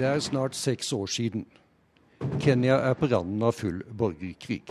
Det 0.00 0.06
er 0.08 0.20
snart 0.24 0.54
seks 0.56 0.92
år 0.96 1.06
siden. 1.12 1.44
Kenya 2.40 2.78
er 2.88 2.94
på 2.96 3.08
randen 3.12 3.42
av 3.44 3.52
full 3.52 3.82
borgerkrig. 3.92 4.64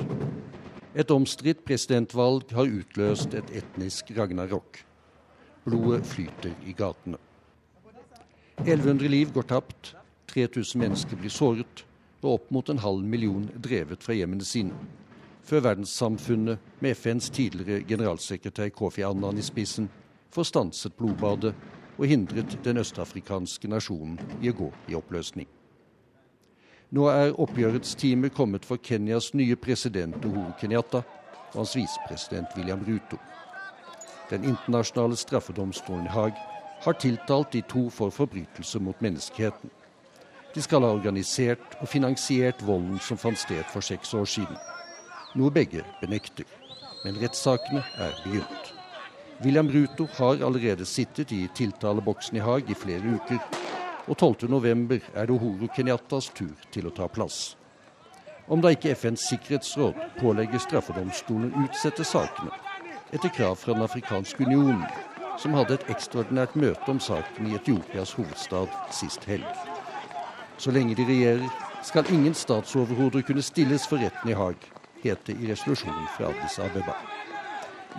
Et 0.98 1.12
omstridt 1.12 1.60
presidentvalg 1.66 2.50
har 2.58 2.66
utløst 2.66 3.36
et 3.38 3.52
etnisk 3.54 4.08
ragnarok. 4.18 4.80
Blodet 5.66 6.06
flyter 6.10 6.56
i 6.66 6.74
gatene. 6.74 7.20
1100 8.66 9.08
liv 9.08 9.30
går 9.36 9.46
tapt, 9.52 9.94
3000 10.34 10.82
mennesker 10.82 11.20
blir 11.20 11.30
såret, 11.30 11.86
og 12.24 12.34
opp 12.34 12.50
mot 12.52 12.70
en 12.70 12.82
halv 12.82 13.06
million 13.06 13.46
drevet 13.54 14.02
fra 14.04 14.18
hjemmene 14.18 14.46
sine. 14.46 14.74
Før 15.46 15.62
verdenssamfunnet, 15.68 16.58
med 16.82 16.98
FNs 16.98 17.30
tidligere 17.30 17.86
generalsekretær 17.86 18.74
Kofi 18.74 19.06
Annan 19.06 19.38
i 19.38 19.46
spissen, 19.46 19.92
får 20.34 20.50
stanset 20.50 20.98
blodbadet 20.98 21.54
og 21.98 22.06
hindret 22.10 22.58
den 22.66 22.82
østafrikanske 22.82 23.70
nasjonen 23.70 24.18
i 24.42 24.50
å 24.50 24.58
gå 24.58 24.74
i 24.90 24.98
oppløsning. 24.98 25.48
Nå 26.90 27.04
er 27.06 27.36
oppgjørets 27.38 27.92
time 28.02 28.32
kommet 28.34 28.64
for 28.66 28.82
Kenyas 28.82 29.28
nye 29.38 29.54
president 29.62 30.16
Uhuru 30.26 30.56
Kenyatta 30.58 31.04
og 31.04 31.60
hans 31.60 31.76
visepresident 31.78 32.56
William 32.58 32.82
Ruto. 32.88 33.20
Den 34.32 34.48
internasjonale 34.50 35.18
straffedomstolen 35.18 36.08
i 36.08 36.14
Haag 36.16 36.34
har 36.82 36.98
tiltalt 36.98 37.54
de 37.54 37.62
to 37.62 37.84
for 37.94 38.10
forbrytelser 38.10 38.82
mot 38.82 39.02
menneskeheten. 39.06 39.70
De 40.56 40.66
skal 40.66 40.82
ha 40.82 40.90
organisert 40.98 41.78
og 41.78 41.92
finansiert 41.94 42.66
volden 42.66 42.98
som 43.06 43.22
fant 43.22 43.38
sted 43.38 43.70
for 43.70 43.86
seks 43.86 44.14
år 44.18 44.26
siden. 44.26 44.58
Noe 45.38 45.54
begge 45.54 45.86
benekter. 46.02 46.50
Men 47.06 47.22
rettssakene 47.22 47.86
er 48.02 48.18
begynt. 48.26 48.74
William 49.46 49.70
Ruto 49.70 50.10
har 50.18 50.42
allerede 50.42 50.90
sittet 50.90 51.32
i 51.32 51.46
tiltaleboksen 51.56 52.42
i 52.42 52.44
Haag 52.44 52.66
i 52.66 52.82
flere 52.82 53.14
uker 53.14 53.69
og 54.10 54.18
12.11 54.18 55.00
er 55.14 55.28
det 55.30 55.36
Uhuru 55.36 55.68
Kenyattas 55.76 56.32
tur 56.34 56.56
til 56.74 56.90
å 56.90 56.94
ta 56.96 57.08
plass. 57.08 57.56
Om 58.50 58.64
da 58.66 58.72
ikke 58.74 58.96
FNs 58.98 59.28
sikkerhetsråd 59.30 59.98
pålegger 60.18 60.62
straffedomstolen 60.64 61.54
utsette 61.68 62.06
sakene, 62.08 62.50
etter 63.14 63.30
krav 63.30 63.60
fra 63.62 63.76
Den 63.76 63.86
afrikanske 63.86 64.46
unionen, 64.46 64.82
som 65.38 65.54
hadde 65.54 65.78
et 65.78 65.86
ekstraordinært 65.94 66.58
møte 66.58 66.92
om 66.92 67.00
saken 67.00 67.48
i 67.48 67.56
Etiopias 67.60 68.16
hovedstad 68.18 68.74
sist 68.92 69.30
helg. 69.30 69.46
Så 70.58 70.74
lenge 70.76 70.98
de 70.98 71.06
regjerer, 71.08 71.46
skal 71.86 72.10
ingen 72.12 72.34
statsoverhoder 72.36 73.24
kunne 73.24 73.46
stilles 73.46 73.86
for 73.88 74.02
retten 74.02 74.34
i 74.34 74.36
Haag, 74.36 74.58
het 75.06 75.24
det 75.30 75.38
i 75.38 75.48
resolusjonen 75.54 76.10
fra 76.18 76.34
Addis 76.34 76.58
Abeba. 76.60 76.98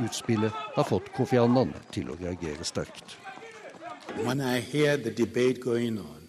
Utspillet 0.02 0.52
har 0.74 0.90
fått 0.90 1.14
Kofi 1.16 1.38
Annan 1.40 1.72
til 1.94 2.10
å 2.10 2.18
reagere 2.20 2.66
sterkt. 2.66 3.19
When 4.18 4.40
I 4.40 4.60
hear 4.60 4.96
the 4.96 5.10
debate 5.10 5.60
going 5.60 5.98
on, 5.98 6.28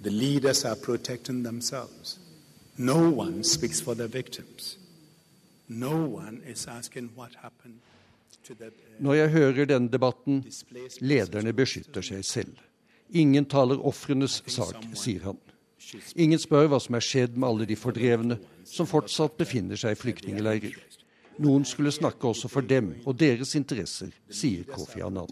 the 0.00 0.10
leaders 0.10 0.64
are 0.64 0.76
protecting 0.76 1.42
themselves. 1.42 2.18
No 2.76 3.10
one 3.10 3.44
speaks 3.44 3.80
for 3.80 3.94
the 3.94 4.08
victims. 4.08 4.78
No 5.68 5.96
one 5.96 6.42
is 6.46 6.66
asking 6.66 7.10
what 7.14 7.34
happened 7.34 7.80
to 8.44 8.54
the, 8.54 8.66
uh, 8.66 8.70
Når 9.00 9.14
jeg 9.14 9.30
hører 9.30 9.64
denne 9.64 9.88
debatten, 9.88 10.44
lederne 11.00 11.52
beskytter 11.52 12.02
seg 12.02 12.24
selv. 12.24 12.56
Ingen 13.10 13.44
taler 13.44 13.86
ofrenes 13.86 14.42
sak, 14.46 14.76
sier 14.94 15.22
han. 15.22 15.38
Ingen 16.16 16.38
spør 16.38 16.68
hva 16.72 16.80
som 16.80 16.94
er 16.94 17.04
skjedd 17.04 17.36
med 17.36 17.48
alle 17.48 17.66
de 17.68 17.76
fordrevne 17.76 18.38
som 18.64 18.86
fortsatt 18.86 19.36
befinner 19.36 19.76
seg 19.76 19.96
i 19.96 20.00
flyktningleirer. 20.00 20.76
Noen 21.42 21.64
skulle 21.64 21.92
snakke 21.92 22.28
også 22.28 22.48
for 22.48 22.64
dem 22.64 22.94
og 23.04 23.16
deres 23.20 23.54
interesser, 23.58 24.12
sier 24.30 24.64
Kofi 24.68 25.02
Annan. 25.04 25.30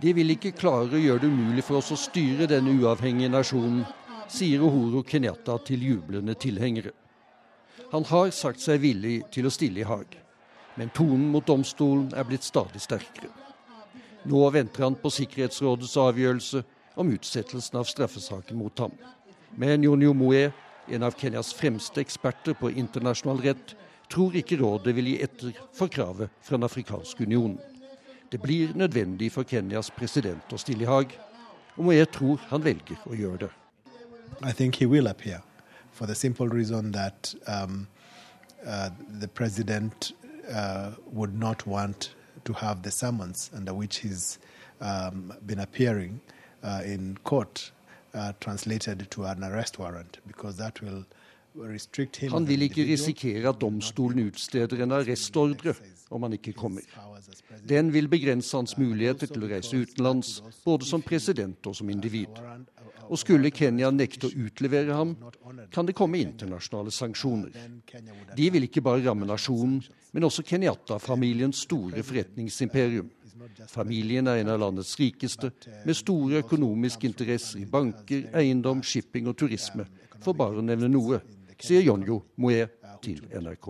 De 0.00 0.12
vil 0.12 0.34
ikke 0.34 0.54
klare 0.56 0.96
å 0.96 1.00
gjøre 1.00 1.22
det 1.22 1.30
umulig 1.30 1.64
for 1.64 1.80
oss 1.80 1.92
å 1.94 1.98
styre 2.00 2.48
denne 2.50 2.74
uavhengige 2.80 3.32
nasjonen, 3.32 3.84
sier 4.28 4.62
Uhuru 4.64 5.02
Kenyatta 5.06 5.58
til 5.64 5.84
jublende 5.86 6.34
tilhengere. 6.34 6.92
Han 7.92 8.04
har 8.10 8.30
sagt 8.34 8.60
seg 8.60 8.80
villig 8.82 9.20
til 9.34 9.46
å 9.46 9.52
stille 9.54 9.82
i 9.82 9.86
Haag, 9.86 10.16
men 10.76 10.90
tonen 10.94 11.28
mot 11.32 11.46
domstolen 11.46 12.08
er 12.16 12.26
blitt 12.26 12.44
stadig 12.44 12.82
sterkere. 12.82 13.30
Nå 14.26 14.42
venter 14.50 14.82
han 14.82 14.96
på 14.98 15.12
Sikkerhetsrådets 15.14 15.96
avgjørelse 16.02 16.64
om 16.98 17.12
utsettelsen 17.14 17.78
av 17.78 17.86
straffesaken 17.86 18.58
mot 18.58 18.78
ham. 18.82 18.94
Men 19.54 19.84
Jonio 19.86 20.12
Moe, 20.16 20.48
en 20.90 21.06
av 21.06 21.14
Kenyas 21.20 21.52
fremste 21.54 22.02
eksperter 22.02 22.56
på 22.58 22.72
internasjonal 22.74 23.44
rett, 23.44 23.76
tror 24.08 24.36
ikke 24.36 24.58
rådet 24.60 24.94
vil 24.96 25.10
gi 25.10 25.16
etter 25.22 25.56
for 25.74 25.90
kravet 25.92 26.30
fra 26.42 26.56
Den 26.56 26.64
afrikanske 26.64 27.24
union. 27.24 27.58
Det 28.30 28.40
blir 28.42 28.74
nødvendig 28.74 29.32
for 29.32 29.46
Kenyas 29.46 29.90
president 29.90 30.52
å 30.52 30.58
stille 30.58 30.82
i 30.82 30.90
Haag, 30.90 31.12
og 31.76 31.92
jeg 31.94 32.10
tror 32.10 32.40
han 32.50 32.64
velger 32.64 32.98
å 33.06 33.14
gjøre 33.14 33.46
det. 33.46 33.52
I 34.42 34.52
think 34.52 34.76
he 34.76 34.86
will 34.86 35.06
appear 35.06 35.42
for 35.92 36.06
the 36.06 36.14
simple 36.14 36.48
reason 36.48 36.92
that 36.92 37.34
um, 37.46 37.86
uh, 38.66 38.90
the 39.20 39.28
president 39.28 40.12
uh, 40.52 40.90
would 41.12 41.34
not 41.34 41.66
want 41.66 42.14
to 42.44 42.52
have 42.52 42.82
the 42.82 42.90
summons 42.90 43.50
under 43.54 43.72
which 43.72 43.98
he's 43.98 44.38
um, 44.80 45.32
been 45.46 45.60
appearing 45.60 46.20
uh, 46.62 46.82
in 46.84 47.16
court 47.24 47.70
uh, 48.14 48.32
translated 48.40 49.10
to 49.10 49.24
an 49.24 49.44
arrest 49.44 49.78
warrant, 49.78 50.18
because 50.26 50.56
that 50.56 50.80
will 50.82 51.04
Han 52.32 52.46
vil 52.48 52.66
ikke 52.66 52.84
risikere 52.88 53.50
at 53.50 53.60
domstolen 53.60 54.26
utsteder 54.28 54.82
en 54.84 54.96
arrestordre 54.96 55.74
om 56.14 56.22
han 56.26 56.36
ikke 56.36 56.54
kommer. 56.56 56.84
Den 57.66 57.92
vil 57.94 58.08
begrense 58.08 58.56
hans 58.56 58.76
muligheter 58.78 59.30
til 59.30 59.46
å 59.46 59.50
reise 59.50 59.80
utenlands, 59.80 60.40
både 60.64 60.86
som 60.86 61.02
president 61.02 61.66
og 61.66 61.76
som 61.78 61.90
individ. 61.90 62.38
Og 63.06 63.18
skulle 63.20 63.52
Kenya 63.54 63.90
nekte 63.94 64.28
å 64.28 64.46
utlevere 64.46 64.94
ham, 64.94 65.14
kan 65.70 65.86
det 65.86 65.94
komme 65.98 66.20
internasjonale 66.22 66.94
sanksjoner. 66.94 67.54
De 68.36 68.48
vil 68.50 68.66
ikke 68.66 68.82
bare 68.82 69.04
ramme 69.06 69.28
nasjonen, 69.28 69.78
men 70.12 70.26
også 70.26 70.44
Kenyatta-familiens 70.46 71.64
store 71.66 72.02
forretningsimperium. 72.06 73.10
Familien 73.70 74.26
er 74.30 74.40
en 74.40 74.50
av 74.52 74.60
landets 74.60 74.96
rikeste, 74.98 75.52
med 75.86 75.96
store 75.96 76.42
økonomiske 76.42 77.06
interesser 77.08 77.62
i 77.62 77.70
banker, 77.70 78.26
eiendom, 78.36 78.82
shipping 78.82 79.30
og 79.30 79.36
turisme, 79.38 79.86
for 80.22 80.36
bare 80.36 80.60
å 80.60 80.64
nevne 80.64 80.90
noe, 80.90 81.20
sier 81.62 81.84
Jonjo 81.86 82.22
Moe 82.42 82.66
til 83.04 83.22
NRK. 83.32 83.68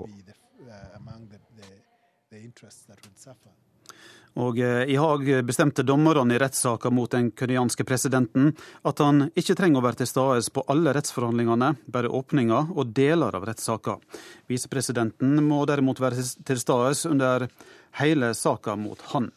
Og 4.37 4.59
eh, 4.61 4.82
I 4.93 4.97
Haag 5.01 5.28
bestemte 5.49 5.84
dommerne 5.87 6.34
i 6.37 6.41
rettssaka 6.41 6.91
mot 6.93 7.09
den 7.12 7.30
kenyanske 7.32 7.87
presidenten 7.89 8.51
at 8.84 9.01
han 9.01 9.30
ikke 9.32 9.57
trenger 9.57 9.80
å 9.80 9.87
være 9.87 10.03
til 10.03 10.11
stede 10.11 10.53
på 10.53 10.64
alle 10.72 10.93
rettsforhandlingene, 10.93 11.70
bare 11.89 12.12
åpninga 12.12 12.66
og 12.74 12.93
deler 12.97 13.39
av 13.39 13.47
rettssaka. 13.49 13.97
Visepresidenten 14.51 15.41
må 15.47 15.62
derimot 15.68 16.03
være 16.05 16.20
til 16.20 16.61
stede 16.61 16.93
under 17.09 17.49
hele 18.03 18.34
saka 18.37 18.76
mot 18.76 19.01
han. 19.14 19.30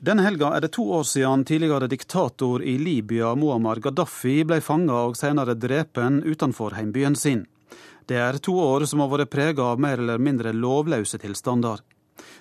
Denne 0.00 0.22
helga 0.24 0.54
er 0.56 0.62
det 0.64 0.70
to 0.72 0.86
år 0.96 1.02
siden 1.04 1.42
tidligere 1.44 1.84
diktator 1.86 2.62
i 2.64 2.78
Libya 2.80 3.34
Muammar 3.36 3.76
Gaddafi 3.84 4.38
ble 4.48 4.56
fanga 4.64 4.96
og 5.10 5.16
senere 5.18 5.52
drepen 5.60 6.22
utenfor 6.24 6.72
heimbyen 6.72 7.16
sin. 7.20 7.42
Det 8.08 8.16
er 8.16 8.38
to 8.40 8.54
år 8.56 8.86
som 8.88 9.02
har 9.04 9.10
vært 9.12 9.28
prega 9.34 9.66
av 9.74 9.82
mer 9.84 10.00
eller 10.00 10.16
mindre 10.16 10.54
lovløse 10.56 11.20
tilstander. 11.20 11.82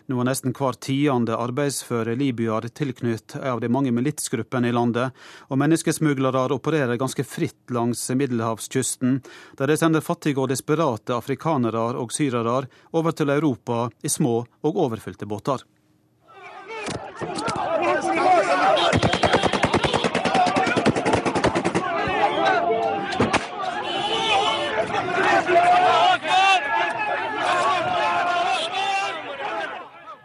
Nå 0.07 0.21
er 0.21 0.29
nesten 0.29 0.55
hver 0.55 0.77
tiende 0.79 1.35
arbeidsføre 1.35 2.15
libyer 2.15 2.69
tilknyttet 2.79 3.43
av 3.43 3.59
de 3.59 3.67
mange 3.67 3.91
militsgruppene 3.91 4.71
i 4.71 4.75
landet, 4.77 5.11
og 5.51 5.59
menneskesmuglere 5.59 6.45
opererer 6.55 6.95
ganske 7.01 7.25
fritt 7.27 7.73
langs 7.75 8.05
middelhavskysten, 8.07 9.19
der 9.59 9.67
de 9.67 9.77
sender 9.83 10.05
fattige 10.05 10.39
og 10.39 10.47
desperate 10.53 11.11
afrikanere 11.17 11.89
og 11.99 12.15
syrere 12.15 12.61
over 12.95 13.11
til 13.19 13.35
Europa 13.35 13.89
i 13.99 14.13
små 14.15 14.37
og 14.47 14.81
overfylte 14.87 15.27
båter. 15.27 15.67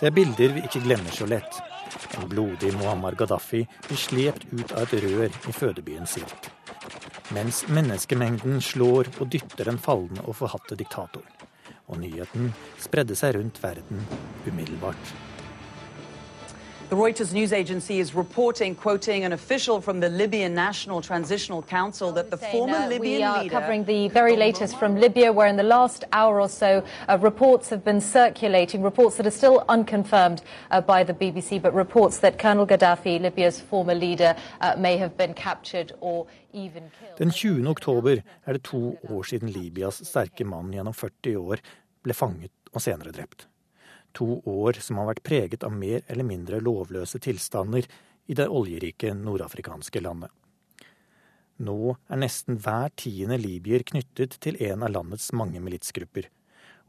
Det 0.05 0.11
er 0.11 0.17
bilder 0.19 0.53
vi 0.53 0.63
ikke 0.67 0.83
glemmer 0.85 1.15
så 1.17 1.25
lett. 1.25 1.63
En 2.19 2.27
blodig 2.29 2.75
Muammar 2.77 3.15
Gaddafi 3.17 3.63
blir 3.87 3.97
slept 4.03 4.43
ut 4.53 4.75
av 4.77 4.83
et 4.83 4.99
rør 5.01 5.31
i 5.33 5.55
fødebyen 5.57 6.05
Sirk. 6.05 6.51
Mens 7.33 7.63
menneskemengden 7.73 8.61
slår 8.61 9.09
og 9.15 9.33
dytter 9.33 9.71
den 9.71 9.81
falne 9.81 10.21
og 10.27 10.37
forhatte 10.43 10.77
diktatoren. 10.77 11.49
Og 11.89 12.03
nyheten 12.03 12.53
spredde 12.85 13.17
seg 13.17 13.39
rundt 13.39 13.63
verden 13.65 14.05
umiddelbart. 14.45 15.15
The 16.95 17.01
Reuters 17.01 17.33
news 17.33 17.53
agency 17.53 17.99
is 17.99 18.15
reporting, 18.15 18.77
quoting 18.77 19.25
an 19.25 19.33
official 19.33 19.81
from 19.81 19.99
the 19.99 20.09
Libyan 20.09 20.55
National 20.55 21.03
Transitional 21.03 21.61
Council, 21.61 22.13
that 22.13 22.31
the 22.31 22.37
former 22.37 22.87
Libyan 22.87 23.01
we 23.01 23.23
are 23.25 23.43
leader. 23.43 23.51
covering 23.51 23.85
the 23.85 24.07
very 24.11 24.37
latest 24.37 24.79
from 24.79 24.95
Libya, 24.95 25.33
where 25.33 25.49
in 25.49 25.57
the 25.57 25.65
last 25.65 26.05
hour 26.13 26.41
or 26.41 26.49
so, 26.49 26.85
uh, 27.09 27.19
reports 27.21 27.69
have 27.71 27.85
been 27.85 28.01
circulating, 28.01 28.81
reports 28.81 29.17
that 29.17 29.27
are 29.27 29.33
still 29.33 29.65
unconfirmed 29.69 30.43
uh, 30.71 30.81
by 30.81 31.03
the 31.03 31.13
BBC, 31.13 31.61
but 31.61 31.75
reports 31.75 32.19
that 32.19 32.39
Colonel 32.39 32.65
Gaddafi, 32.65 33.21
Libya's 33.21 33.61
former 33.61 33.97
leader, 33.97 34.37
uh, 34.61 34.77
may 34.79 34.97
have 34.97 35.17
been 35.17 35.35
captured 35.35 35.91
or 36.01 36.29
even 36.53 36.93
killed. 37.01 37.19
Den 37.19 37.31
20. 37.31 37.67
oktober 37.67 38.23
er 38.47 38.53
det 38.53 38.63
to 38.63 38.97
år 39.03 39.23
siden 39.23 39.51
Libyas 39.51 40.07
sterke 40.07 40.45
mann 40.45 40.71
gjennom 40.73 40.95
40 40.95 41.37
år 41.37 41.59
ble 42.05 42.15
fanget 42.15 42.53
og 42.73 42.83
senere 42.83 43.11
drept. 43.11 43.49
To 44.15 44.39
år 44.47 44.79
som 44.85 45.01
har 45.01 45.11
vært 45.11 45.25
preget 45.27 45.67
av 45.67 45.75
mer 45.75 46.05
eller 46.07 46.27
mindre 46.27 46.61
lovløse 46.63 47.19
tilstander 47.23 47.89
i 48.31 48.37
det 48.39 48.47
oljerike 48.49 49.13
nordafrikanske 49.19 50.03
landet. 50.05 50.31
Nå 51.65 51.95
er 52.11 52.19
nesten 52.19 52.59
hver 52.59 52.91
tiende 52.99 53.39
libyer 53.39 53.85
knyttet 53.87 54.39
til 54.43 54.59
en 54.67 54.83
av 54.83 54.91
landets 54.95 55.31
mange 55.37 55.61
militsgrupper, 55.63 56.27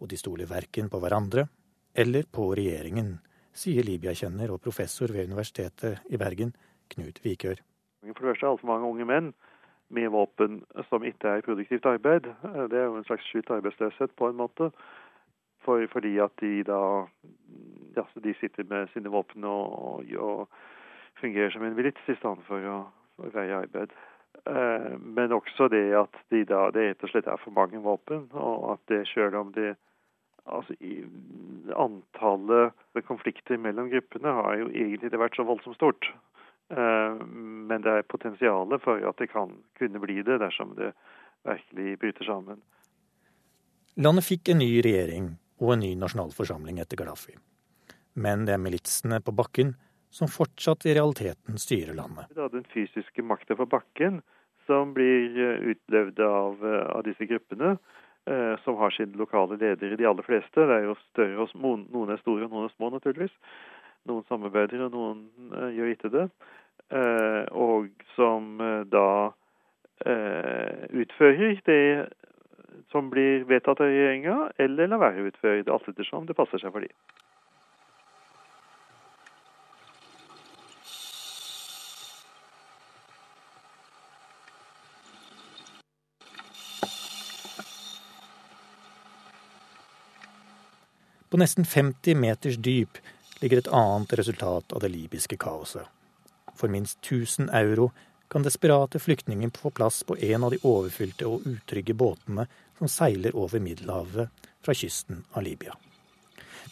og 0.01 0.09
de 0.09 0.17
stoler 0.17 0.49
verken 0.49 0.89
på 0.89 1.01
hverandre 1.01 1.47
eller 1.95 2.26
på 2.32 2.49
regjeringen, 2.57 3.19
sier 3.55 3.86
Libya-kjenner 3.88 4.51
og 4.51 4.61
professor 4.63 5.11
ved 5.13 5.30
Universitetet 5.30 6.01
i 6.11 6.19
Bergen, 6.19 6.51
Knut 6.91 7.21
Vikør. 7.23 7.61
For 8.05 8.21
det 8.21 8.34
første 8.34 8.49
altfor 8.49 8.69
mange 8.69 8.89
unge 8.89 9.07
menn 9.09 9.30
med 9.95 10.09
våpen 10.11 10.59
som 10.89 11.05
ikke 11.07 11.30
er 11.30 11.41
i 11.41 11.45
produktivt 11.45 11.88
arbeid. 11.89 12.28
Det 12.71 12.80
er 12.80 12.89
jo 12.89 12.99
en 12.99 13.07
slags 13.07 13.26
skytt 13.30 13.53
arbeidsløshet 13.53 14.13
på 14.17 14.30
en 14.30 14.39
måte. 14.41 14.71
For, 15.66 15.88
fordi 15.91 16.18
at 16.22 16.34
de 16.41 16.63
da 16.68 16.80
ja, 17.95 18.03
de 18.24 18.34
sitter 18.39 18.68
med 18.70 18.89
sine 18.93 19.09
våpen 19.09 19.43
og, 19.43 19.78
og, 19.88 20.11
og 20.20 20.47
fungerer 21.22 21.49
som 21.53 21.63
en 21.63 21.76
milits 21.76 22.09
i 22.11 22.18
stedet 22.20 22.43
for 22.47 22.68
å, 22.70 22.82
å 23.22 23.32
veie 23.34 23.61
arbeid. 23.63 23.93
Eh, 24.45 24.91
men 24.99 25.34
også 25.34 25.70
det 25.72 25.88
at 25.97 26.20
de 26.34 26.43
da, 26.47 26.68
det 26.76 26.89
rett 26.89 27.05
og 27.07 27.13
slett 27.13 27.30
er 27.32 27.41
for 27.41 27.55
mange 27.55 27.80
våpen, 27.82 28.28
og 28.34 28.76
at 28.76 28.84
det 28.91 29.05
selv 29.13 29.39
om 29.39 29.53
det 29.55 29.76
altså 30.45 30.76
i, 30.80 30.99
Antallet 31.74 32.76
konflikter 33.07 33.57
mellom 33.57 33.88
gruppene 33.89 34.30
har 34.38 34.59
jo 34.59 34.68
egentlig 34.70 35.09
ikke 35.09 35.24
vært 35.24 35.38
så 35.39 35.45
voldsomt 35.47 35.80
stort. 35.80 36.11
Eh, 36.70 37.24
men 37.26 37.82
det 37.82 37.95
er 37.95 38.09
potensialet 38.11 38.84
for 38.84 39.01
at 39.09 39.18
det 39.22 39.32
kan 39.32 39.55
kunne 39.80 40.01
bli 40.03 40.20
det 40.28 40.38
dersom 40.43 40.76
det 40.78 40.91
virkelig 41.45 41.97
bryter 42.03 42.30
sammen. 42.30 42.61
Landet 43.95 44.28
fikk 44.28 44.51
en 44.51 44.61
ny 44.61 44.70
regjering 44.84 45.34
og 45.62 45.76
en 45.76 45.84
ny 45.86 45.93
nasjonalforsamling 45.99 46.80
etter 46.84 46.99
Gaddafi. 46.99 47.36
Men 48.16 48.45
det 48.47 48.56
er 48.56 48.64
militsene 48.64 49.20
på 49.24 49.34
bakken 49.36 49.76
som 50.16 50.32
fortsatt 50.32 50.86
i 50.88 50.95
realiteten 50.95 51.60
styrer 51.60 51.95
landet. 51.97 52.32
Det 52.32 52.43
er 52.43 52.53
den 52.53 52.68
fysiske 52.72 53.24
makta 53.24 53.58
på 53.60 53.68
bakken 53.68 54.22
som 54.66 54.93
blir 54.95 55.36
eh, 55.36 55.72
utlevd 55.74 56.20
av, 56.24 56.66
eh, 56.66 56.86
av 56.95 57.03
disse 57.06 57.28
gruppene, 57.30 57.76
eh, 58.26 58.53
som 58.64 58.80
har 58.80 58.95
sine 58.95 59.18
lokale 59.20 59.60
ledere, 59.62 59.97
de 59.99 60.08
aller 60.08 60.26
fleste. 60.26 60.56
Det 60.56 60.80
er 60.80 60.88
jo 60.88 60.97
større, 61.12 61.47
Noen 61.60 62.14
er 62.14 62.22
store 62.24 62.47
og 62.47 62.56
noen 62.56 62.70
er 62.70 62.76
små, 62.78 62.91
naturligvis. 62.95 63.36
Noen 64.10 64.26
samarbeider, 64.30 64.86
og 64.88 64.93
noen 64.95 65.26
eh, 65.51 65.72
gjør 65.78 65.93
ikke 65.93 66.14
det. 66.14 66.28
Eh, 66.93 67.43
og 67.51 67.89
som 68.16 68.62
eh, 68.62 68.84
da 68.91 69.34
utfører 70.06 71.62
det 71.66 72.10
som 72.96 73.10
blir 73.12 73.43
vedtatt 73.43 73.82
av 73.84 73.91
regjeringa, 73.91 74.36
eller 74.56 74.88
la 74.88 75.00
være 75.02 75.28
det 75.28 75.68
alt 75.68 75.88
ettersom 75.91 76.28
det 76.30 76.38
passer 76.38 76.62
seg 76.62 76.72
for 76.72 76.86
dem. 76.86 76.93
På 91.36 91.41
nesten 91.41 91.66
50 91.68 92.16
meters 92.16 92.56
dyp 92.64 93.02
ligger 93.41 93.60
et 93.60 93.74
annet 93.76 94.14
resultat 94.16 94.72
av 94.72 94.80
det 94.80 94.93
libyske 94.93 95.36
kaoset. 95.36 95.84
For 96.56 96.72
minst 96.72 97.02
1000 97.04 97.50
euro 97.52 97.89
kan 98.28 98.43
desperate 98.43 98.99
flyktninger 98.99 99.49
få 99.57 99.69
plass 99.69 100.03
på 100.03 100.17
en 100.17 100.43
av 100.43 100.51
de 100.51 100.61
overfylte 100.63 101.28
og 101.30 101.45
utrygge 101.45 101.93
båtene 101.93 102.47
som 102.78 102.91
seiler 102.91 103.36
over 103.36 103.59
Middelhavet 103.59 104.47
fra 104.65 104.73
kysten 104.73 105.23
av 105.34 105.43
Libya. 105.43 105.76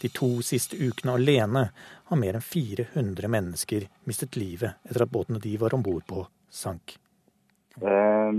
De 0.01 0.09
to 0.09 0.41
siste 0.43 0.75
ukene 0.75 1.15
alene 1.15 1.67
har 2.09 2.19
mer 2.19 2.35
enn 2.39 2.43
400 2.43 3.29
mennesker 3.31 3.85
mistet 4.09 4.35
livet 4.35 4.81
etter 4.89 5.05
at 5.05 5.13
båtene 5.13 5.39
de 5.43 5.53
var 5.61 5.75
om 5.77 5.85
bord 5.85 6.03
på, 6.09 6.25
sank. 6.49 6.97
Eh, 7.79 8.31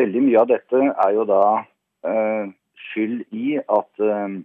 veldig 0.00 0.22
mye 0.24 0.40
av 0.40 0.48
dette 0.50 0.80
er 0.88 1.12
jo 1.14 1.26
da 1.28 1.42
eh, 2.06 2.52
skyld 2.90 3.26
i 3.36 3.58
at 3.60 4.04
eh, 4.06 4.38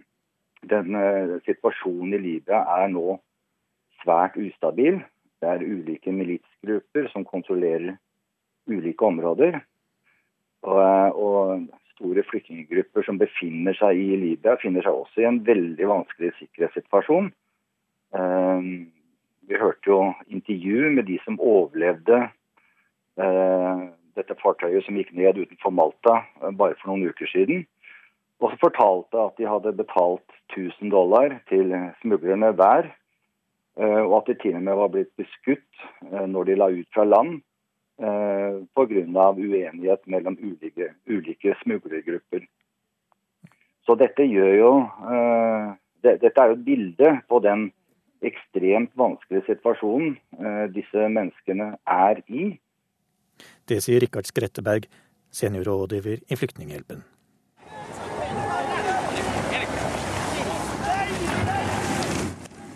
den 0.66 0.98
situasjonen 1.46 2.16
i 2.18 2.22
Libya 2.22 2.64
er 2.76 2.90
nå 2.90 3.20
svært 4.02 4.36
ustabil. 4.40 4.98
Det 5.40 5.48
er 5.48 5.62
ulike 5.62 6.12
militsgrupper 6.14 7.08
som 7.12 7.26
kontrollerer 7.28 7.94
ulike 8.70 9.06
områder. 9.06 9.60
Og, 10.66 11.18
og 11.22 11.66
store 11.96 12.24
flyktninggrupper 12.28 13.06
som 13.06 13.20
befinner 13.20 13.76
seg 13.78 13.98
i 13.98 14.16
Libya, 14.20 14.56
finner 14.60 14.84
seg 14.84 14.96
også 14.96 15.22
i 15.22 15.28
en 15.28 15.42
veldig 15.46 15.88
vanskelig 15.90 16.32
sikkerhetssituasjon. 16.40 17.30
Eh, 18.16 18.66
vi 19.46 19.60
hørte 19.60 19.90
jo 19.90 20.00
intervju 20.26 20.90
med 20.96 21.06
de 21.08 21.18
som 21.24 21.38
overlevde 21.40 22.20
eh, 22.26 23.86
dette 24.16 24.36
fartøyet 24.42 24.84
som 24.86 24.98
gikk 24.98 25.14
ned 25.16 25.40
utenfor 25.40 25.74
Malta 25.74 26.20
eh, 26.42 26.52
bare 26.52 26.76
for 26.80 26.92
noen 26.92 27.08
uker 27.10 27.30
siden. 27.32 27.64
Og 28.42 28.52
så 28.52 28.60
fortalte 28.66 29.22
at 29.22 29.38
de 29.40 29.48
hadde 29.48 29.78
betalt 29.78 30.40
1000 30.52 30.92
dollar 30.92 31.38
til 31.48 31.72
smuglerne 32.02 32.50
hver. 32.52 32.90
Og 33.80 34.12
at 34.18 34.28
de 34.28 34.34
til 34.40 34.54
og 34.56 34.62
med 34.64 34.76
var 34.76 34.90
blitt 34.92 35.10
beskutt 35.20 35.80
når 36.04 36.46
de 36.48 36.54
la 36.56 36.68
ut 36.72 36.88
fra 36.92 37.04
land 37.04 37.38
eh, 37.98 38.60
pga. 38.74 39.30
uenighet 39.32 40.06
mellom 40.06 40.36
ulike, 40.40 40.92
ulike 41.06 41.56
smuglergrupper. 41.62 42.46
Så 43.86 43.94
dette 43.94 44.22
jo 44.24 44.70
eh, 44.82 45.74
det, 46.02 46.20
Dette 46.22 46.40
er 46.40 46.52
jo 46.52 46.58
et 46.58 46.64
bilde 46.64 47.10
på 47.28 47.40
den 47.40 47.70
ekstremt 48.24 48.92
vanskelige 48.96 49.46
situasjonen 49.46 50.16
eh, 50.40 50.64
disse 50.74 51.08
menneskene 51.08 51.76
er 51.86 52.22
i. 52.26 52.56
Det 53.68 53.82
sier 53.84 54.00
Rikard 54.00 54.26
Skretteberg, 54.26 54.86
seniorrådgiver 55.30 56.22
i 56.30 56.38
Flyktninghjelpen. 56.38 57.04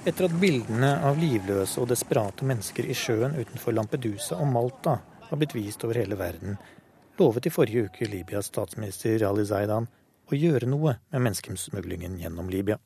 Etter 0.08 0.26
at 0.26 0.36
bildene 0.40 0.94
av 1.04 1.18
livløse 1.20 1.80
og 1.80 1.90
desperate 1.90 2.46
mennesker 2.48 2.86
i 2.88 2.96
sjøen 2.96 3.36
utenfor 3.36 3.76
Lampedusa 3.76 4.38
og 4.40 4.48
Malta 4.52 4.96
har 5.30 5.38
blitt 5.38 5.54
vist 5.54 5.84
over 5.86 5.94
hele 5.94 6.16
verden, 6.18 6.56
lovet 7.18 7.46
i 7.46 7.52
forrige 7.54 7.86
uke 7.86 8.08
Libyas 8.10 8.48
statsminister 8.50 9.22
Ali 9.28 9.44
Zaidan 9.46 9.86
å 10.30 10.38
gjøre 10.38 10.66
noe 10.70 10.96
med 11.12 11.22
menneskesmuglingen 11.26 12.18
gjennom 12.18 12.50
Libya. 12.50 12.78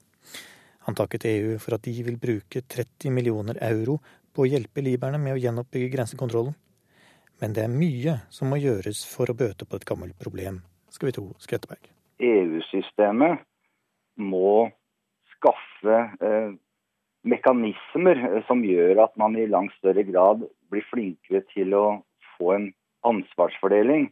Han 0.84 0.97
takket 0.99 1.24
EU 1.30 1.57
for 1.62 1.76
at 1.76 1.86
de 1.86 1.95
vil 2.05 2.20
bruke 2.20 2.61
30 2.61 3.14
millioner 3.16 3.61
euro 3.64 3.97
på 4.34 4.45
å 4.45 4.51
hjelpe 4.51 4.84
libyerne 4.84 5.20
med 5.22 5.36
å 5.36 5.40
gjenoppbygge 5.40 5.92
grensekontrollen. 5.95 6.53
Men 7.40 7.57
det 7.57 7.64
er 7.64 7.72
mye 7.72 8.18
som 8.32 8.53
må 8.53 8.61
gjøres 8.61 9.03
for 9.09 9.30
å 9.30 9.36
bøte 9.38 9.64
på 9.64 9.80
et 9.80 9.88
gammelt 9.88 10.18
problem, 10.20 10.61
skal 10.92 11.09
vi 11.09 11.16
tro 11.16 11.30
Skretteberg. 11.40 11.88
EU-systemet 12.20 13.40
må 14.20 14.68
skaffe 15.32 15.97
eh, 16.20 16.53
mekanismer 17.24 18.20
som 18.49 18.61
gjør 18.64 19.07
at 19.07 19.16
man 19.20 19.36
i 19.40 19.49
langt 19.51 19.72
større 19.80 20.05
grad 20.07 20.45
blir 20.70 20.84
flinkere 20.92 21.42
til 21.55 21.74
å 21.76 21.86
få 22.39 22.55
en 22.57 22.68
ansvarsfordeling 23.05 24.09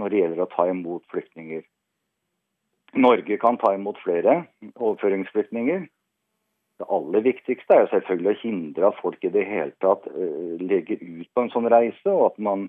når 0.00 0.12
det 0.12 0.22
gjelder 0.22 0.44
å 0.44 0.50
ta 0.52 0.66
imot 0.70 1.04
flyktninger. 1.12 1.64
Norge 2.92 3.38
kan 3.40 3.56
ta 3.60 3.72
imot 3.74 3.98
flere 4.04 4.42
overføringsflyktninger. 4.74 5.86
Det 6.82 6.88
aller 6.90 7.24
viktigste 7.24 7.76
er 7.78 7.88
selvfølgelig 7.92 8.32
å 8.32 8.40
hindre 8.42 8.88
at 8.90 9.00
folk 9.00 9.24
i 9.24 9.32
det 9.32 9.44
hele 9.48 9.72
tatt 9.84 10.06
uh, 10.10 10.54
legger 10.60 11.00
ut 11.00 11.28
på 11.32 11.44
en 11.44 11.52
sånn 11.52 11.70
reise, 11.72 12.08
og 12.10 12.32
at 12.32 12.40
man 12.42 12.68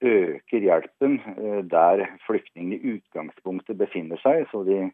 øker 0.00 0.64
hjelpen 0.64 1.18
uh, 1.36 1.60
der 1.66 2.06
flyktningene 2.28 2.78
i 2.78 2.96
utgangspunktet 2.96 3.80
befinner 3.80 4.20
seg, 4.22 4.46
så 4.52 4.62
de 4.68 4.86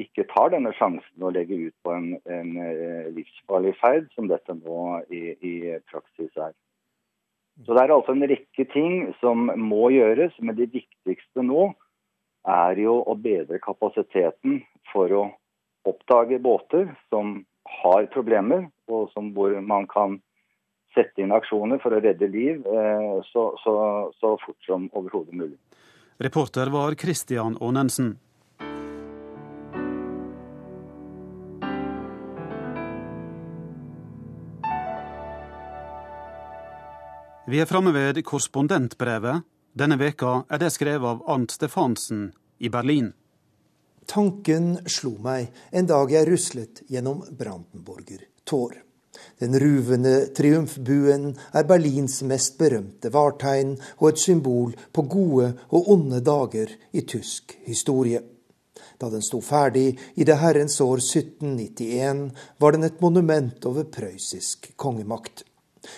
ikke 0.00 0.24
tar 0.30 0.54
denne 0.54 0.72
sjansen 0.78 1.26
å 1.26 1.32
legge 1.34 1.58
ut 1.66 1.76
på 1.84 1.92
en, 1.92 2.14
en 2.24 2.54
uh, 2.56 3.10
livsfarlig 3.12 3.74
ferd, 3.80 4.08
som 4.16 4.30
dette 4.30 4.56
nå 4.62 5.02
i, 5.12 5.24
i 5.36 5.54
praksis 5.90 6.32
er. 6.38 6.54
Så 7.66 7.76
det 7.76 7.82
er 7.82 7.92
altså 7.94 8.14
en 8.16 8.26
rekke 8.30 8.64
ting 8.72 9.12
som 9.20 9.50
må 9.60 9.90
gjøres, 9.92 10.34
men 10.40 10.56
det 10.56 10.72
viktigste 10.72 11.44
nå 11.44 11.68
er 12.48 12.80
jo 12.80 12.96
å 13.06 13.14
bedre 13.14 13.60
kapasiteten 13.62 14.62
for 14.90 15.12
å 15.14 15.24
oppdage 15.86 16.40
båter 16.42 16.88
som 17.12 17.42
har 17.82 18.08
problemer, 18.14 18.66
og 18.90 19.10
som, 19.14 19.30
hvor 19.36 19.54
man 19.62 19.86
kan 19.90 20.18
sette 20.96 21.22
inn 21.22 21.32
aksjoner 21.32 21.80
for 21.82 21.94
å 21.94 22.00
redde 22.02 22.28
liv 22.28 22.66
eh, 22.66 23.14
så, 23.30 23.46
så, 23.62 23.74
så 24.20 24.34
fort 24.42 24.66
som 24.66 24.88
overhodet 24.98 25.36
mulig. 25.36 25.56
Reporter 26.22 26.70
var 26.72 26.94
Christian 27.00 27.56
Aanensen. 27.60 28.16
Vi 37.52 37.58
er 37.60 37.66
framme 37.68 37.90
ved 37.92 38.16
korrespondentbrevet. 38.24 39.42
Denne 39.76 39.98
veka 40.00 40.30
er 40.48 40.60
det 40.62 40.70
skrevet 40.72 41.04
av 41.04 41.18
Arnt 41.34 41.52
Stefansen 41.52 42.30
i 42.64 42.70
Berlin. 42.72 43.10
Tanken 44.08 44.78
slo 44.88 45.10
meg 45.20 45.50
en 45.68 45.90
dag 45.90 46.14
jeg 46.14 46.30
ruslet 46.30 46.80
gjennom 46.88 47.20
Brandenburger 47.36 48.24
Tor. 48.48 48.72
Den 49.36 49.58
ruvende 49.60 50.14
triumfbuen 50.32 51.28
er 51.52 51.68
Berlins 51.68 52.22
mest 52.24 52.56
berømte 52.56 53.12
vartegn 53.12 53.76
og 53.98 54.08
et 54.14 54.24
symbol 54.24 54.72
på 54.88 55.04
gode 55.12 55.52
og 55.68 55.92
onde 55.92 56.24
dager 56.24 56.72
i 56.96 57.04
tysk 57.04 57.58
historie. 57.68 58.24
Da 58.96 59.12
den 59.12 59.20
sto 59.20 59.44
ferdig 59.44 59.90
i 60.16 60.24
det 60.24 60.40
herrens 60.40 60.80
år 60.80 61.04
1791, 61.04 62.30
var 62.56 62.72
den 62.72 62.88
et 62.88 63.00
monument 63.04 63.68
over 63.68 63.84
prøyssisk 63.92 64.72
kongemakt. 64.80 65.44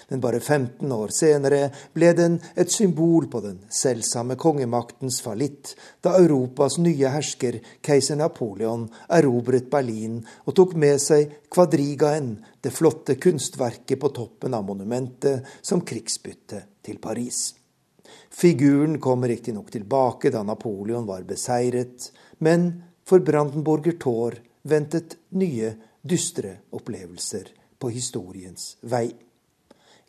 Men 0.09 0.21
bare 0.21 0.41
15 0.41 0.93
år 0.93 1.13
senere 1.15 1.69
ble 1.95 2.13
den 2.17 2.39
et 2.57 2.73
symbol 2.73 3.29
på 3.31 3.41
den 3.45 3.59
selvsamme 3.73 4.37
kongemaktens 4.41 5.21
fallitt, 5.25 5.75
da 6.05 6.17
Europas 6.21 6.79
nye 6.83 7.11
hersker, 7.13 7.61
keiser 7.85 8.19
Napoleon, 8.21 8.87
erobret 9.09 9.69
Berlin 9.73 10.21
og 10.45 10.57
tok 10.57 10.77
med 10.81 11.03
seg 11.03 11.37
kvadrigaen, 11.53 12.39
det 12.65 12.73
flotte 12.73 13.19
kunstverket 13.21 14.01
på 14.01 14.13
toppen 14.17 14.57
av 14.57 14.65
monumentet, 14.67 15.45
som 15.63 15.85
krigsbytte 15.85 16.65
til 16.85 17.01
Paris. 17.03 17.53
Figuren 18.35 18.99
kom 19.01 19.25
riktignok 19.29 19.71
tilbake 19.71 20.33
da 20.35 20.43
Napoleon 20.43 21.07
var 21.07 21.23
beseiret, 21.29 22.11
men 22.39 22.71
for 23.07 23.23
Brandenburger 23.25 23.99
Tor 24.01 24.39
ventet 24.65 25.19
nye, 25.37 25.75
dystre 26.05 26.59
opplevelser 26.75 27.53
på 27.81 27.93
historiens 27.93 28.75
vei. 28.83 29.07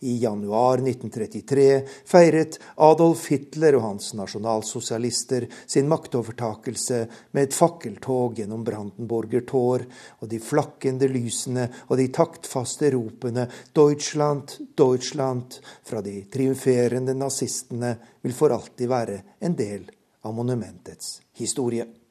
I 0.06 0.18
januar 0.22 0.84
1933 0.84 1.82
feiret 2.06 2.60
Adolf 2.86 3.24
Hitler 3.32 3.80
og 3.80 3.86
hans 3.88 4.12
nasjonalsosialister 4.14 5.48
sin 5.66 5.90
maktovertakelse 5.90 7.00
med 7.34 7.48
et 7.48 7.58
fakkeltog 7.58 8.38
gjennom 8.38 8.62
Brandenburger 8.68 9.48
Tor, 9.50 9.88
og 10.22 10.30
de 10.30 10.40
flakkende 10.44 11.10
lysene 11.10 11.66
og 11.90 11.98
de 11.98 12.08
taktfaste 12.14 12.94
ropene 12.94 13.48
'Deutschland, 13.74 14.60
Deutschland' 14.78 15.60
fra 15.84 16.06
de 16.06 16.20
triumferende 16.30 17.18
nazistene 17.18 17.96
vil 18.22 18.34
for 18.34 18.54
alltid 18.54 18.90
være 18.90 19.22
en 19.42 19.58
del 19.58 19.90
av 20.22 20.34
monumentets 20.34 21.22
historie. 21.34 22.05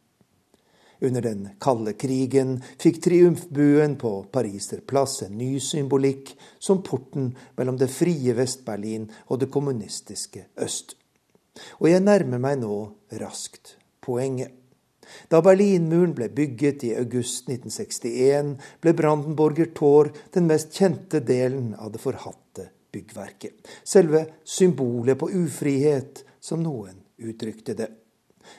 Under 1.04 1.20
den 1.20 1.48
kalde 1.60 1.92
krigen 2.00 2.56
fikk 2.80 3.02
triumfbuen 3.04 3.98
på 4.00 4.12
Pariserplass 4.32 5.18
en 5.26 5.34
ny 5.36 5.58
symbolikk, 5.60 6.30
som 6.58 6.80
porten 6.86 7.34
mellom 7.58 7.76
det 7.76 7.90
frie 7.92 8.32
Vest-Berlin 8.36 9.10
og 9.26 9.42
det 9.42 9.50
kommunistiske 9.52 10.46
øst. 10.64 10.94
Og 11.82 11.90
jeg 11.90 12.00
nærmer 12.02 12.40
meg 12.40 12.62
nå 12.62 12.78
raskt 13.20 13.74
poenget. 14.00 14.54
Da 15.28 15.42
Berlinmuren 15.44 16.14
ble 16.16 16.30
bygget 16.32 16.86
i 16.88 16.94
august 16.96 17.50
1961, 17.52 18.54
ble 18.80 18.94
Brandenburger 18.96 19.68
Tor 19.76 20.08
den 20.32 20.48
mest 20.48 20.72
kjente 20.72 21.20
delen 21.20 21.74
av 21.76 21.92
det 21.92 22.00
forhatte 22.00 22.70
byggverket. 22.94 23.60
Selve 23.84 24.24
symbolet 24.44 25.20
på 25.20 25.28
ufrihet, 25.36 26.24
som 26.40 26.64
noen 26.64 26.96
uttrykte 27.20 27.76
det. 27.76 27.90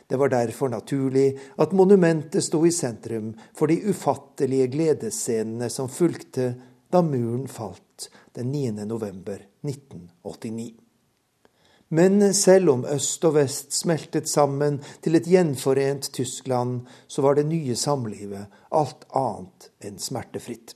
Det 0.07 0.19
var 0.19 0.33
derfor 0.33 0.69
naturlig 0.73 1.27
at 1.61 1.73
monumentet 1.75 2.43
sto 2.43 2.63
i 2.65 2.71
sentrum 2.73 3.33
for 3.57 3.71
de 3.71 3.81
ufattelige 3.89 4.69
gledesscenene 4.73 5.69
som 5.69 5.91
fulgte 5.91 6.53
da 6.91 7.01
muren 7.05 7.47
falt 7.47 8.09
den 8.35 8.51
9. 8.51 8.71
november 8.85 9.41
1989. 9.65 10.73
Men 11.87 12.33
selv 12.33 12.69
om 12.69 12.85
øst 12.89 13.25
og 13.27 13.35
vest 13.37 13.75
smeltet 13.77 14.29
sammen 14.29 14.79
til 15.05 15.15
et 15.15 15.27
gjenforent 15.29 16.09
Tyskland, 16.13 16.81
så 17.07 17.21
var 17.21 17.37
det 17.37 17.45
nye 17.45 17.75
samlivet 17.77 18.49
alt 18.73 19.05
annet 19.13 19.69
enn 19.85 20.01
smertefritt. 20.01 20.73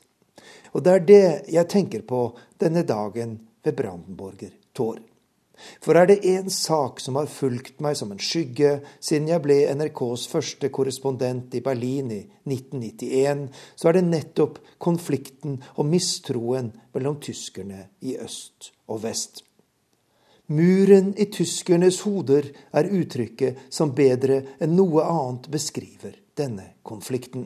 Og 0.78 0.86
det 0.86 0.94
er 0.94 1.08
det 1.08 1.24
jeg 1.50 1.70
tenker 1.72 2.06
på 2.06 2.22
denne 2.62 2.86
dagen 2.86 3.40
ved 3.66 3.76
Brandenburger 3.76 4.54
Tor. 4.74 5.02
For 5.84 5.98
er 5.98 6.10
det 6.10 6.22
én 6.28 6.50
sak 6.54 7.02
som 7.04 7.18
har 7.20 7.30
fulgt 7.32 7.82
meg 7.84 7.98
som 8.00 8.14
en 8.14 8.22
skygge 8.22 8.80
siden 9.00 9.30
jeg 9.32 9.44
ble 9.44 9.60
NRKs 9.76 10.28
første 10.32 10.72
korrespondent 10.74 11.56
i 11.58 11.64
Berlin 11.66 12.14
i 12.16 12.22
1991, 12.48 13.46
så 13.76 13.90
er 13.90 14.00
det 14.00 14.08
nettopp 14.08 14.60
konflikten 14.82 15.60
og 15.76 15.90
mistroen 15.92 16.72
mellom 16.96 17.20
tyskerne 17.24 17.88
i 18.02 18.18
øst 18.20 18.72
og 18.90 19.04
vest. 19.06 19.44
Muren 20.50 21.12
i 21.22 21.28
tyskernes 21.30 22.00
hoder 22.08 22.48
er 22.74 22.90
uttrykket 22.90 23.70
som 23.70 23.94
bedre 23.94 24.42
enn 24.58 24.74
noe 24.74 25.04
annet 25.06 25.46
beskriver 25.54 26.16
denne 26.40 26.72
konflikten. 26.82 27.46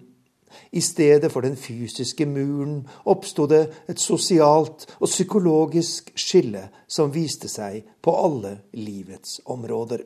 I 0.72 0.82
stedet 0.82 1.32
for 1.32 1.46
den 1.46 1.56
fysiske 1.60 2.26
muren 2.30 2.82
oppsto 3.10 3.48
det 3.50 3.64
et 3.90 4.00
sosialt 4.00 4.88
og 5.00 5.08
psykologisk 5.08 6.12
skille 6.16 6.68
som 6.88 7.14
viste 7.14 7.52
seg 7.52 7.84
på 8.02 8.16
alle 8.26 8.58
livets 8.78 9.40
områder. 9.46 10.04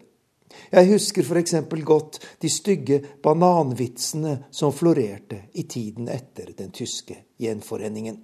Jeg 0.72 0.90
husker 0.90 1.24
f.eks. 1.24 1.56
godt 1.86 2.20
de 2.42 2.50
stygge 2.50 3.02
bananvitsene 3.24 4.38
som 4.52 4.74
florerte 4.74 5.44
i 5.54 5.68
tiden 5.70 6.08
etter 6.10 6.54
den 6.58 6.72
tyske 6.72 7.24
gjenforeningen. 7.40 8.18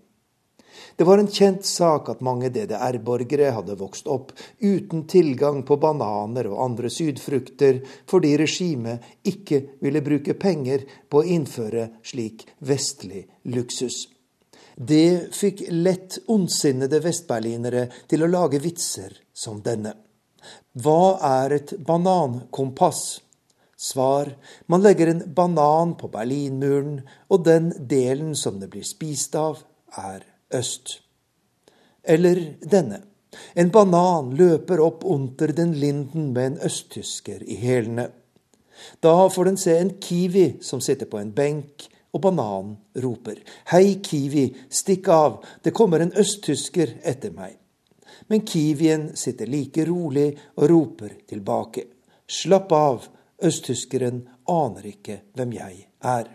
Det 0.95 1.03
var 1.03 1.17
en 1.17 1.27
kjent 1.27 1.65
sak 1.65 2.09
at 2.09 2.23
mange 2.25 2.49
DDR-borgere 2.53 3.51
hadde 3.55 3.77
vokst 3.79 4.07
opp 4.11 4.31
uten 4.59 5.05
tilgang 5.09 5.63
på 5.67 5.77
bananer 5.81 6.49
og 6.51 6.61
andre 6.65 6.91
sydfrukter 6.93 7.81
fordi 8.09 8.33
regimet 8.41 9.27
ikke 9.29 9.61
ville 9.83 10.03
bruke 10.05 10.37
penger 10.39 10.85
på 11.09 11.21
å 11.21 11.27
innføre 11.37 11.89
slik 12.05 12.47
vestlig 12.65 13.25
luksus. 13.53 14.07
Det 14.75 15.33
fikk 15.35 15.67
lett 15.69 16.17
ondsinnede 16.33 17.01
vestberlinere 17.03 17.85
til 18.09 18.25
å 18.25 18.31
lage 18.31 18.61
vitser 18.63 19.13
som 19.33 19.61
denne. 19.61 19.93
Hva 20.73 21.19
er 21.43 21.59
et 21.59 21.75
banankompass? 21.85 23.21
Svar 23.77 24.31
man 24.71 24.81
legger 24.81 25.11
en 25.11 25.23
banan 25.35 25.93
på 25.99 26.07
Berlinmuren, 26.07 27.01
og 27.29 27.43
den 27.45 27.73
delen 27.77 28.33
som 28.35 28.59
det 28.61 28.69
blir 28.71 28.85
spist 28.87 29.35
av, 29.35 29.59
er 29.99 30.23
øst. 30.53 30.99
Eller 32.03 32.39
denne. 32.71 33.01
En 33.55 33.71
banan 33.71 34.33
løper 34.37 34.81
opp 34.81 35.05
under 35.05 35.47
den 35.47 35.73
linden 35.73 36.33
med 36.33 36.45
en 36.45 36.59
østtysker 36.65 37.41
i 37.43 37.55
hælene. 37.55 38.09
Da 38.99 39.29
får 39.29 39.43
den 39.43 39.57
se 39.57 39.77
en 39.77 39.95
kiwi 40.01 40.61
som 40.61 40.81
sitter 40.81 41.05
på 41.05 41.17
en 41.17 41.31
benk, 41.31 41.87
og 42.13 42.21
bananen 42.21 42.77
roper. 43.01 43.39
Hei, 43.71 43.97
kiwi, 44.05 44.45
stikk 44.69 45.09
av, 45.09 45.39
det 45.65 45.73
kommer 45.73 46.03
en 46.03 46.13
østtysker 46.13 46.99
etter 47.09 47.33
meg. 47.33 47.57
Men 48.29 48.45
kiwien 48.45 49.09
sitter 49.17 49.49
like 49.49 49.85
rolig 49.89 50.29
og 50.55 50.69
roper 50.69 51.15
tilbake. 51.29 51.87
Slapp 52.29 52.71
av, 52.71 53.07
østtyskeren 53.43 54.21
aner 54.49 54.85
ikke 54.93 55.19
hvem 55.33 55.57
jeg 55.57 55.81
er. 56.05 56.29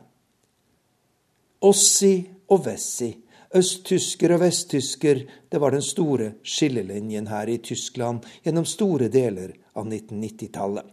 Ossi 1.65 2.15
og 2.51 2.67
Vessi 2.67 3.13
Østtysker 3.57 4.35
og 4.35 4.43
vesttysker, 4.43 5.23
det 5.49 5.59
var 5.63 5.73
den 5.73 5.85
store 5.85 6.35
skillelinjen 6.45 7.31
her 7.31 7.49
i 7.49 7.57
Tyskland 7.65 8.27
gjennom 8.45 8.67
store 8.69 9.09
deler 9.09 9.55
av 9.73 9.87
1990-tallet. 9.89 10.85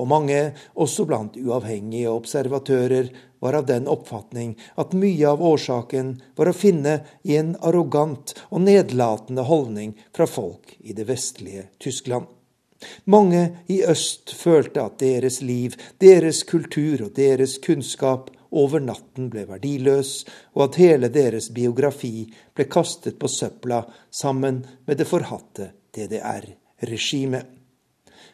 Og 0.00 0.08
mange, 0.08 0.52
også 0.80 1.04
blant 1.08 1.36
uavhengige 1.36 2.12
observatører, 2.12 3.08
var 3.40 3.56
av 3.56 3.66
den 3.68 3.88
oppfatning 3.88 4.54
at 4.80 4.96
mye 4.96 5.28
av 5.28 5.42
årsaken 5.44 6.14
var 6.36 6.50
å 6.50 6.56
finne 6.56 6.94
i 7.24 7.36
en 7.40 7.54
arrogant 7.64 8.34
og 8.48 8.64
nedlatende 8.64 9.44
holdning 9.48 9.94
fra 10.16 10.26
folk 10.28 10.74
i 10.80 10.96
det 10.96 11.06
vestlige 11.08 11.68
Tyskland. 11.80 12.26
Mange 13.04 13.64
i 13.66 13.80
øst 13.82 14.32
følte 14.38 14.84
at 14.84 14.98
deres 15.02 15.40
liv, 15.42 15.76
deres 16.00 16.44
kultur 16.46 17.08
og 17.08 17.14
deres 17.16 17.56
kunnskap 17.62 18.30
over 18.50 18.80
natten 18.80 19.28
ble 19.32 19.44
verdiløs, 19.48 20.24
og 20.56 20.68
at 20.68 20.80
hele 20.80 21.10
deres 21.12 21.50
biografi 21.54 22.26
ble 22.56 22.68
kastet 22.70 23.18
på 23.20 23.30
søpla 23.30 23.82
sammen 24.10 24.62
med 24.86 25.00
det 25.00 25.08
forhatte 25.08 25.72
DDR-regimet. 25.94 27.54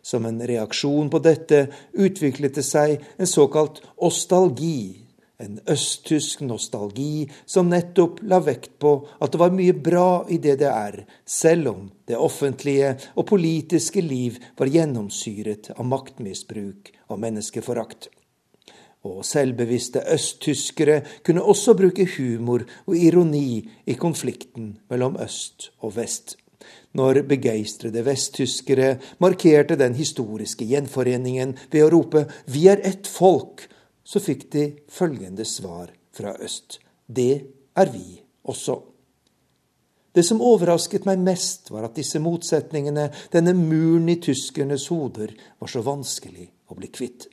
Som 0.04 0.26
en 0.28 0.42
reaksjon 0.44 1.08
på 1.08 1.18
dette 1.24 1.66
utviklet 1.96 2.58
det 2.58 2.66
seg 2.66 3.00
en 3.16 3.28
såkalt 3.28 3.80
ostalgi, 4.04 5.04
en 5.40 5.56
østtysk 5.70 6.44
nostalgi 6.46 7.26
som 7.46 7.70
nettopp 7.72 8.20
la 8.28 8.38
vekt 8.44 8.76
på 8.82 8.92
at 9.18 9.32
det 9.32 9.40
var 9.40 9.54
mye 9.56 9.74
bra 9.74 10.24
i 10.30 10.38
DDR, 10.38 11.00
selv 11.26 11.72
om 11.72 11.88
det 12.06 12.20
offentlige 12.20 12.94
og 13.16 13.26
politiske 13.32 14.04
liv 14.04 14.38
var 14.58 14.70
gjennomsyret 14.70 15.72
av 15.74 15.88
maktmisbruk 15.88 16.92
og 17.08 17.24
menneskeforakt. 17.24 18.12
Og 19.04 19.24
selvbevisste 19.26 20.00
østtyskere 20.14 21.02
kunne 21.26 21.44
også 21.44 21.74
bruke 21.76 22.06
humor 22.16 22.64
og 22.86 22.96
ironi 22.96 23.60
i 23.86 23.98
konflikten 24.00 24.78
mellom 24.90 25.18
øst 25.20 25.70
og 25.84 25.96
vest. 25.98 26.38
Når 26.94 27.24
begeistrede 27.28 28.04
vesttyskere 28.06 28.96
markerte 29.20 29.76
den 29.76 29.94
historiske 29.98 30.64
gjenforeningen 30.64 31.56
ved 31.70 31.84
å 31.84 31.90
rope 31.90 32.26
'Vi 32.46 32.66
er 32.68 32.80
ett 32.84 33.06
folk', 33.06 33.68
så 34.04 34.20
fikk 34.20 34.50
de 34.52 34.72
følgende 34.88 35.44
svar 35.44 35.90
fra 36.12 36.36
øst. 36.40 36.78
Det 37.06 37.44
er 37.76 37.90
vi 37.92 38.22
også. 38.44 38.82
Det 40.14 40.22
som 40.24 40.40
overrasket 40.40 41.06
meg 41.06 41.18
mest, 41.18 41.70
var 41.70 41.84
at 41.84 41.96
disse 41.96 42.20
motsetningene, 42.22 43.08
denne 43.32 43.54
muren 43.58 44.08
i 44.08 44.20
tyskernes 44.22 44.86
hoder, 44.86 45.34
var 45.58 45.68
så 45.68 45.82
vanskelig 45.82 46.46
å 46.70 46.76
bli 46.78 46.88
kvitt. 46.94 47.26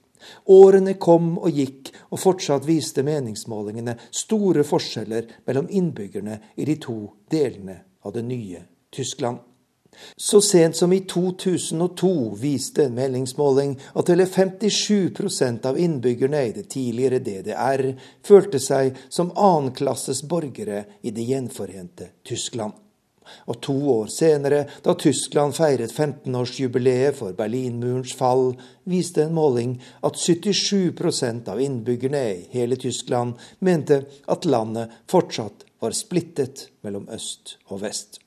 Årene 0.46 0.96
kom 1.02 1.38
og 1.38 1.52
gikk, 1.52 1.92
og 2.12 2.20
fortsatt 2.22 2.68
viste 2.68 3.04
meningsmålingene 3.08 3.98
store 4.12 4.66
forskjeller 4.68 5.30
mellom 5.48 5.70
innbyggerne 5.70 6.40
i 6.56 6.68
de 6.68 6.76
to 6.82 6.98
delene 7.32 7.80
av 8.06 8.14
det 8.18 8.26
nye 8.28 8.66
Tyskland. 8.92 9.40
Så 10.18 10.42
sent 10.42 10.76
som 10.76 10.94
i 10.94 11.00
2002 11.00 12.36
viste 12.40 12.86
en 12.86 12.96
meningsmåling 12.96 13.74
at 13.94 14.12
hele 14.12 14.26
57% 14.26 15.66
av 15.68 15.80
innbyggerne 15.80 16.46
i 16.48 16.54
det 16.56 16.70
tidligere 16.72 17.20
DDR 17.20 17.84
følte 18.24 18.62
seg 18.64 18.96
som 19.10 19.34
annenklasses 19.36 20.24
borgere 20.24 20.86
i 21.02 21.12
det 21.12 21.28
gjenforente 21.28 22.08
Tyskland. 22.24 22.74
Og 23.50 23.60
to 23.62 23.76
år 23.94 24.12
senere, 24.14 24.64
da 24.84 24.96
Tyskland 25.00 25.56
feiret 25.58 25.94
15-årsjubileet 25.94 27.18
for 27.18 27.36
Berlinmurens 27.38 28.14
fall, 28.18 28.54
viste 28.84 29.26
en 29.26 29.36
måling 29.36 29.76
at 30.06 30.20
77% 30.20 31.50
av 31.52 31.62
innbyggerne 31.62 32.24
i 32.32 32.48
hele 32.54 32.80
Tyskland 32.80 33.40
mente 33.60 34.04
at 34.28 34.46
landet 34.46 34.94
fortsatt 35.12 35.66
var 35.82 35.96
splittet 35.98 36.68
mellom 36.86 37.08
øst 37.10 37.58
og 37.70 37.82
vest. 37.86 38.20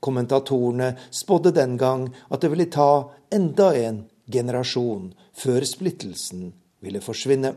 Kommentatorene 0.00 0.94
spådde 1.10 1.52
den 1.54 1.76
gang 1.78 2.08
at 2.30 2.42
det 2.42 2.50
ville 2.50 2.70
ta 2.72 3.10
enda 3.34 3.72
en 3.76 4.04
generasjon 4.32 5.12
før 5.36 5.64
splittelsen 5.64 6.52
ville 6.82 7.02
forsvinne. 7.02 7.54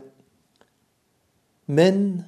Men, 1.70 2.22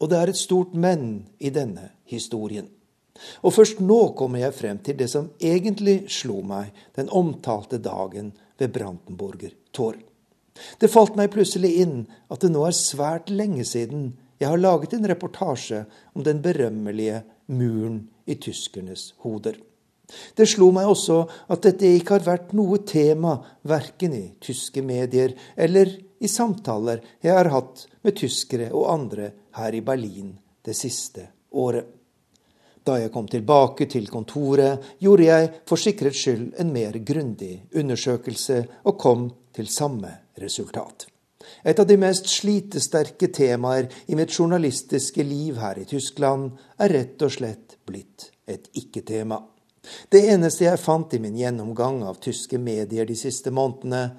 og 0.00 0.10
det 0.10 0.18
er 0.18 0.32
et 0.32 0.40
stort 0.40 0.74
men 0.74 1.28
i 1.38 1.52
denne 1.54 1.90
historien. 2.10 2.68
Og 3.44 3.54
først 3.54 3.80
nå 3.84 4.00
kommer 4.18 4.44
jeg 4.44 4.56
frem 4.56 4.78
til 4.84 4.98
det 4.98 5.10
som 5.12 5.30
egentlig 5.40 6.02
slo 6.12 6.40
meg 6.46 6.74
den 6.98 7.10
omtalte 7.12 7.80
dagen 7.82 8.32
ved 8.60 8.72
Brandenburger 8.74 9.54
Tor. 9.72 9.98
Det 10.80 10.90
falt 10.92 11.16
meg 11.16 11.32
plutselig 11.32 11.72
inn 11.82 12.02
at 12.28 12.42
det 12.42 12.50
nå 12.52 12.66
er 12.66 12.76
svært 12.76 13.30
lenge 13.32 13.64
siden 13.68 14.12
jeg 14.40 14.48
har 14.48 14.60
laget 14.60 14.94
en 14.96 15.08
reportasje 15.08 15.84
om 16.16 16.24
den 16.24 16.40
berømmelige 16.44 17.22
muren 17.52 18.06
i 18.24 18.36
tyskernes 18.40 19.10
hoder. 19.24 19.58
Det 20.34 20.46
slo 20.48 20.70
meg 20.74 20.88
også 20.90 21.20
at 21.52 21.62
dette 21.66 21.90
ikke 21.98 22.16
har 22.16 22.26
vært 22.26 22.54
noe 22.56 22.80
tema 22.88 23.36
verken 23.68 24.16
i 24.16 24.24
tyske 24.42 24.82
medier 24.82 25.36
eller 25.60 25.92
i 26.20 26.28
samtaler 26.28 27.04
jeg 27.22 27.36
har 27.36 27.52
hatt 27.52 27.86
med 28.04 28.18
tyskere 28.18 28.72
og 28.72 28.90
andre 28.92 29.30
her 29.56 29.76
i 29.76 29.84
Berlin 29.84 30.34
det 30.66 30.76
siste 30.76 31.28
året. 31.52 31.99
Da 32.86 32.96
jeg 32.96 33.12
kom 33.12 33.28
tilbake 33.28 33.86
til 33.90 34.08
kontoret, 34.08 34.96
gjorde 34.98 35.26
jeg 35.26 35.52
for 35.68 35.80
sikkerhets 35.80 36.24
skyld 36.24 36.46
en 36.62 36.72
mer 36.72 36.96
grundig 37.04 37.66
undersøkelse, 37.76 38.64
og 38.84 38.98
kom 38.98 39.30
til 39.54 39.68
samme 39.68 40.12
resultat. 40.40 41.06
Et 41.64 41.78
av 41.78 41.86
de 41.88 41.96
mest 42.00 42.28
slitesterke 42.30 43.30
temaer 43.32 43.88
i 44.08 44.16
mitt 44.16 44.32
journalistiske 44.32 45.24
liv 45.24 45.58
her 45.60 45.80
i 45.80 45.86
Tyskland 45.88 46.50
er 46.80 46.92
rett 46.94 47.24
og 47.24 47.32
slett 47.32 47.76
blitt 47.88 48.30
et 48.48 48.68
ikke-tema. 48.76 49.40
Det 50.12 50.22
eneste 50.32 50.66
jeg 50.66 50.80
fant 50.80 51.12
i 51.16 51.20
min 51.22 51.36
gjennomgang 51.36 52.02
av 52.04 52.20
tyske 52.22 52.60
medier 52.60 53.08
de 53.08 53.16
siste 53.16 53.52
månedene, 53.52 54.10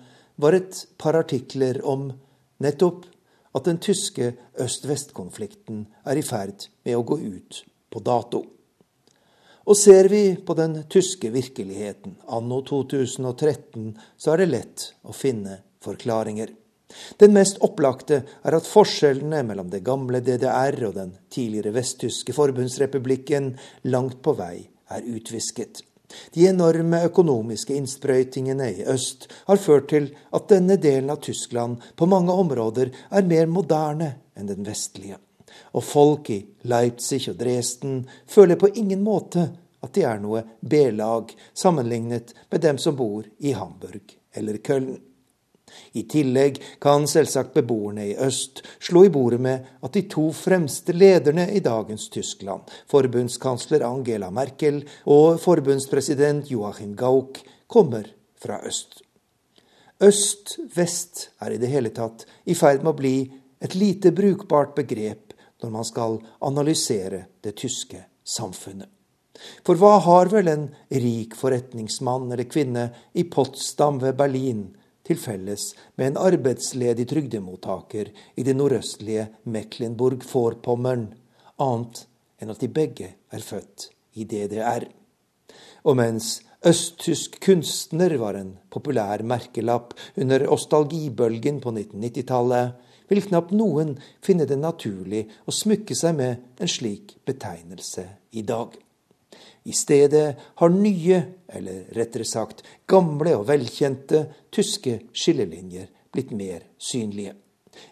var 0.41 0.57
et 0.57 0.85
par 0.97 1.17
artikler 1.19 1.81
om 1.85 2.07
nettopp 2.61 3.05
at 3.53 3.67
den 3.67 3.77
tyske 3.83 4.31
øst-vest-konflikten 4.63 5.85
er 6.07 6.17
i 6.17 6.25
ferd 6.25 6.65
med 6.85 6.97
å 6.97 7.05
gå 7.05 7.19
ut 7.21 7.61
på 7.91 8.01
dato. 8.05 8.45
Og 9.69 9.77
ser 9.77 10.09
vi 10.09 10.23
på 10.35 10.55
den 10.57 10.79
tyske 10.89 11.29
virkeligheten 11.29 12.15
anno 12.33 12.61
2013, 12.65 13.91
så 14.17 14.33
er 14.33 14.41
det 14.41 14.49
lett 14.49 14.87
å 15.05 15.13
finne 15.13 15.59
forklaringer. 15.85 16.49
Den 17.21 17.31
mest 17.35 17.61
opplagte 17.63 18.23
er 18.43 18.57
at 18.57 18.67
forskjellene 18.67 19.43
mellom 19.47 19.69
det 19.71 19.83
gamle 19.85 20.19
DDR 20.25 20.75
og 20.89 20.97
den 20.97 21.13
tidligere 21.31 21.75
vesttyske 21.77 22.35
forbundsrepublikken 22.35 23.53
langt 23.93 24.19
på 24.25 24.35
vei 24.39 24.57
er 24.91 25.07
utvisket. 25.07 25.85
De 26.35 26.43
enorme 26.49 27.05
økonomiske 27.07 27.75
innsprøytingene 27.79 28.67
i 28.73 28.85
øst 28.91 29.29
har 29.47 29.61
ført 29.61 29.87
til 29.93 30.09
at 30.35 30.49
denne 30.51 30.75
delen 30.81 31.13
av 31.13 31.21
Tyskland 31.23 31.79
på 31.95 32.09
mange 32.11 32.35
områder 32.35 32.91
er 32.91 33.29
mer 33.29 33.47
moderne 33.47 34.15
enn 34.35 34.51
den 34.51 34.67
vestlige. 34.67 35.21
Og 35.71 35.83
folk 35.83 36.29
i 36.33 36.39
Leipzig 36.67 37.23
og 37.31 37.37
Dresden 37.39 38.01
føler 38.27 38.59
på 38.59 38.71
ingen 38.75 39.03
måte 39.03 39.47
at 39.81 39.93
de 39.95 40.03
er 40.05 40.19
noe 40.21 40.43
B-lag 40.61 41.31
sammenlignet 41.57 42.35
med 42.51 42.61
dem 42.61 42.77
som 42.81 42.97
bor 42.97 43.25
i 43.39 43.55
Hamburg 43.57 44.17
eller 44.37 44.59
Köln. 44.61 44.99
I 45.95 46.03
tillegg 46.09 46.57
kan 46.83 47.05
selvsagt 47.07 47.53
beboerne 47.55 48.03
i 48.09 48.15
øst 48.19 48.59
slå 48.83 49.05
i 49.07 49.11
bordet 49.13 49.39
med 49.41 49.69
at 49.83 49.93
de 49.95 50.03
to 50.11 50.25
fremste 50.35 50.91
lederne 50.95 51.47
i 51.55 51.61
dagens 51.63 52.09
Tyskland, 52.11 52.67
forbundskansler 52.91 53.85
Angela 53.87 54.27
Merkel 54.35 54.81
og 55.05 55.39
forbundspresident 55.39 56.51
Joachim 56.51 56.95
Gauck, 56.99 57.39
kommer 57.71 58.09
fra 58.35 58.59
øst. 58.67 58.99
Øst-vest 60.01 61.29
er 61.39 61.55
i 61.55 61.61
det 61.61 61.69
hele 61.71 61.91
tatt 61.95 62.25
i 62.49 62.55
ferd 62.57 62.83
med 62.83 62.91
å 62.91 62.99
bli 62.99 63.15
et 63.61 63.75
lite 63.77 64.11
brukbart 64.11 64.73
begrep 64.75 65.30
når 65.61 65.73
man 65.73 65.87
skal 65.87 66.19
analysere 66.41 67.25
det 67.43 67.55
tyske 67.61 68.03
samfunnet. 68.23 68.89
For 69.65 69.79
hva 69.79 69.95
har 70.05 70.29
vel 70.33 70.49
en 70.51 70.67
rik 70.89 71.35
forretningsmann 71.35 72.31
eller 72.31 72.43
-kvinne 72.43 72.89
i 73.13 73.23
Potsdam 73.23 73.99
ved 73.99 74.17
Berlin 74.17 74.75
til 75.03 75.17
felles 75.17 75.73
med 75.95 76.07
en 76.07 76.17
arbeidsledig 76.17 77.07
trygdemottaker 77.09 78.11
i 78.35 78.43
det 78.43 78.55
nordøstlige 78.55 79.27
Mecklenburg-Vorpommern, 79.45 81.07
annet 81.59 82.05
enn 82.41 82.53
at 82.53 82.61
de 82.61 82.67
begge 82.67 83.13
er 83.31 83.39
født 83.39 83.89
i 84.13 84.23
DDR. 84.23 84.85
Og 85.83 85.97
mens 85.97 86.41
østtysk 86.65 87.39
kunstner 87.41 88.13
var 88.21 88.37
en 88.37 88.57
populær 88.69 89.23
merkelapp 89.23 89.95
under 90.15 90.45
ostalgibølgen 90.53 91.59
på 91.61 91.73
1990-tallet, 91.73 92.73
vil 93.11 93.23
knapt 93.27 93.51
noen 93.51 93.97
finne 94.23 94.47
det 94.47 94.57
naturlig 94.59 95.25
å 95.43 95.53
smykke 95.55 95.97
seg 95.97 96.15
med 96.15 96.63
en 96.63 96.71
slik 96.71 97.17
betegnelse 97.27 98.05
i 98.39 98.45
dag. 98.47 98.73
I 99.63 99.73
stedet 99.75 100.25
har 100.57 100.73
nye, 100.73 101.21
eller 101.51 101.91
rettere 101.93 102.25
sagt 102.25 102.63
gamle 102.89 103.35
og 103.37 103.47
velkjente, 103.51 104.23
tyske 104.49 104.97
skillelinjer 105.13 105.89
blitt 106.11 106.31
mer 106.33 106.63
synlige. 106.81 107.35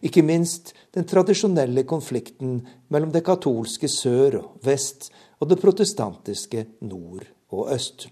Ikke 0.03 0.23
minst 0.25 0.73
den 0.95 1.07
tradisjonelle 1.07 1.85
konflikten 1.87 2.57
mellom 2.91 3.11
det 3.13 3.23
katolske 3.27 3.87
sør 3.91 4.39
og 4.41 4.63
vest 4.65 5.11
og 5.39 5.51
det 5.51 5.59
protestantiske 5.61 6.65
nord 6.87 7.27
og 7.55 7.69
øst. 7.75 8.07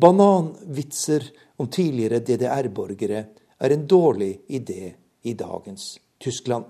Bananvitser 0.00 1.24
om 1.60 1.68
tidligere 1.68 2.20
DDR-borgere 2.24 3.22
er 3.60 3.74
en 3.74 3.86
dårlig 3.88 4.32
idé 4.48 4.94
i 5.22 5.34
dagens 5.34 5.98
Tyskland. 6.22 6.64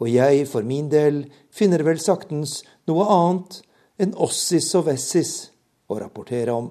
Og 0.00 0.08
jeg 0.10 0.46
for 0.48 0.62
min 0.64 0.88
del 0.92 1.24
finner 1.54 1.84
vel 1.86 2.00
saktens 2.00 2.62
noe 2.88 3.04
annet 3.12 3.60
enn 3.98 4.14
ossis 4.14 4.74
og 4.78 4.86
vessis 4.88 5.50
å 5.88 5.98
rapportere 6.00 6.54
om. 6.54 6.70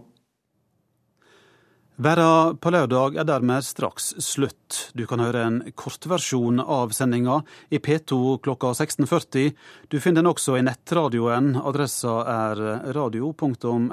Verda 1.97 2.53
på 2.61 2.69
lørdag 2.69 3.15
er 3.17 3.25
dermed 3.25 3.65
straks 3.65 4.11
slutt. 4.21 4.93
Du 4.93 5.07
kan 5.09 5.17
høre 5.17 5.41
en 5.47 5.55
kortversjon 5.73 6.61
av 6.61 6.93
sendinga 6.93 7.39
i 7.73 7.79
P2 7.81 8.37
klokka 8.45 8.69
16.40. 8.77 9.49
Du 9.89 9.97
finner 9.97 10.21
den 10.21 10.29
også 10.29 10.59
i 10.59 10.65
nettradioen. 10.67 11.57
Adressa 11.57 12.21
er 12.29 12.61
radio.nrk.no. 12.93 13.87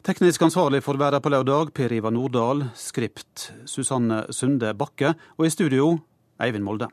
Teknisk 0.00 0.40
ansvarlig 0.40 0.80
for 0.80 0.96
Været 0.96 1.20
på 1.20 1.28
lørdag, 1.28 1.74
Per 1.76 1.92
Ivar 1.92 2.10
Nordahl. 2.10 2.62
Skript 2.74 3.52
Susanne 3.68 4.24
Sunde 4.32 4.72
Bakke. 4.72 5.12
Og 5.36 5.44
i 5.44 5.50
studio 5.52 5.98
Eivind 6.40 6.64
Molde. 6.64 6.88